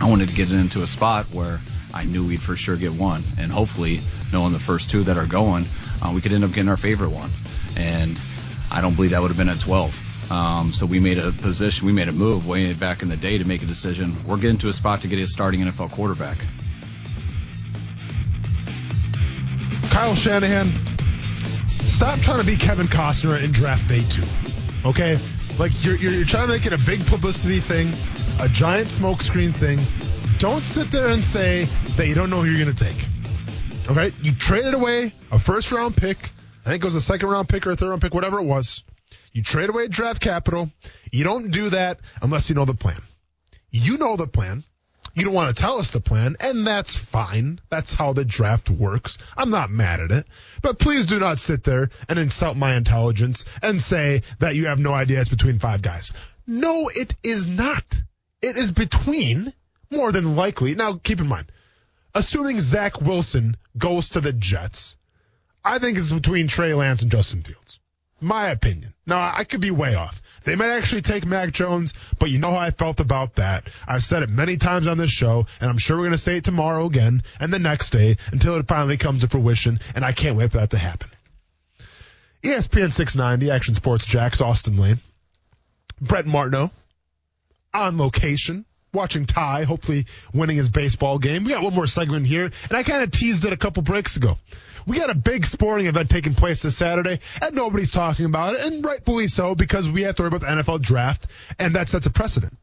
I 0.00 0.08
wanted 0.08 0.28
to 0.28 0.34
get 0.34 0.52
it 0.52 0.56
into 0.56 0.82
a 0.82 0.86
spot 0.86 1.26
where 1.26 1.60
I 1.92 2.04
knew 2.04 2.26
we'd 2.26 2.42
for 2.42 2.56
sure 2.56 2.76
get 2.76 2.92
one, 2.92 3.22
and 3.38 3.50
hopefully, 3.50 4.00
knowing 4.32 4.52
the 4.52 4.58
first 4.58 4.90
two 4.90 5.02
that 5.04 5.16
are 5.16 5.26
going, 5.26 5.66
uh, 6.02 6.12
we 6.14 6.20
could 6.20 6.32
end 6.32 6.44
up 6.44 6.52
getting 6.52 6.68
our 6.68 6.76
favorite 6.76 7.10
one. 7.10 7.30
And 7.76 8.20
I 8.70 8.80
don't 8.80 8.94
believe 8.94 9.10
that 9.10 9.20
would 9.20 9.28
have 9.28 9.38
been 9.38 9.48
at 9.48 9.60
12. 9.60 10.05
Um, 10.30 10.72
so 10.72 10.86
we 10.86 10.98
made 10.98 11.18
a 11.18 11.30
position, 11.30 11.86
we 11.86 11.92
made 11.92 12.08
a 12.08 12.12
move 12.12 12.46
way 12.46 12.72
back 12.72 13.02
in 13.02 13.08
the 13.08 13.16
day 13.16 13.38
to 13.38 13.44
make 13.44 13.62
a 13.62 13.66
decision. 13.66 14.16
We're 14.26 14.38
getting 14.38 14.58
to 14.58 14.68
a 14.68 14.72
spot 14.72 15.02
to 15.02 15.08
get 15.08 15.18
a 15.20 15.28
starting 15.28 15.60
NFL 15.60 15.92
quarterback. 15.92 16.38
Kyle 19.90 20.14
Shanahan, 20.14 20.70
stop 21.68 22.18
trying 22.18 22.40
to 22.40 22.46
be 22.46 22.56
Kevin 22.56 22.86
Costner 22.86 23.42
in 23.42 23.52
draft 23.52 23.88
day 23.88 24.02
two. 24.10 24.22
Okay? 24.84 25.18
Like, 25.58 25.72
you're, 25.84 25.96
you're, 25.96 26.12
you're 26.12 26.26
trying 26.26 26.48
to 26.48 26.52
make 26.52 26.66
it 26.66 26.72
a 26.72 26.84
big 26.84 27.06
publicity 27.06 27.60
thing, 27.60 27.88
a 28.40 28.48
giant 28.48 28.88
smokescreen 28.88 29.54
thing. 29.54 29.78
Don't 30.38 30.62
sit 30.62 30.90
there 30.90 31.08
and 31.08 31.24
say 31.24 31.64
that 31.96 32.06
you 32.08 32.14
don't 32.14 32.28
know 32.28 32.42
who 32.42 32.50
you're 32.50 32.62
going 32.62 32.76
to 32.76 32.84
take. 32.84 33.06
Okay? 33.90 34.14
You 34.22 34.34
traded 34.34 34.74
away 34.74 35.12
a 35.30 35.38
first 35.38 35.72
round 35.72 35.96
pick. 35.96 36.18
I 36.66 36.70
think 36.70 36.82
it 36.82 36.86
was 36.86 36.96
a 36.96 37.00
second 37.00 37.28
round 37.28 37.48
pick 37.48 37.66
or 37.66 37.70
a 37.70 37.76
third 37.76 37.90
round 37.90 38.02
pick, 38.02 38.12
whatever 38.12 38.38
it 38.40 38.44
was. 38.44 38.82
You 39.36 39.42
trade 39.42 39.68
away 39.68 39.86
draft 39.88 40.22
capital. 40.22 40.70
You 41.12 41.22
don't 41.22 41.50
do 41.50 41.68
that 41.68 42.00
unless 42.22 42.48
you 42.48 42.54
know 42.54 42.64
the 42.64 42.72
plan. 42.72 43.02
You 43.70 43.98
know 43.98 44.16
the 44.16 44.26
plan. 44.26 44.64
You 45.14 45.24
don't 45.24 45.34
want 45.34 45.54
to 45.54 45.62
tell 45.62 45.78
us 45.78 45.90
the 45.90 46.00
plan, 46.00 46.36
and 46.40 46.66
that's 46.66 46.96
fine. 46.96 47.60
That's 47.68 47.92
how 47.92 48.14
the 48.14 48.24
draft 48.24 48.70
works. 48.70 49.18
I'm 49.36 49.50
not 49.50 49.68
mad 49.68 50.00
at 50.00 50.10
it. 50.10 50.24
But 50.62 50.78
please 50.78 51.04
do 51.04 51.18
not 51.18 51.38
sit 51.38 51.64
there 51.64 51.90
and 52.08 52.18
insult 52.18 52.56
my 52.56 52.76
intelligence 52.76 53.44
and 53.60 53.78
say 53.78 54.22
that 54.38 54.54
you 54.54 54.68
have 54.68 54.78
no 54.78 54.94
idea 54.94 55.20
it's 55.20 55.28
between 55.28 55.58
five 55.58 55.82
guys. 55.82 56.14
No, 56.46 56.88
it 56.94 57.14
is 57.22 57.46
not. 57.46 57.84
It 58.40 58.56
is 58.56 58.72
between, 58.72 59.52
more 59.90 60.12
than 60.12 60.34
likely. 60.34 60.74
Now, 60.74 60.94
keep 60.94 61.20
in 61.20 61.26
mind, 61.26 61.52
assuming 62.14 62.58
Zach 62.60 63.02
Wilson 63.02 63.58
goes 63.76 64.08
to 64.10 64.22
the 64.22 64.32
Jets, 64.32 64.96
I 65.62 65.78
think 65.78 65.98
it's 65.98 66.10
between 66.10 66.48
Trey 66.48 66.72
Lance 66.72 67.02
and 67.02 67.10
Justin 67.10 67.42
Fields. 67.42 67.80
My 68.20 68.48
opinion. 68.48 68.94
Now, 69.06 69.32
I 69.34 69.44
could 69.44 69.60
be 69.60 69.70
way 69.70 69.94
off. 69.94 70.22
They 70.44 70.56
might 70.56 70.70
actually 70.70 71.02
take 71.02 71.26
Mac 71.26 71.52
Jones, 71.52 71.92
but 72.18 72.30
you 72.30 72.38
know 72.38 72.50
how 72.50 72.58
I 72.58 72.70
felt 72.70 73.00
about 73.00 73.34
that. 73.36 73.68
I've 73.86 74.04
said 74.04 74.22
it 74.22 74.30
many 74.30 74.56
times 74.56 74.86
on 74.86 74.96
this 74.96 75.10
show, 75.10 75.44
and 75.60 75.68
I'm 75.68 75.78
sure 75.78 75.96
we're 75.96 76.04
going 76.04 76.12
to 76.12 76.18
say 76.18 76.36
it 76.36 76.44
tomorrow 76.44 76.86
again 76.86 77.22
and 77.40 77.52
the 77.52 77.58
next 77.58 77.90
day 77.90 78.16
until 78.32 78.56
it 78.56 78.68
finally 78.68 78.96
comes 78.96 79.22
to 79.22 79.28
fruition, 79.28 79.80
and 79.94 80.04
I 80.04 80.12
can't 80.12 80.36
wait 80.36 80.52
for 80.52 80.58
that 80.58 80.70
to 80.70 80.78
happen. 80.78 81.10
ESPN 82.42 82.92
690, 82.92 83.50
Action 83.50 83.74
Sports 83.74 84.06
Jacks, 84.06 84.40
Austin 84.40 84.76
Lane. 84.76 85.00
Brent 86.00 86.26
Martineau 86.26 86.70
on 87.74 87.98
location 87.98 88.64
watching 88.96 89.26
Ty, 89.26 89.64
hopefully 89.64 90.06
winning 90.34 90.56
his 90.56 90.68
baseball 90.68 91.18
game. 91.18 91.44
We 91.44 91.52
got 91.52 91.62
one 91.62 91.74
more 91.74 91.86
segment 91.86 92.26
here, 92.26 92.44
and 92.44 92.72
I 92.72 92.82
kind 92.82 93.04
of 93.04 93.12
teased 93.12 93.44
it 93.44 93.52
a 93.52 93.56
couple 93.56 93.84
breaks 93.84 94.16
ago. 94.16 94.38
We 94.86 94.98
got 94.98 95.10
a 95.10 95.14
big 95.14 95.44
sporting 95.44 95.86
event 95.86 96.10
taking 96.10 96.34
place 96.34 96.62
this 96.62 96.76
Saturday, 96.76 97.20
and 97.40 97.54
nobody's 97.54 97.92
talking 97.92 98.24
about 98.24 98.54
it, 98.54 98.64
and 98.64 98.84
rightfully 98.84 99.28
so, 99.28 99.54
because 99.54 99.88
we 99.88 100.02
have 100.02 100.16
to 100.16 100.22
worry 100.22 100.28
about 100.28 100.40
the 100.40 100.46
NFL 100.46 100.80
draft, 100.80 101.26
and 101.58 101.76
that 101.76 101.88
sets 101.88 102.06
a 102.06 102.10
precedent. 102.10 102.56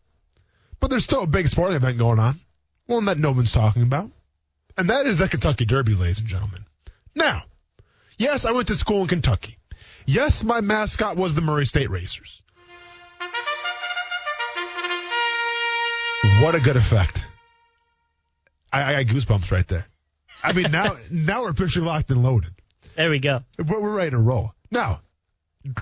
But 0.79 0.89
there's 0.89 1.03
still 1.05 1.23
a 1.23 1.27
big 1.27 1.47
sporting 1.47 1.77
event 1.77 1.97
going 1.97 2.19
on, 2.19 2.39
one 2.87 3.05
that 3.05 3.17
no 3.17 3.31
one's 3.31 3.53
talking 3.53 3.83
about, 3.83 4.09
and 4.77 4.89
that 4.89 5.05
is 5.05 5.17
the 5.17 5.29
Kentucky 5.29 5.65
Derby, 5.65 5.95
ladies 5.95 6.19
and 6.19 6.27
gentlemen. 6.27 6.65
Now, 7.15 7.43
yes, 8.17 8.45
I 8.45 8.51
went 8.51 8.67
to 8.67 8.75
school 8.75 9.01
in 9.01 9.07
Kentucky. 9.07 9.57
Yes, 10.05 10.43
my 10.43 10.61
mascot 10.61 11.15
was 11.15 11.33
the 11.33 11.41
Murray 11.41 11.65
State 11.65 11.89
Racers. 11.89 12.42
What 16.41 16.55
a 16.55 16.59
good 16.59 16.77
effect. 16.77 17.25
I, 18.71 18.95
I 18.95 19.03
got 19.03 19.13
goosebumps 19.13 19.51
right 19.51 19.67
there. 19.67 19.85
I 20.43 20.53
mean, 20.53 20.71
now 20.71 20.95
now 21.11 21.43
we're 21.43 21.51
officially 21.51 21.85
locked 21.85 22.11
and 22.11 22.23
loaded. 22.23 22.51
There 22.95 23.09
we 23.09 23.19
go. 23.19 23.41
We're, 23.57 23.81
we're 23.81 23.95
ready 23.95 24.11
to 24.11 24.17
roll. 24.17 24.53
Now, 24.71 25.01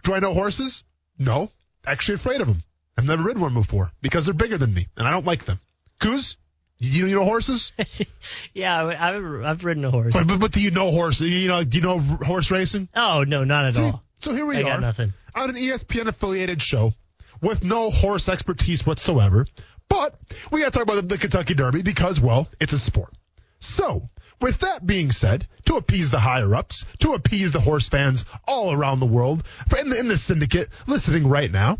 do 0.04 0.14
I 0.14 0.20
know 0.20 0.34
horses? 0.34 0.84
No. 1.18 1.52
Actually 1.86 2.16
afraid 2.16 2.42
of 2.42 2.48
them. 2.48 2.64
I've 2.98 3.06
never 3.06 3.24
ridden 3.24 3.42
one 3.42 3.54
before 3.54 3.92
because 4.02 4.26
they're 4.26 4.34
bigger 4.34 4.58
than 4.58 4.74
me 4.74 4.88
and 4.98 5.08
I 5.08 5.12
don't 5.12 5.26
like 5.26 5.46
them. 5.46 5.60
Coos, 6.00 6.38
you, 6.78 7.08
you 7.08 7.16
know 7.16 7.24
horses? 7.26 7.72
yeah, 8.54 8.84
I- 8.84 9.10
I've, 9.16 9.44
I've 9.46 9.64
ridden 9.64 9.86
a 9.86 9.92
horse. 9.92 10.14
But, 10.14 10.28
but, 10.28 10.40
but 10.40 10.52
do 10.52 10.62
you 10.62 10.72
know 10.72 10.92
horse? 10.92 11.22
You 11.22 11.48
know, 11.48 11.64
do 11.64 11.78
you 11.78 11.84
know 11.84 12.00
horse 12.00 12.52
racing? 12.52 12.90
Oh 12.96 13.24
no, 13.24 13.44
not 13.44 13.66
at 13.66 13.76
See, 13.76 13.84
all. 13.84 14.04
So 14.20 14.34
here 14.34 14.46
we 14.46 14.58
I 14.58 14.62
are 14.62 14.64
got 14.64 14.80
nothing. 14.82 15.14
on 15.34 15.50
an 15.50 15.56
ESPN 15.56 16.08
affiliated 16.08 16.62
show 16.62 16.94
with 17.42 17.64
no 17.64 17.90
horse 17.90 18.30
expertise 18.30 18.86
whatsoever. 18.86 19.48
But 19.92 20.16
we 20.54 20.62
got 20.62 20.72
to 20.72 20.80
talk 20.80 20.84
about 20.84 21.06
the, 21.06 21.18
Kentucky 21.18 21.54
Derby 21.54 21.82
because, 21.82 22.18
well, 22.18 22.48
it's 22.62 22.72
a 22.72 22.78
sport. 22.78 23.14
So, 23.60 24.10
with 24.40 24.60
that 24.60 24.88
being 24.88 25.12
said, 25.12 25.46
to 25.66 25.76
appease 25.76 26.10
the 26.10 26.20
higher 26.20 26.56
ups, 26.56 26.86
to 27.00 27.14
appease 27.14 27.52
the 27.52 27.60
horse 27.60 27.90
fans 27.90 28.24
all 28.48 28.72
around 28.72 29.02
the 29.02 29.06
world, 29.06 29.44
in 29.78 29.90
the, 29.90 30.00
in 30.00 30.08
the 30.08 30.16
syndicate 30.16 30.70
listening 30.88 31.28
right 31.28 31.52
now, 31.52 31.78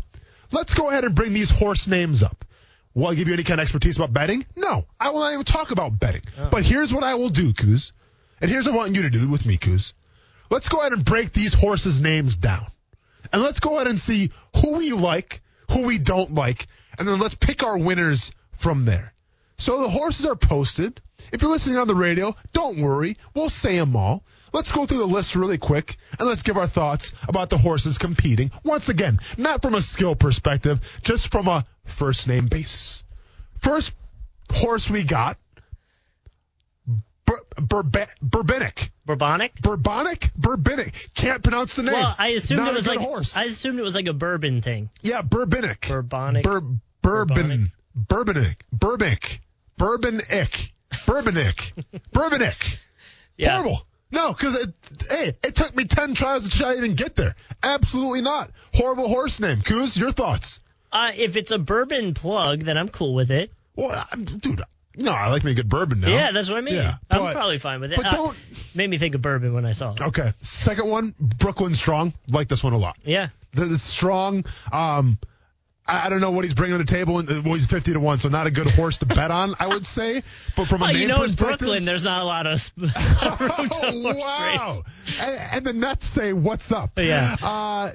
let's 0.50 0.74
go 0.74 0.90
ahead 0.90 1.04
and 1.04 1.14
bring 1.14 1.32
these 1.32 1.48
horse 1.48 1.86
names 1.86 2.22
up. 2.22 2.44
Will 2.92 3.06
I 3.06 3.14
give 3.14 3.28
you 3.28 3.34
any 3.34 3.44
kind 3.44 3.58
of 3.58 3.62
expertise 3.62 3.96
about 3.96 4.12
betting? 4.12 4.44
No, 4.56 4.84
I 5.00 5.08
will 5.08 5.20
not 5.20 5.32
even 5.32 5.46
talk 5.46 5.70
about 5.70 5.98
betting. 5.98 6.22
Oh. 6.38 6.50
But 6.50 6.64
here's 6.64 6.92
what 6.92 7.04
I 7.04 7.14
will 7.14 7.30
do, 7.30 7.54
Kuz. 7.54 7.92
And 8.42 8.50
here's 8.50 8.66
what 8.66 8.74
I 8.74 8.76
want 8.76 8.94
you 8.94 9.02
to 9.02 9.10
do 9.10 9.26
with 9.26 9.46
me, 9.46 9.56
Kuz. 9.56 9.94
Let's 10.50 10.68
go 10.68 10.80
ahead 10.80 10.92
and 10.92 11.02
break 11.02 11.32
these 11.32 11.54
horses' 11.54 11.98
names 11.98 12.36
down. 12.36 12.66
And 13.32 13.40
let's 13.40 13.60
go 13.60 13.76
ahead 13.76 13.86
and 13.86 13.98
see 13.98 14.30
who 14.60 14.76
we 14.76 14.92
like, 14.92 15.40
who 15.70 15.86
we 15.86 15.96
don't 15.96 16.34
like, 16.34 16.66
and 16.98 17.06
then 17.06 17.18
let's 17.18 17.34
pick 17.34 17.62
our 17.62 17.78
winners 17.78 18.32
from 18.52 18.84
there. 18.84 19.12
So 19.56 19.80
the 19.80 19.88
horses 19.88 20.26
are 20.26 20.36
posted. 20.36 21.00
If 21.32 21.40
you're 21.40 21.50
listening 21.50 21.78
on 21.78 21.86
the 21.86 21.94
radio, 21.94 22.34
don't 22.52 22.80
worry. 22.80 23.16
We'll 23.34 23.48
say 23.48 23.78
them 23.78 23.94
all. 23.96 24.24
Let's 24.52 24.72
go 24.72 24.84
through 24.84 24.98
the 24.98 25.06
list 25.06 25.34
really 25.34 25.56
quick 25.56 25.96
and 26.18 26.28
let's 26.28 26.42
give 26.42 26.58
our 26.58 26.66
thoughts 26.66 27.12
about 27.26 27.48
the 27.48 27.58
horses 27.58 27.96
competing. 27.96 28.50
Once 28.64 28.88
again, 28.88 29.18
not 29.38 29.62
from 29.62 29.74
a 29.74 29.80
skill 29.80 30.14
perspective, 30.14 30.80
just 31.02 31.30
from 31.30 31.48
a 31.48 31.64
first 31.84 32.28
name 32.28 32.48
basis. 32.48 33.02
First 33.58 33.92
horse 34.50 34.90
we 34.90 35.04
got, 35.04 35.38
Bur- 37.56 37.82
Burbe- 37.82 38.08
Burbinic. 38.24 38.90
Bourbonic? 39.06 39.54
Bourbonic? 39.60 40.30
Bourbinic. 40.38 41.12
Can't 41.14 41.42
pronounce 41.42 41.74
the 41.74 41.82
name. 41.82 41.94
Well, 41.94 42.14
I 42.18 42.28
assumed 42.28 42.60
Not 42.60 42.72
it 42.72 42.76
was 42.76 42.86
like 42.86 42.98
horse. 43.00 43.36
I 43.36 43.44
assumed 43.44 43.78
it 43.78 43.82
was 43.82 43.94
like 43.94 44.06
a 44.06 44.12
bourbon 44.12 44.62
thing. 44.62 44.90
yeah, 45.02 45.22
Bourbonic. 45.22 45.80
Bourbonic. 45.80 46.42
Bur- 46.44 46.62
bourbon. 47.02 47.72
Bourbonic. 47.96 48.56
Bourbonic. 48.76 49.40
Bourbonic. 49.78 50.70
Bourbonic. 51.06 51.72
Bourbonic. 52.12 52.78
Yeah. 53.38 53.52
Horrible. 53.54 53.82
No, 54.10 54.34
because 54.34 54.54
it, 54.56 54.74
hey, 55.10 55.32
it 55.42 55.54
took 55.54 55.74
me 55.74 55.84
10 55.84 56.12
tries 56.14 56.44
to 56.46 56.50
try 56.56 56.72
to 56.72 56.78
even 56.78 56.92
get 56.94 57.16
there. 57.16 57.34
Absolutely 57.62 58.20
not. 58.20 58.50
Horrible 58.74 59.08
horse 59.08 59.40
name. 59.40 59.62
Coos, 59.62 59.96
your 59.96 60.12
thoughts? 60.12 60.60
Uh, 60.92 61.12
if 61.16 61.36
it's 61.38 61.50
a 61.50 61.58
bourbon 61.58 62.12
plug, 62.12 62.60
then 62.60 62.76
I'm 62.76 62.90
cool 62.90 63.14
with 63.14 63.30
it. 63.30 63.50
Well, 63.74 64.06
I'm, 64.12 64.24
dude, 64.24 64.60
know, 64.96 65.12
I 65.12 65.28
like 65.28 65.44
me 65.44 65.52
a 65.52 65.54
good 65.54 65.68
bourbon 65.68 66.00
now. 66.00 66.10
Yeah, 66.10 66.32
that's 66.32 66.48
what 66.48 66.58
I 66.58 66.60
mean. 66.60 66.74
Yeah, 66.74 66.96
I'm 67.10 67.20
but- 67.20 67.32
probably 67.34 67.58
fine 67.58 67.80
with 67.80 67.92
it. 67.92 67.96
But 67.96 68.06
Uh, 68.06 68.10
don't. 68.10 68.36
made 68.74 68.88
me 68.90 68.98
think 68.98 69.14
of 69.14 69.22
bourbon 69.22 69.52
when 69.54 69.64
I 69.64 69.72
saw 69.72 69.94
it. 69.94 70.00
Okay. 70.00 70.32
Second 70.42 70.88
one, 70.88 71.14
Brooklyn 71.18 71.74
Strong. 71.74 72.12
Like 72.30 72.48
this 72.48 72.62
one 72.62 72.72
a 72.72 72.78
lot. 72.78 72.96
Yeah. 73.04 73.28
The, 73.54 73.66
the 73.66 73.78
strong. 73.78 74.44
Um, 74.72 75.18
I, 75.86 76.06
I 76.06 76.08
don't 76.10 76.20
know 76.20 76.30
what 76.30 76.44
he's 76.44 76.54
bringing 76.54 76.78
to 76.78 76.84
the 76.84 76.90
table. 76.90 77.18
And, 77.18 77.28
well, 77.44 77.54
he's 77.54 77.66
fifty 77.66 77.92
to 77.92 78.00
one, 78.00 78.18
so 78.18 78.28
not 78.28 78.46
a 78.46 78.50
good 78.50 78.68
horse 78.70 78.98
to 78.98 79.06
bet 79.06 79.30
on. 79.30 79.54
I 79.58 79.66
would 79.68 79.84
say. 79.86 80.22
But 80.56 80.68
from 80.68 80.80
a 80.82 80.84
Well, 80.84 80.92
name 80.92 81.02
you 81.02 81.08
know, 81.08 81.22
in 81.24 81.32
Brooklyn, 81.32 81.84
there's 81.84 82.04
not 82.04 82.22
a 82.22 82.24
lot 82.24 82.46
of 82.46 82.60
sp- 82.62 82.78
room 82.80 83.68
to 83.68 83.80
Oh, 83.82 84.14
wow. 84.16 84.82
And, 85.20 85.40
and 85.52 85.64
the 85.66 85.72
Nets 85.72 86.06
say, 86.06 86.32
"What's 86.32 86.70
up?" 86.72 86.98
Yeah. 86.98 87.36
Uh, 87.42 87.92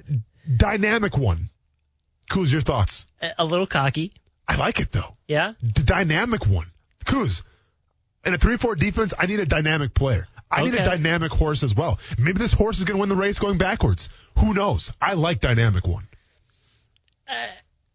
dynamic 0.56 1.18
one. 1.18 1.50
Kuz, 2.30 2.52
your 2.52 2.62
thoughts? 2.62 3.06
A- 3.22 3.34
A 3.40 3.46
little 3.46 3.68
cocky. 3.68 4.12
I 4.48 4.56
like 4.58 4.80
it 4.80 4.92
though. 4.92 5.16
Yeah. 5.28 5.54
The 5.62 5.84
dynamic 5.84 6.46
one. 6.46 6.68
Kuz. 7.08 7.42
In 8.26 8.34
a 8.34 8.38
three-four 8.38 8.76
defense, 8.76 9.14
I 9.18 9.26
need 9.26 9.40
a 9.40 9.46
dynamic 9.46 9.94
player. 9.94 10.28
I 10.50 10.62
need 10.62 10.76
a 10.76 10.84
dynamic 10.84 11.32
horse 11.32 11.64
as 11.64 11.76
well. 11.76 12.00
Maybe 12.18 12.40
this 12.40 12.54
horse 12.54 12.78
is 12.80 12.86
going 12.86 12.98
to 12.98 13.02
win 13.02 13.10
the 13.10 13.16
race 13.16 13.40
going 13.40 13.58
backwards. 13.58 14.08
Who 14.38 14.54
knows? 14.54 14.92
I 15.02 15.14
like 15.14 15.40
dynamic 15.42 15.86
one. 15.88 16.08
Uh, 17.28 17.34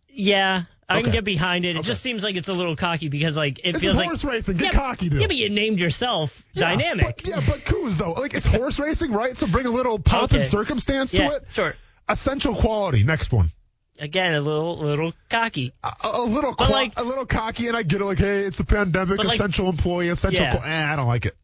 yeah. 0.09 0.65
I 0.89 1.01
can 1.01 1.11
get 1.13 1.25
behind 1.25 1.65
it. 1.65 1.71
It 1.71 1.79
Okay. 1.79 1.87
just 1.87 2.03
seems 2.03 2.23
like 2.23 2.37
it's 2.37 2.49
a 2.49 2.53
little 2.53 2.77
cocky 2.77 3.09
because 3.09 3.35
like 3.37 3.61
it 3.65 3.73
This 3.73 3.81
feels 3.81 3.97
like 3.97 4.09
horse 4.09 4.25
racing. 4.25 4.59
Get 4.59 4.75
yeah, 4.75 4.79
cocky, 4.79 5.09
dude. 5.09 5.23
Yeah, 5.23 5.27
but 5.27 5.37
you 5.37 5.49
named 5.49 5.81
yourself 5.81 6.45
Yeah, 6.53 6.69
dynamic. 6.69 7.23
But, 7.25 7.29
yeah, 7.29 7.37
but 7.47 7.61
Kuz 7.61 7.97
though, 7.97 8.13
like 8.13 8.35
it's 8.35 8.45
horse 8.45 8.79
racing, 8.79 9.13
right? 9.13 9.35
So 9.35 9.47
bring 9.47 9.65
a 9.65 9.71
little 9.71 9.99
pomp 9.99 10.33
and 10.33 10.41
Okay. 10.41 10.49
circumstance 10.49 11.15
yeah, 11.15 11.31
to 11.31 11.37
it. 11.37 11.47
sure. 11.55 11.75
Essential 12.11 12.55
quality. 12.55 13.05
Next 13.05 13.33
one. 13.33 13.51
Again, 14.03 14.35
a 14.35 14.41
little 14.41 14.79
little 14.79 15.13
cocky. 15.31 15.73
a, 15.85 15.93
a 16.03 16.23
little 16.23 16.55
qua- 16.57 16.67
like- 16.67 16.93
a 16.99 17.05
little 17.05 17.25
cocky, 17.25 17.69
and 17.69 17.77
I 17.77 17.85
get 17.85 18.01
it. 18.01 18.05
Like, 18.05 18.19
hey, 18.19 18.41
it's 18.41 18.59
the 18.59 18.65
pandemic, 18.65 19.19
like- 19.23 19.35
essential 19.37 19.69
employee, 19.69 20.09
essential. 20.09 20.45
Yeah. 20.45 20.57
qua- 20.57 20.65
eh, 20.67 20.93
I 20.93 20.97
don't 20.97 21.07
like 21.07 21.25
it. 21.27 21.37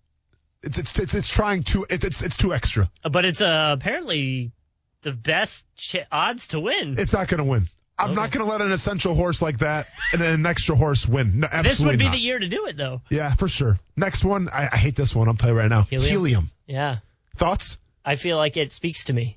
It's 0.65 0.77
it's 0.77 0.99
it's, 0.99 1.15
it's 1.15 1.29
trying 1.29 1.63
to 1.65 1.87
It, 1.89 2.03
it's 2.03 2.21
it's 2.21 2.37
too 2.37 2.53
extra. 2.53 2.91
But 3.09 3.25
it's 3.25 3.41
uh, 3.41 3.77
apparently 3.79 4.51
the 5.03 5.13
best 5.13 5.67
ch- 5.77 5.99
odds 6.11 6.49
to 6.49 6.59
win. 6.59 6.97
It's 6.99 7.13
not 7.13 7.29
going 7.29 7.39
to 7.39 7.45
win. 7.45 7.69
I'm 7.97 8.15
not 8.15 8.31
going 8.33 8.45
to 8.45 8.51
let 8.51 8.61
an 8.61 8.71
essential 8.73 9.15
horse 9.15 9.41
like 9.43 9.59
that 9.59 9.87
and 10.13 10.21
then 10.21 10.35
an 10.35 10.47
extra 10.47 10.75
horse 10.77 11.07
win. 11.07 11.41
No, 11.41 11.49
absolutely 11.51 11.71
this 11.71 11.81
would 11.81 11.99
be 11.99 12.05
not. 12.07 12.13
the 12.13 12.19
year 12.19 12.39
to 12.39 12.49
do 12.49 12.67
it, 12.67 12.77
though. 12.77 13.03
Yeah, 13.09 13.35
for 13.35 13.49
sure. 13.49 13.79
Next 13.97 14.25
one. 14.25 14.49
I, 14.49 14.69
I 14.73 14.77
hate 14.77 14.95
this 14.97 15.17
one. 15.17 15.27
I'm 15.29 15.37
telling 15.37 15.57
you 15.57 15.61
right 15.61 15.69
now. 15.69 15.83
Helium? 15.83 16.09
Helium. 16.11 16.51
Yeah. 16.67 16.97
Thoughts? 17.37 17.79
I 18.05 18.15
feel 18.17 18.37
like 18.37 18.57
it 18.57 18.73
speaks 18.73 19.05
to 19.05 19.13
me. 19.13 19.37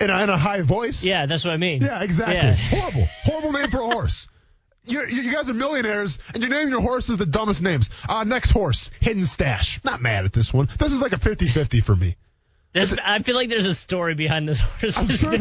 In 0.00 0.10
a, 0.10 0.22
in 0.22 0.30
a 0.30 0.36
high 0.36 0.62
voice. 0.62 1.04
Yeah, 1.04 1.26
that's 1.26 1.44
what 1.44 1.54
I 1.54 1.58
mean. 1.58 1.82
Yeah, 1.82 2.02
exactly. 2.02 2.36
Yeah. 2.36 2.54
Horrible. 2.54 3.08
Horrible 3.24 3.52
name 3.52 3.70
for 3.70 3.80
a 3.80 3.84
horse. 3.86 4.26
You're, 4.84 5.08
you 5.08 5.22
you 5.22 5.32
guys 5.32 5.48
are 5.48 5.54
millionaires, 5.54 6.18
and 6.34 6.42
you're 6.42 6.50
naming 6.50 6.72
your 6.72 6.80
horses 6.80 7.16
the 7.16 7.24
dumbest 7.26 7.62
names. 7.62 7.88
Uh, 8.08 8.24
next 8.24 8.50
horse, 8.50 8.90
Hidden 9.00 9.26
Stash. 9.26 9.78
Not 9.84 10.00
mad 10.00 10.24
at 10.24 10.32
this 10.32 10.52
one. 10.52 10.68
This 10.76 10.90
is 10.90 11.00
like 11.00 11.12
a 11.12 11.18
50-50 11.18 11.84
for 11.84 11.94
me. 11.94 12.16
This, 12.72 12.98
I 13.00 13.20
feel 13.22 13.36
like 13.36 13.48
there's 13.48 13.66
a 13.66 13.76
story 13.76 14.14
behind 14.16 14.48
this 14.48 14.58
horse. 14.58 14.96
Sure. 15.20 15.32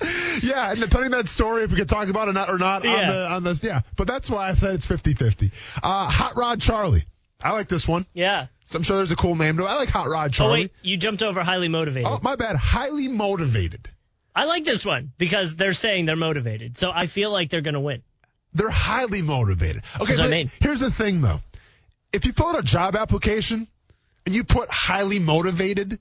yeah, 0.42 0.70
and 0.70 0.80
depending 0.80 1.06
on 1.06 1.20
that 1.20 1.28
story, 1.28 1.64
if 1.64 1.70
we 1.70 1.76
could 1.76 1.88
talk 1.88 2.08
about 2.08 2.28
it 2.28 2.32
or 2.32 2.34
not, 2.34 2.50
or 2.50 2.58
not 2.58 2.84
on 2.84 3.06
the 3.06 3.26
on 3.28 3.44
this, 3.44 3.62
yeah. 3.64 3.80
But 3.96 4.06
that's 4.06 4.28
why 4.30 4.48
I 4.50 4.54
said 4.54 4.74
it's 4.74 4.86
50-50. 4.86 5.52
Uh, 5.82 6.10
Hot 6.10 6.36
Rod 6.36 6.60
Charlie. 6.60 7.06
I 7.42 7.52
like 7.52 7.68
this 7.68 7.86
one. 7.88 8.04
yeah. 8.12 8.48
So 8.68 8.76
I'm 8.76 8.82
sure 8.82 8.98
there's 8.98 9.12
a 9.12 9.16
cool 9.16 9.34
name 9.34 9.56
to 9.56 9.62
it. 9.62 9.66
I 9.66 9.76
like 9.76 9.88
Hot 9.88 10.08
Rod 10.08 10.26
oh, 10.26 10.28
Charlie. 10.28 10.52
Oh 10.52 10.62
wait, 10.64 10.72
you 10.82 10.98
jumped 10.98 11.22
over 11.22 11.42
highly 11.42 11.68
motivated. 11.68 12.06
Oh, 12.06 12.20
my 12.22 12.36
bad. 12.36 12.54
Highly 12.56 13.08
motivated. 13.08 13.88
I 14.36 14.44
like 14.44 14.64
this 14.64 14.84
one 14.84 15.10
because 15.16 15.56
they're 15.56 15.72
saying 15.72 16.04
they're 16.04 16.16
motivated. 16.16 16.76
So 16.76 16.90
I 16.94 17.06
feel 17.06 17.32
like 17.32 17.48
they're 17.48 17.62
gonna 17.62 17.80
win. 17.80 18.02
They're 18.52 18.68
highly 18.68 19.22
motivated. 19.22 19.84
Okay, 20.02 20.22
I 20.22 20.28
mean. 20.28 20.50
here's 20.60 20.80
the 20.80 20.90
thing 20.90 21.22
though. 21.22 21.40
If 22.12 22.26
you 22.26 22.32
fill 22.32 22.48
out 22.48 22.58
a 22.58 22.62
job 22.62 22.94
application 22.94 23.68
and 24.26 24.34
you 24.34 24.44
put 24.44 24.70
highly 24.70 25.18
motivated, 25.18 25.98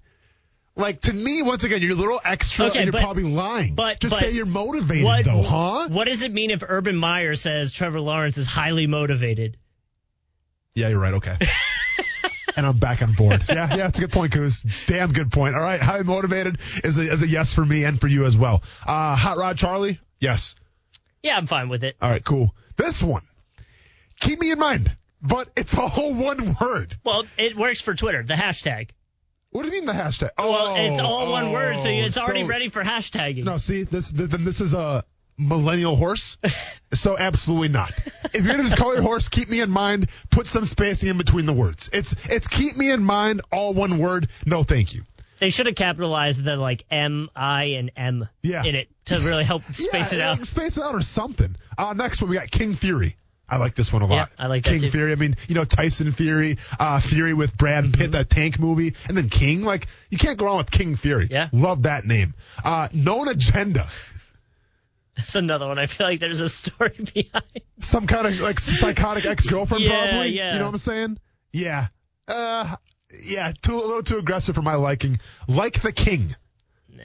like 0.76 1.00
to 1.02 1.14
me, 1.14 1.44
once 1.44 1.64
again, 1.64 1.82
you're 1.82 1.94
a 1.94 1.96
little 1.96 2.20
extra 2.22 2.66
Okay, 2.66 2.80
and 2.80 2.88
you're 2.88 2.92
but- 2.92 3.02
probably 3.02 3.24
lying. 3.24 3.76
but- 3.76 4.02
just 4.02 4.14
but 4.14 4.20
say 4.20 4.32
you're 4.32 4.46
motivated 4.46 5.06
What 5.06 5.24
though, 5.24 5.42
huh? 5.42 5.88
What 5.88 6.10
does 6.10 6.22
it 6.22 6.34
mean 6.34 6.52
if 6.52 6.66
Urban 6.68 6.98
Meyer 6.98 7.36
says 7.36 7.72
Trevor 7.72 8.02
Lawrence 8.02 8.38
is 8.38 8.46
highly 8.46 8.88
motivated? 8.88 9.56
Yeah, 10.76 10.90
you're 10.90 11.00
right. 11.00 11.14
Okay. 11.14 11.38
and 12.58 12.66
I'm 12.66 12.78
back 12.78 13.02
on 13.02 13.14
board. 13.14 13.44
Yeah, 13.50 13.74
yeah, 13.76 13.88
it's 13.88 13.98
a 14.00 14.02
good 14.02 14.12
point, 14.12 14.34
Coos. 14.34 14.62
Damn 14.88 15.14
good 15.14 15.32
point. 15.32 15.56
All 15.56 15.62
right, 15.62 15.80
highly 15.80 16.04
motivated 16.04 16.58
is 16.84 16.98
a, 16.98 17.10
is 17.12 17.22
a 17.22 17.28
yes 17.28 17.54
for 17.54 17.64
me 17.66 17.86
and 17.86 18.00
for 18.02 18.08
you 18.08 18.26
as 18.26 18.36
well. 18.38 18.62
Uh, 18.86 19.16
Hot 19.16 19.38
Rod 19.38 19.58
Charlie, 19.58 20.00
yes. 20.20 20.56
Yeah, 21.24 21.38
I'm 21.38 21.48
fine 21.48 21.70
with 21.70 21.84
it. 21.84 21.96
All 22.02 22.10
right, 22.10 22.24
cool. 22.24 22.54
This 22.76 23.02
one, 23.02 23.24
keep 24.20 24.40
me 24.40 24.52
in 24.52 24.60
mind, 24.60 24.96
but 25.22 25.50
it's 25.56 25.76
all 25.78 26.14
one 26.14 26.56
word. 26.60 26.96
Well, 27.04 27.24
it 27.38 27.56
works 27.56 27.80
for 27.82 27.96
Twitter. 27.96 28.24
The 28.24 28.34
hashtag. 28.36 28.90
What 29.52 29.62
do 29.64 29.70
you 29.70 29.74
mean 29.74 29.86
the 29.86 29.94
hashtag? 29.94 30.30
Oh, 30.38 30.52
Well, 30.52 30.68
Oh, 30.68 30.76
it's 30.76 31.00
all 31.00 31.32
one 31.32 31.52
word, 31.52 31.80
so 31.80 31.90
it's 31.90 32.18
already 32.18 32.42
so- 32.44 32.48
ready 32.50 32.70
for 32.70 32.84
hashtagging. 32.84 33.44
No, 33.46 33.58
see, 33.58 33.84
this 33.84 34.10
then 34.12 34.44
this 34.44 34.62
is 34.62 34.74
a 34.74 35.04
millennial 35.38 35.96
horse. 35.96 36.38
So 36.94 37.18
absolutely 37.18 37.68
not. 37.68 37.92
If 38.34 38.46
you're 38.46 38.56
gonna 38.56 38.74
call 38.74 38.94
your 38.94 39.02
horse, 39.04 39.28
keep 39.28 39.50
me 39.50 39.60
in 39.60 39.70
mind. 39.70 40.10
Put 40.30 40.48
some 40.48 40.66
spacing 40.66 41.10
in 41.10 41.18
between 41.18 41.46
the 41.46 41.52
words. 41.52 41.90
It's 41.92 42.16
it's 42.30 42.48
keep 42.48 42.78
me 42.78 42.90
in 42.92 43.04
mind, 43.04 43.42
all 43.52 43.74
one 43.74 43.98
word. 43.98 44.30
No, 44.46 44.64
thank 44.64 44.96
you. 44.96 45.02
They 45.40 45.50
should 45.50 45.66
have 45.66 45.76
capitalized 45.76 46.46
the 46.46 46.56
like 46.56 46.86
M, 46.90 47.30
I, 47.36 47.64
and 47.78 47.92
M 47.98 48.30
Yeah. 48.42 48.64
in 48.64 48.76
it 48.76 48.88
to 49.08 49.20
really 49.20 49.44
help 49.44 49.64
space 49.74 50.14
yeah, 50.14 50.20
it 50.20 50.40
out. 50.40 50.48
Space 50.48 50.78
it 50.78 50.84
out 50.84 50.96
or 50.96 51.02
something. 51.02 51.58
Uh, 51.78 51.92
next 51.92 52.22
one 52.22 52.30
we 52.32 52.38
got 52.38 52.50
King 52.50 52.74
Fury. 52.74 53.18
I 53.50 53.58
like 53.58 53.76
this 53.76 53.92
one 53.92 54.02
a 54.02 54.06
lot. 54.08 54.30
Yeah, 54.38 54.46
I 54.46 54.48
like 54.48 54.64
King. 54.64 54.90
Fury. 54.90 55.12
I 55.12 55.16
mean, 55.16 55.36
you 55.50 55.56
know 55.56 55.66
Tyson 55.66 56.14
Fury, 56.14 56.58
uh, 56.80 57.02
Fury 57.02 57.34
with 57.34 57.58
Brad 57.58 57.84
Mm-hmm. 57.84 58.00
Pitt, 58.02 58.12
that 58.14 58.30
tank 58.30 58.60
movie, 58.60 58.96
and 59.10 59.18
then 59.18 59.28
King. 59.28 59.64
Like 59.64 59.88
you 60.10 60.18
can't 60.18 60.38
go 60.38 60.46
wrong 60.46 60.58
with 60.58 60.72
King 60.72 60.96
Fury. 60.96 61.28
Yeah. 61.30 61.50
love 61.52 61.84
that 61.84 62.06
name. 62.06 62.34
Uh, 62.64 62.88
known 62.94 63.28
agenda. 63.28 63.88
That's 65.18 65.36
another 65.36 65.68
one. 65.68 65.80
I 65.80 65.88
feel 65.88 66.08
like 66.08 66.20
there's 66.20 66.42
a 66.42 66.50
story 66.50 66.94
behind. 67.14 67.44
some 67.82 68.08
kind 68.08 68.28
of 68.28 68.40
like 68.40 68.60
psychotic 68.60 69.26
ex 69.26 69.46
girlfriend, 69.48 69.84
Yeah, 69.84 70.10
probably. 70.10 70.30
yeah. 70.30 70.54
You 70.54 70.60
know 70.60 70.66
what 70.66 70.72
I'm 70.74 70.78
saying? 70.78 71.18
Yeah. 71.52 71.88
Uh, 72.28 72.76
yeah. 73.24 73.52
Too 73.62 73.74
a 73.76 73.78
little 73.78 74.04
too 74.04 74.18
aggressive 74.20 74.56
for 74.56 74.62
my 74.62 74.76
liking. 74.76 75.18
Like 75.48 75.82
the 75.82 75.92
king. 75.92 76.36
Nah. 76.90 77.04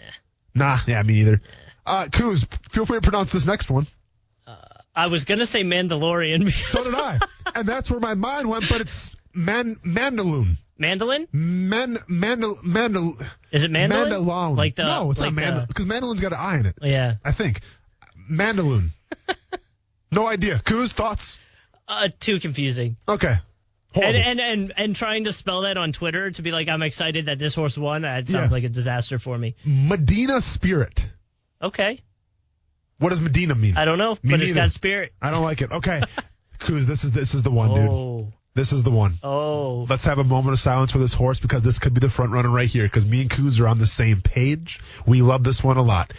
Nah. 0.54 0.78
Yeah, 0.86 1.02
me 1.02 1.14
neither. 1.14 1.40
Uh, 1.86 2.04
Kuz, 2.04 2.46
feel 2.70 2.86
free 2.86 2.98
to 2.98 3.02
pronounce 3.02 3.32
this 3.32 3.46
next 3.46 3.70
one. 3.70 3.86
Uh, 4.46 4.56
I 4.94 5.08
was 5.08 5.24
gonna 5.24 5.46
say 5.46 5.62
Mandalorian 5.64 6.44
because 6.44 6.68
So 6.68 6.84
did 6.84 6.94
I, 6.94 7.18
and 7.54 7.66
that's 7.66 7.90
where 7.90 7.98
my 8.00 8.14
mind 8.14 8.48
went. 8.48 8.68
But 8.68 8.80
it's 8.82 9.10
man 9.34 9.76
Mandaloun. 9.84 10.56
mandolin. 10.78 11.26
Man 11.32 11.96
Mandal 12.10 12.56
Mandal. 12.62 13.24
Is 13.50 13.62
it 13.64 13.70
mandolin? 13.70 14.10
Mandalone. 14.12 14.56
Like 14.56 14.76
the 14.76 14.84
no, 14.84 15.10
it's 15.10 15.20
like 15.20 15.32
not 15.34 15.42
Mandal 15.44 15.60
the- 15.62 15.66
because 15.68 15.86
Mandaloun's 15.86 16.20
got 16.20 16.32
an 16.32 16.38
I 16.40 16.58
in 16.58 16.66
it. 16.66 16.78
Yeah. 16.82 17.14
I 17.24 17.32
think 17.32 17.60
Mandaloun. 18.30 18.90
no 20.10 20.26
idea. 20.26 20.56
Kuz, 20.58 20.92
thoughts? 20.92 21.38
Uh, 21.88 22.08
too 22.20 22.40
confusing. 22.40 22.96
Okay. 23.06 23.36
And, 23.94 24.16
and 24.16 24.40
and 24.40 24.72
and 24.74 24.96
trying 24.96 25.24
to 25.24 25.32
spell 25.34 25.62
that 25.62 25.76
on 25.76 25.92
Twitter 25.92 26.30
to 26.30 26.40
be 26.42 26.50
like 26.50 26.68
I'm 26.70 26.80
excited 26.82 27.26
that 27.26 27.38
this 27.38 27.54
horse 27.54 27.76
won. 27.76 28.02
That 28.02 28.26
sounds 28.26 28.50
Yeah. 28.50 28.54
like 28.54 28.64
a 28.64 28.70
disaster 28.70 29.18
for 29.18 29.36
me. 29.36 29.54
Medina 29.66 30.40
Spirit. 30.40 31.06
Okay, 31.60 32.00
What 32.98 33.10
does 33.10 33.20
Medina 33.20 33.54
mean? 33.54 33.76
I 33.76 33.84
don't 33.84 33.98
know, 33.98 34.14
Me 34.22 34.30
but 34.30 34.40
it's 34.40 34.48
neither. 34.50 34.62
got 34.62 34.72
spirit. 34.72 35.12
I 35.20 35.30
don't 35.30 35.42
like 35.42 35.60
it. 35.62 35.70
Okay. 35.70 36.00
Kuz, 36.58 36.86
this 36.86 37.04
is 37.04 37.12
this 37.12 37.34
is 37.34 37.42
the 37.42 37.50
one, 37.50 37.74
dude. 37.74 37.88
Oh, 37.90 38.32
This 38.54 38.72
is 38.72 38.82
the 38.82 38.90
one. 38.90 39.14
oh, 39.22 39.84
Let's 39.88 40.06
have 40.06 40.18
a 40.18 40.24
moment 40.24 40.54
of 40.54 40.58
silence 40.58 40.90
for 40.90 40.98
this 40.98 41.12
horse 41.12 41.38
because 41.38 41.62
this 41.62 41.78
could 41.78 41.92
be 41.94 42.00
the 42.00 42.08
front 42.10 42.32
runner 42.32 42.48
right 42.50 42.68
here 42.68 42.84
because 42.84 43.04
me 43.04 43.20
and 43.20 43.30
Kuz 43.30 43.60
are 43.60 43.68
on 43.68 43.78
the 43.78 43.86
same 43.86 44.22
page. 44.22 44.80
We 45.06 45.20
love 45.22 45.44
this 45.44 45.62
one 45.62 45.76
a 45.76 45.82
lot. 45.82 46.12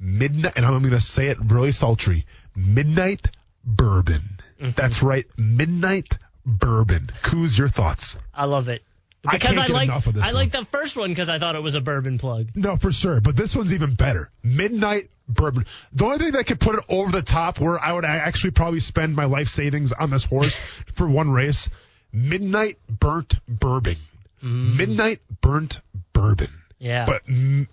Midnight, 0.00 0.52
and 0.56 0.64
I'm 0.64 0.80
going 0.80 0.90
to 0.90 1.00
say 1.00 1.28
it 1.28 1.38
really 1.44 1.72
sultry. 1.72 2.26
Midnight 2.54 3.28
Bourbon. 3.64 4.22
Mm-hmm. 4.60 4.70
That's 4.76 5.02
right. 5.02 5.26
Midnight 5.36 6.18
Bourbon. 6.44 7.10
Kuz, 7.22 7.58
your 7.58 7.68
thoughts? 7.68 8.18
I 8.34 8.44
love 8.46 8.68
it 8.68 8.82
I 9.26 9.32
because 9.32 9.54
can't 9.54 9.58
I, 9.58 9.66
get 9.66 9.72
liked 9.72 9.90
enough 9.90 10.06
of 10.06 10.14
this 10.14 10.24
I 10.24 10.30
liked 10.30 10.52
the 10.52 10.64
first 10.66 10.96
one 10.96 11.10
because 11.10 11.28
I 11.28 11.38
thought 11.38 11.56
it 11.56 11.62
was 11.62 11.74
a 11.74 11.80
bourbon 11.80 12.18
plug. 12.18 12.48
No, 12.54 12.76
for 12.76 12.92
sure. 12.92 13.20
But 13.20 13.36
this 13.36 13.56
one's 13.56 13.72
even 13.72 13.94
better. 13.94 14.30
Midnight 14.42 15.10
Bourbon. 15.28 15.66
The 15.92 16.04
only 16.04 16.18
thing 16.18 16.32
that 16.32 16.46
could 16.46 16.60
put 16.60 16.76
it 16.76 16.84
over 16.88 17.10
the 17.10 17.22
top 17.22 17.60
where 17.60 17.78
I 17.78 17.92
would 17.92 18.04
actually 18.04 18.52
probably 18.52 18.80
spend 18.80 19.14
my 19.14 19.24
life 19.24 19.48
savings 19.48 19.92
on 19.92 20.10
this 20.10 20.24
horse 20.24 20.58
for 20.94 21.08
one 21.08 21.30
race, 21.30 21.68
Midnight 22.12 22.78
Burnt 22.88 23.34
Bourbon. 23.46 23.96
Midnight 24.40 25.20
Burnt 25.40 25.80
Bourbon. 26.12 26.46
Mm. 26.46 26.52
Yeah. 26.78 27.04
But 27.04 27.26
mm, 27.26 27.66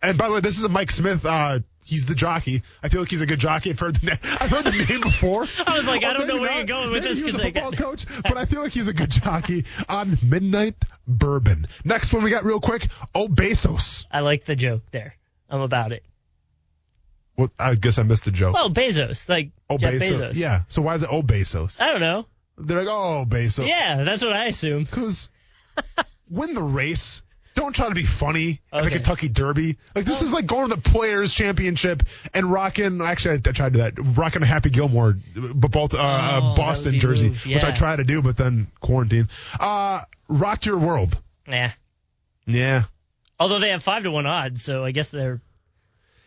and 0.00 0.16
by 0.16 0.28
the 0.28 0.34
way, 0.34 0.40
this 0.40 0.58
is 0.58 0.64
a 0.64 0.68
Mike 0.68 0.92
Smith. 0.92 1.26
Uh, 1.26 1.60
he's 1.84 2.06
the 2.06 2.14
jockey. 2.14 2.62
I 2.82 2.88
feel 2.88 3.00
like 3.00 3.10
he's 3.10 3.20
a 3.20 3.26
good 3.26 3.38
jockey. 3.40 3.70
I've 3.70 3.78
heard 3.78 3.96
the 3.96 4.06
name. 4.06 4.18
I've 4.40 4.50
heard 4.50 4.64
the 4.64 4.70
name 4.72 5.00
before. 5.00 5.46
I 5.66 5.76
was 5.76 5.86
like, 5.86 6.04
I 6.04 6.12
don't 6.12 6.26
know 6.26 6.40
where 6.40 6.56
you're 6.56 6.64
going 6.64 6.90
with 6.90 7.02
Maybe 7.02 7.14
this 7.14 7.20
he 7.20 7.24
was 7.26 7.34
'cause 7.36 7.44
a 7.44 7.48
I 7.48 7.52
football 7.52 7.72
coach, 7.72 8.06
but 8.22 8.36
I 8.36 8.44
feel 8.46 8.62
like 8.62 8.72
he's 8.72 8.88
a 8.88 8.92
good 8.92 9.10
jockey 9.10 9.64
on 9.88 10.18
Midnight 10.22 10.76
Bourbon. 11.06 11.66
Next 11.84 12.12
one 12.12 12.22
we 12.22 12.30
got 12.30 12.44
real 12.44 12.60
quick. 12.60 12.88
Oh, 13.14 13.28
Bezos. 13.28 14.04
I 14.10 14.20
like 14.20 14.44
the 14.44 14.56
joke 14.56 14.82
there. 14.90 15.16
I'm 15.48 15.60
about 15.60 15.92
it. 15.92 16.04
Well, 17.36 17.50
I 17.58 17.74
guess 17.74 17.98
I 17.98 18.02
missed 18.02 18.24
the 18.26 18.30
joke. 18.30 18.54
Well, 18.54 18.70
Bezos, 18.70 19.28
like 19.28 19.50
oh, 19.70 19.78
Jeff 19.78 19.94
Bezos. 19.94 20.20
Bezos. 20.20 20.34
Yeah. 20.36 20.62
So 20.68 20.82
why 20.82 20.94
is 20.94 21.02
it 21.02 21.08
Oh 21.10 21.22
Bezos? 21.22 21.80
I 21.80 21.90
don't 21.90 22.00
know. 22.00 22.26
They're 22.58 22.78
like, 22.78 22.88
oh, 22.88 23.24
Bezos. 23.26 23.66
Yeah, 23.66 24.04
that's 24.04 24.22
what 24.22 24.32
I 24.34 24.46
assume. 24.46 24.84
Because 24.84 25.28
win 26.28 26.54
the 26.54 26.62
race. 26.62 27.22
Don't 27.54 27.74
try 27.74 27.88
to 27.88 27.94
be 27.94 28.04
funny 28.04 28.60
at 28.72 28.84
the 28.84 28.90
Kentucky 28.90 29.28
Derby. 29.28 29.76
Like 29.94 30.04
this 30.06 30.22
is 30.22 30.32
like 30.32 30.46
going 30.46 30.70
to 30.70 30.76
the 30.76 30.80
Players 30.80 31.34
Championship 31.34 32.02
and 32.32 32.50
rocking. 32.50 33.00
Actually, 33.02 33.42
I, 33.44 33.48
I 33.48 33.52
tried 33.52 33.72
to 33.74 33.78
that. 33.80 33.94
Rocking 34.16 34.42
a 34.42 34.46
Happy 34.46 34.70
Gilmore, 34.70 35.16
but 35.36 35.70
both 35.70 35.94
uh, 35.94 35.98
Oh, 35.98 36.02
uh, 36.02 36.54
Boston 36.56 36.98
jersey, 36.98 37.28
move, 37.28 37.44
which 37.46 37.64
I 37.64 37.68
yeah. 37.68 37.74
tried 37.74 37.96
to 37.96 38.04
do, 38.04 38.22
but 38.22 38.36
then 38.36 38.68
quarantine. 38.80 39.28
Uh, 39.60 40.02
rock 40.28 40.64
your 40.64 40.78
world. 40.78 41.20
Yeah. 41.46 41.72
Yeah. 42.46 42.84
Although 43.38 43.58
they 43.58 43.70
have 43.70 43.82
five 43.82 44.04
to 44.04 44.10
one 44.10 44.26
odds, 44.26 44.62
so 44.62 44.84
I 44.84 44.92
guess 44.92 45.10
they're 45.10 45.40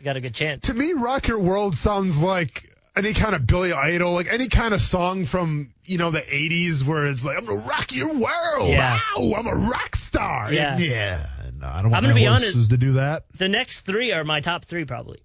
got 0.04 0.18
a 0.18 0.22
good 0.22 0.36
chance. 0.36 0.68
To 0.68 0.74
me, 0.74 0.94
rock 0.94 1.28
your 1.28 1.40
world 1.40 1.74
sounds 1.76 2.22
like 2.22 2.70
any 2.96 3.14
kind 3.14 3.34
of 3.36 3.48
Billy 3.48 3.74
Idol, 3.74 4.14
like 4.14 4.32
any 4.32 4.48
kind 4.48 4.74
of 4.74 4.82
song 4.82 5.26
from 5.26 5.74
you 5.86 5.98
know 5.98 6.12
the 6.12 6.20
'80s, 6.22 6.84
where 6.86 7.08
it's 7.08 7.26
like 7.26 7.38
I'm 7.38 7.46
gonna 7.46 7.62
rock 7.62 7.94
your 7.96 8.10
world. 8.14 8.70
Yeah. 8.70 9.00
Wow, 9.18 9.34
I'm 9.38 9.48
a 9.48 9.56
rock 9.56 9.96
star. 10.16 10.54
Yeah. 10.54 10.78
yeah. 10.78 11.26
No, 11.58 11.68
I 11.68 11.82
don't 11.82 11.92
want 11.92 11.96
I'm 11.96 12.02
gonna 12.04 12.16
be 12.16 12.26
horses 12.26 12.56
honest. 12.56 12.70
to 12.72 12.78
do 12.78 12.94
that. 12.94 13.26
The 13.38 13.48
next 13.50 13.82
three 13.82 14.12
are 14.12 14.24
my 14.24 14.40
top 14.42 14.66
three, 14.66 14.86
probably. 14.86 15.20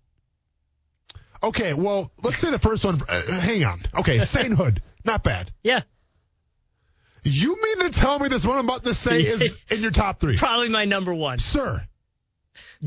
Okay, 1.42 1.72
well, 1.72 2.12
let's 2.22 2.38
say 2.38 2.50
the 2.50 2.58
first 2.58 2.84
one. 2.84 3.00
Uh, 3.08 3.22
hang 3.40 3.64
on. 3.64 3.80
Okay, 3.94 4.18
Sainthood, 4.20 4.82
not 5.04 5.22
bad. 5.24 5.50
Yeah, 5.62 5.80
You 7.24 7.56
mean 7.62 7.90
to 7.90 7.98
tell 7.98 8.18
me 8.18 8.28
this 8.28 8.44
one 8.46 8.58
I'm 8.58 8.64
about 8.66 8.84
to 8.84 8.94
say 8.94 9.22
is 9.26 9.56
in 9.70 9.80
your 9.80 9.90
top 9.90 10.20
three, 10.20 10.36
probably 10.36 10.68
my 10.68 10.84
number 10.84 11.14
one. 11.14 11.38
sir? 11.38 11.82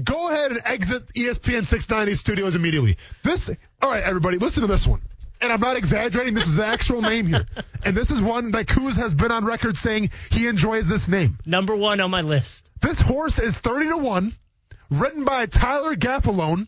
Go 0.03 0.29
ahead 0.29 0.51
and 0.51 0.61
exit 0.65 1.07
ESPN 1.13 1.65
690 1.65 2.15
studios 2.15 2.55
immediately. 2.55 2.97
This, 3.23 3.51
all 3.81 3.91
right, 3.91 4.03
everybody, 4.03 4.37
listen 4.39 4.61
to 4.61 4.67
this 4.67 4.87
one. 4.87 5.01
And 5.41 5.51
I'm 5.51 5.59
not 5.59 5.75
exaggerating. 5.75 6.33
This 6.33 6.47
is 6.47 6.55
the 6.55 6.65
actual 6.65 7.01
name 7.01 7.27
here, 7.27 7.45
and 7.85 7.95
this 7.95 8.11
is 8.11 8.21
one 8.21 8.51
that 8.51 8.65
Kuz 8.65 8.95
has 8.97 9.13
been 9.13 9.31
on 9.31 9.45
record 9.45 9.75
saying 9.75 10.11
he 10.31 10.47
enjoys 10.47 10.87
this 10.87 11.07
name. 11.07 11.37
Number 11.45 11.75
one 11.75 11.99
on 11.99 12.11
my 12.11 12.21
list. 12.21 12.69
This 12.81 13.01
horse 13.01 13.39
is 13.39 13.57
30 13.57 13.89
to 13.89 13.97
1, 13.97 14.33
ridden 14.91 15.25
by 15.25 15.45
Tyler 15.45 15.95
Gaffalione, 15.95 16.67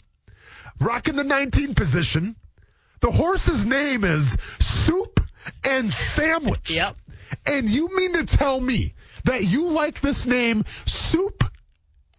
rocking 0.80 1.16
the 1.16 1.24
19 1.24 1.76
position. 1.76 2.36
The 3.00 3.12
horse's 3.12 3.66
name 3.66 4.04
is 4.04 4.36
Soup 4.60 5.20
and 5.64 5.94
Sandwich. 5.94 6.72
Yep. 6.72 6.96
And 7.46 7.70
you 7.70 7.96
mean 7.96 8.14
to 8.14 8.26
tell 8.26 8.60
me 8.60 8.94
that 9.26 9.46
you 9.46 9.70
like 9.70 10.02
this 10.02 10.26
name, 10.26 10.66
Soup 10.86 11.44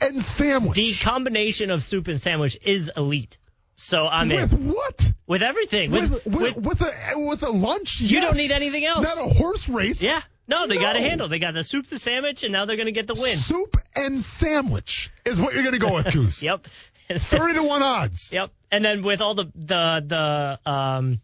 and 0.01 0.20
Sandwich? 0.20 0.76
The 0.76 0.94
combination 0.94 1.70
of 1.70 1.82
soup 1.82 2.09
and 2.09 2.20
sandwich 2.20 2.59
is 2.62 2.90
elite. 2.97 3.38
So 3.76 4.06
I'm 4.06 4.28
with 4.28 4.52
in 4.54 4.68
what? 4.72 5.12
with 5.26 5.42
everything. 5.42 5.90
With, 5.90 6.10
With, 6.10 6.26
with, 6.26 6.56
with- 6.56 6.82
a 6.82 7.12
with 7.28 7.42
a 7.42 7.50
lunch? 7.50 8.00
You 8.00 8.20
don't 8.20 8.36
need 8.36 8.50
anything 8.52 8.84
else. 8.84 9.04
Not 9.04 9.18
a 9.18 9.28
horse 9.34 9.68
race. 9.68 10.02
yeah, 10.02 10.22
no, 10.48 10.66
they 10.66 10.76
got 10.76 10.96
a 10.96 11.00
handle. 11.00 11.28
They 11.28 11.38
got 11.38 11.54
the 11.54 11.62
soup, 11.64 11.86
the 11.88 11.98
sandwich, 11.98 12.42
and 12.42 12.52
now 12.52 12.64
they're 12.64 12.76
gonna 12.78 12.90
get 12.92 13.06
the 13.06 13.18
win. 13.20 13.36
Soup 13.36 13.76
and 13.94 14.22
Sandwich 14.22 15.10
is 15.24 15.38
what 15.40 15.54
you're 15.54 15.62
going 15.62 15.74
to 15.74 15.78
go 15.78 15.94
with, 15.94 16.12
Goose. 16.12 16.42
Yep. 16.42 16.66
30 17.08 17.54
to 17.54 17.62
1 17.62 17.82
odds. 17.82 18.32
Yep. 18.32 18.50
And 18.72 18.84
then 18.84 19.02
with 19.02 19.20
all 19.20 19.34
the 19.34 19.46
the 19.54 20.58
the 20.64 20.70
um 20.70 21.20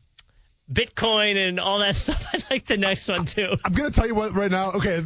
Bitcoin 0.73 1.37
and 1.37 1.59
all 1.59 1.81
that 1.81 1.95
stuff, 1.97 2.25
I 2.33 2.39
like 2.51 2.67
the 2.67 2.77
next 2.77 3.09
one 3.09 3.25
too. 3.27 3.49
I'm 3.65 3.73
gonna 3.73 3.91
tell 3.91 4.07
you 4.07 4.15
what 4.15 4.35
right 4.35 4.51
now. 4.51 4.73
Okay. 4.73 5.03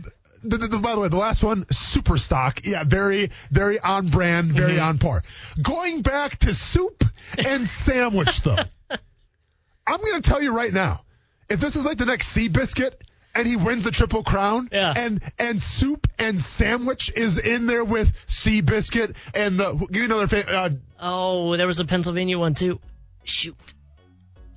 The, 0.49 0.59
the, 0.59 0.79
by 0.79 0.95
the 0.95 1.01
way, 1.01 1.09
the 1.09 1.17
last 1.17 1.43
one, 1.45 1.65
super 1.71 2.17
stock. 2.17 2.61
Yeah, 2.65 2.85
very, 2.85 3.31
very 3.51 3.79
on 3.81 4.09
brand, 4.09 4.53
very 4.53 4.75
Mm-hmm. 4.75 4.85
on 4.85 4.99
par. 4.99 5.23
Going 5.63 6.03
back 6.03 6.39
to 6.41 6.55
soup 6.55 7.05
and 7.39 7.67
sandwich, 7.85 8.43
though. 8.43 8.57
I'm 8.91 10.01
gonna 10.03 10.21
tell 10.23 10.43
you 10.43 10.53
right 10.53 10.73
now, 10.73 11.03
if 11.49 11.61
this 11.61 11.77
is 11.77 11.85
like 11.85 11.99
the 11.99 12.07
next 12.07 12.35
Seabiscuit 12.37 12.93
and 13.35 13.47
he 13.47 13.55
wins 13.57 13.85
the 13.85 13.91
Triple 13.91 14.25
Crown, 14.25 14.69
Yeah. 14.73 14.93
and 14.97 15.23
and 15.39 15.63
soup 15.63 16.07
and 16.19 16.41
sandwich 16.41 17.13
is 17.15 17.39
in 17.39 17.67
there 17.67 17.85
with 17.85 18.13
Seabiscuit 18.27 19.15
and 19.35 19.61
the 19.61 19.75
give 19.75 19.91
me 20.01 20.05
another 20.07 20.27
fa- 20.27 20.51
uh, 20.51 20.71
Oh, 20.99 21.57
there 21.57 21.67
was 21.67 21.79
a 21.79 21.85
Pennsylvania 21.85 22.39
one 22.39 22.55
too. 22.55 22.81
Shoot. 23.25 23.55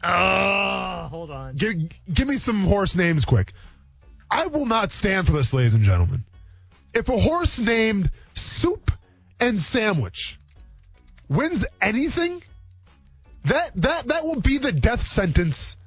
Oh, 0.04 1.08
hold 1.12 1.30
on. 1.30 1.56
give 1.56 1.76
give 2.12 2.28
me 2.28 2.38
some 2.38 2.64
horse 2.64 2.96
names 2.96 3.26
quick. 3.26 3.52
I 4.30 4.48
will 4.48 4.66
not 4.66 4.92
stand 4.92 5.28
for 5.28 5.34
this, 5.34 5.54
ladies 5.54 5.74
and 5.74 5.84
gentlemen. 5.84 6.24
If 6.94 7.10
a 7.10 7.18
horse 7.18 7.60
named 7.60 8.12
Soup 8.34 8.92
and 9.40 9.60
Sandwich 9.60 10.38
wins 11.28 11.66
anything, 11.82 12.44
that 13.46 13.72
that 13.76 14.08
that 14.08 14.24
will 14.24 14.42
be 14.42 14.58
the 14.58 14.72
death 14.72 15.06
sentence 15.06 15.78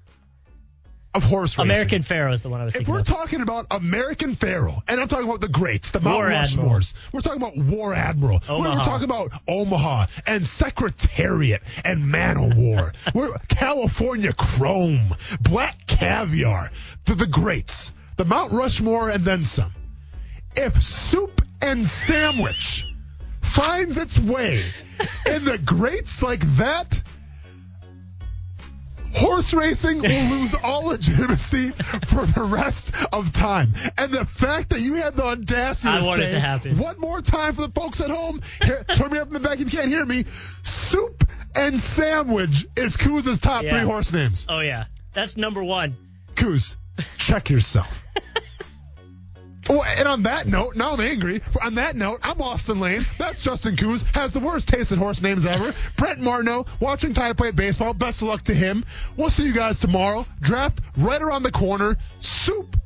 of 1.14 1.22
horse 1.22 1.58
racing. 1.58 1.70
American 1.70 2.02
Pharoah 2.02 2.32
is 2.32 2.42
the 2.42 2.48
one 2.48 2.60
I 2.60 2.64
was 2.64 2.74
talking 2.74 2.86
about. 2.86 2.88
If 2.88 2.94
we're 2.94 3.00
of. 3.00 3.20
talking 3.20 3.40
about 3.42 3.66
American 3.70 4.34
Pharoah, 4.34 4.82
and 4.88 5.00
I'm 5.00 5.08
talking 5.08 5.28
about 5.28 5.40
the 5.40 5.48
greats, 5.48 5.90
the 5.90 6.00
Mount 6.00 6.16
War. 6.16 6.28
Rushmores, 6.28 6.94
we're 7.12 7.20
talking 7.20 7.42
about 7.42 7.56
War 7.56 7.92
Admiral. 7.94 8.40
We're, 8.48 8.58
we're 8.58 8.84
talking 8.84 9.04
about 9.04 9.32
Omaha 9.46 10.06
and 10.26 10.46
Secretariat 10.46 11.62
and 11.84 12.08
Man 12.08 12.38
o' 12.38 12.50
War. 12.54 12.92
we're 13.14 13.36
California 13.48 14.32
Chrome, 14.32 15.14
Black 15.40 15.86
Caviar, 15.86 16.70
the, 17.04 17.14
the 17.14 17.26
greats, 17.26 17.92
the 18.16 18.24
Mount 18.24 18.52
Rushmore, 18.52 19.08
and 19.10 19.24
then 19.24 19.44
some. 19.44 19.72
If 20.56 20.82
soup 20.82 21.40
and 21.60 21.86
sandwich 21.86 22.86
finds 23.40 23.96
its 23.96 24.18
way 24.18 24.62
in 25.26 25.44
the 25.44 25.58
greats 25.58 26.22
like 26.22 26.40
that, 26.56 27.00
horse 29.14 29.52
racing 29.54 30.00
will 30.00 30.24
lose 30.30 30.54
all 30.62 30.86
legitimacy 30.86 31.70
for 31.70 32.26
the 32.26 32.42
rest 32.50 32.94
of 33.12 33.32
time. 33.32 33.72
And 33.98 34.12
the 34.12 34.24
fact 34.24 34.70
that 34.70 34.80
you 34.80 34.94
had 34.94 35.14
the 35.14 35.24
audacity 35.24 35.88
I 35.94 36.00
to 36.00 36.06
want 36.06 36.22
it 36.22 36.26
say 36.26 36.32
to 36.32 36.40
happen. 36.40 36.78
one 36.78 36.98
more 36.98 37.20
time 37.20 37.54
for 37.54 37.62
the 37.66 37.72
folks 37.72 38.00
at 38.00 38.10
home, 38.10 38.40
here, 38.62 38.84
turn 38.84 39.10
me 39.10 39.18
up 39.18 39.26
in 39.28 39.32
the 39.34 39.40
back 39.40 39.60
if 39.60 39.72
you 39.72 39.78
can't 39.78 39.88
hear 39.88 40.04
me. 40.04 40.24
Soup 40.62 41.24
and 41.54 41.78
sandwich 41.78 42.66
is 42.76 42.96
Kuz's 42.96 43.38
top 43.38 43.64
Yeah. 43.64 43.70
three 43.70 43.84
horse 43.84 44.12
names. 44.12 44.46
Oh 44.48 44.60
yeah, 44.60 44.84
that's 45.14 45.36
number 45.36 45.62
one. 45.62 45.96
Kuz, 46.34 46.76
check 47.18 47.50
yourself. 47.50 48.04
Oh, 49.70 49.80
and 49.80 50.08
on 50.08 50.22
that 50.24 50.48
note, 50.48 50.74
now 50.74 50.94
I'm 50.94 51.00
angry. 51.00 51.40
On 51.62 51.76
that 51.76 51.94
note, 51.94 52.18
I'm 52.24 52.42
Austin 52.42 52.80
Lane. 52.80 53.06
That's 53.16 53.40
Justin 53.44 53.76
Coos. 53.76 54.02
Has 54.12 54.32
the 54.32 54.40
worst 54.40 54.66
taste 54.66 54.90
in 54.90 54.98
horse 54.98 55.22
names 55.22 55.46
ever. 55.46 55.72
Brent 55.96 56.18
Martineau, 56.18 56.66
watching 56.80 57.14
Ty 57.14 57.34
play 57.34 57.52
baseball. 57.52 57.94
Best 57.94 58.22
of 58.22 58.28
luck 58.28 58.42
to 58.44 58.54
him. 58.54 58.84
We'll 59.16 59.30
see 59.30 59.44
you 59.46 59.52
guys 59.52 59.78
tomorrow. 59.78 60.26
Draft 60.40 60.80
right 60.98 61.22
around 61.22 61.44
the 61.44 61.52
corner. 61.52 61.96
Soup 62.18 62.76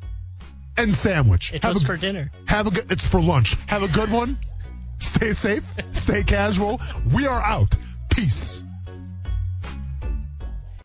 and 0.77 0.93
sandwich. 0.93 1.51
It 1.51 1.63
Have 1.63 1.73
was 1.73 1.81
a- 1.81 1.85
for 1.87 1.97
dinner. 1.97 2.29
Have 2.45 2.67
a 2.67 2.71
good. 2.71 2.91
It's 2.91 3.05
for 3.05 3.19
lunch. 3.19 3.55
Have 3.65 3.81
a 3.81 3.87
good 3.87 4.11
one. 4.11 4.37
Stay 4.99 5.33
safe. 5.33 5.63
Stay 5.93 6.21
casual. 6.23 6.79
We 7.11 7.25
are 7.25 7.41
out. 7.41 7.75
Peace. 8.11 8.63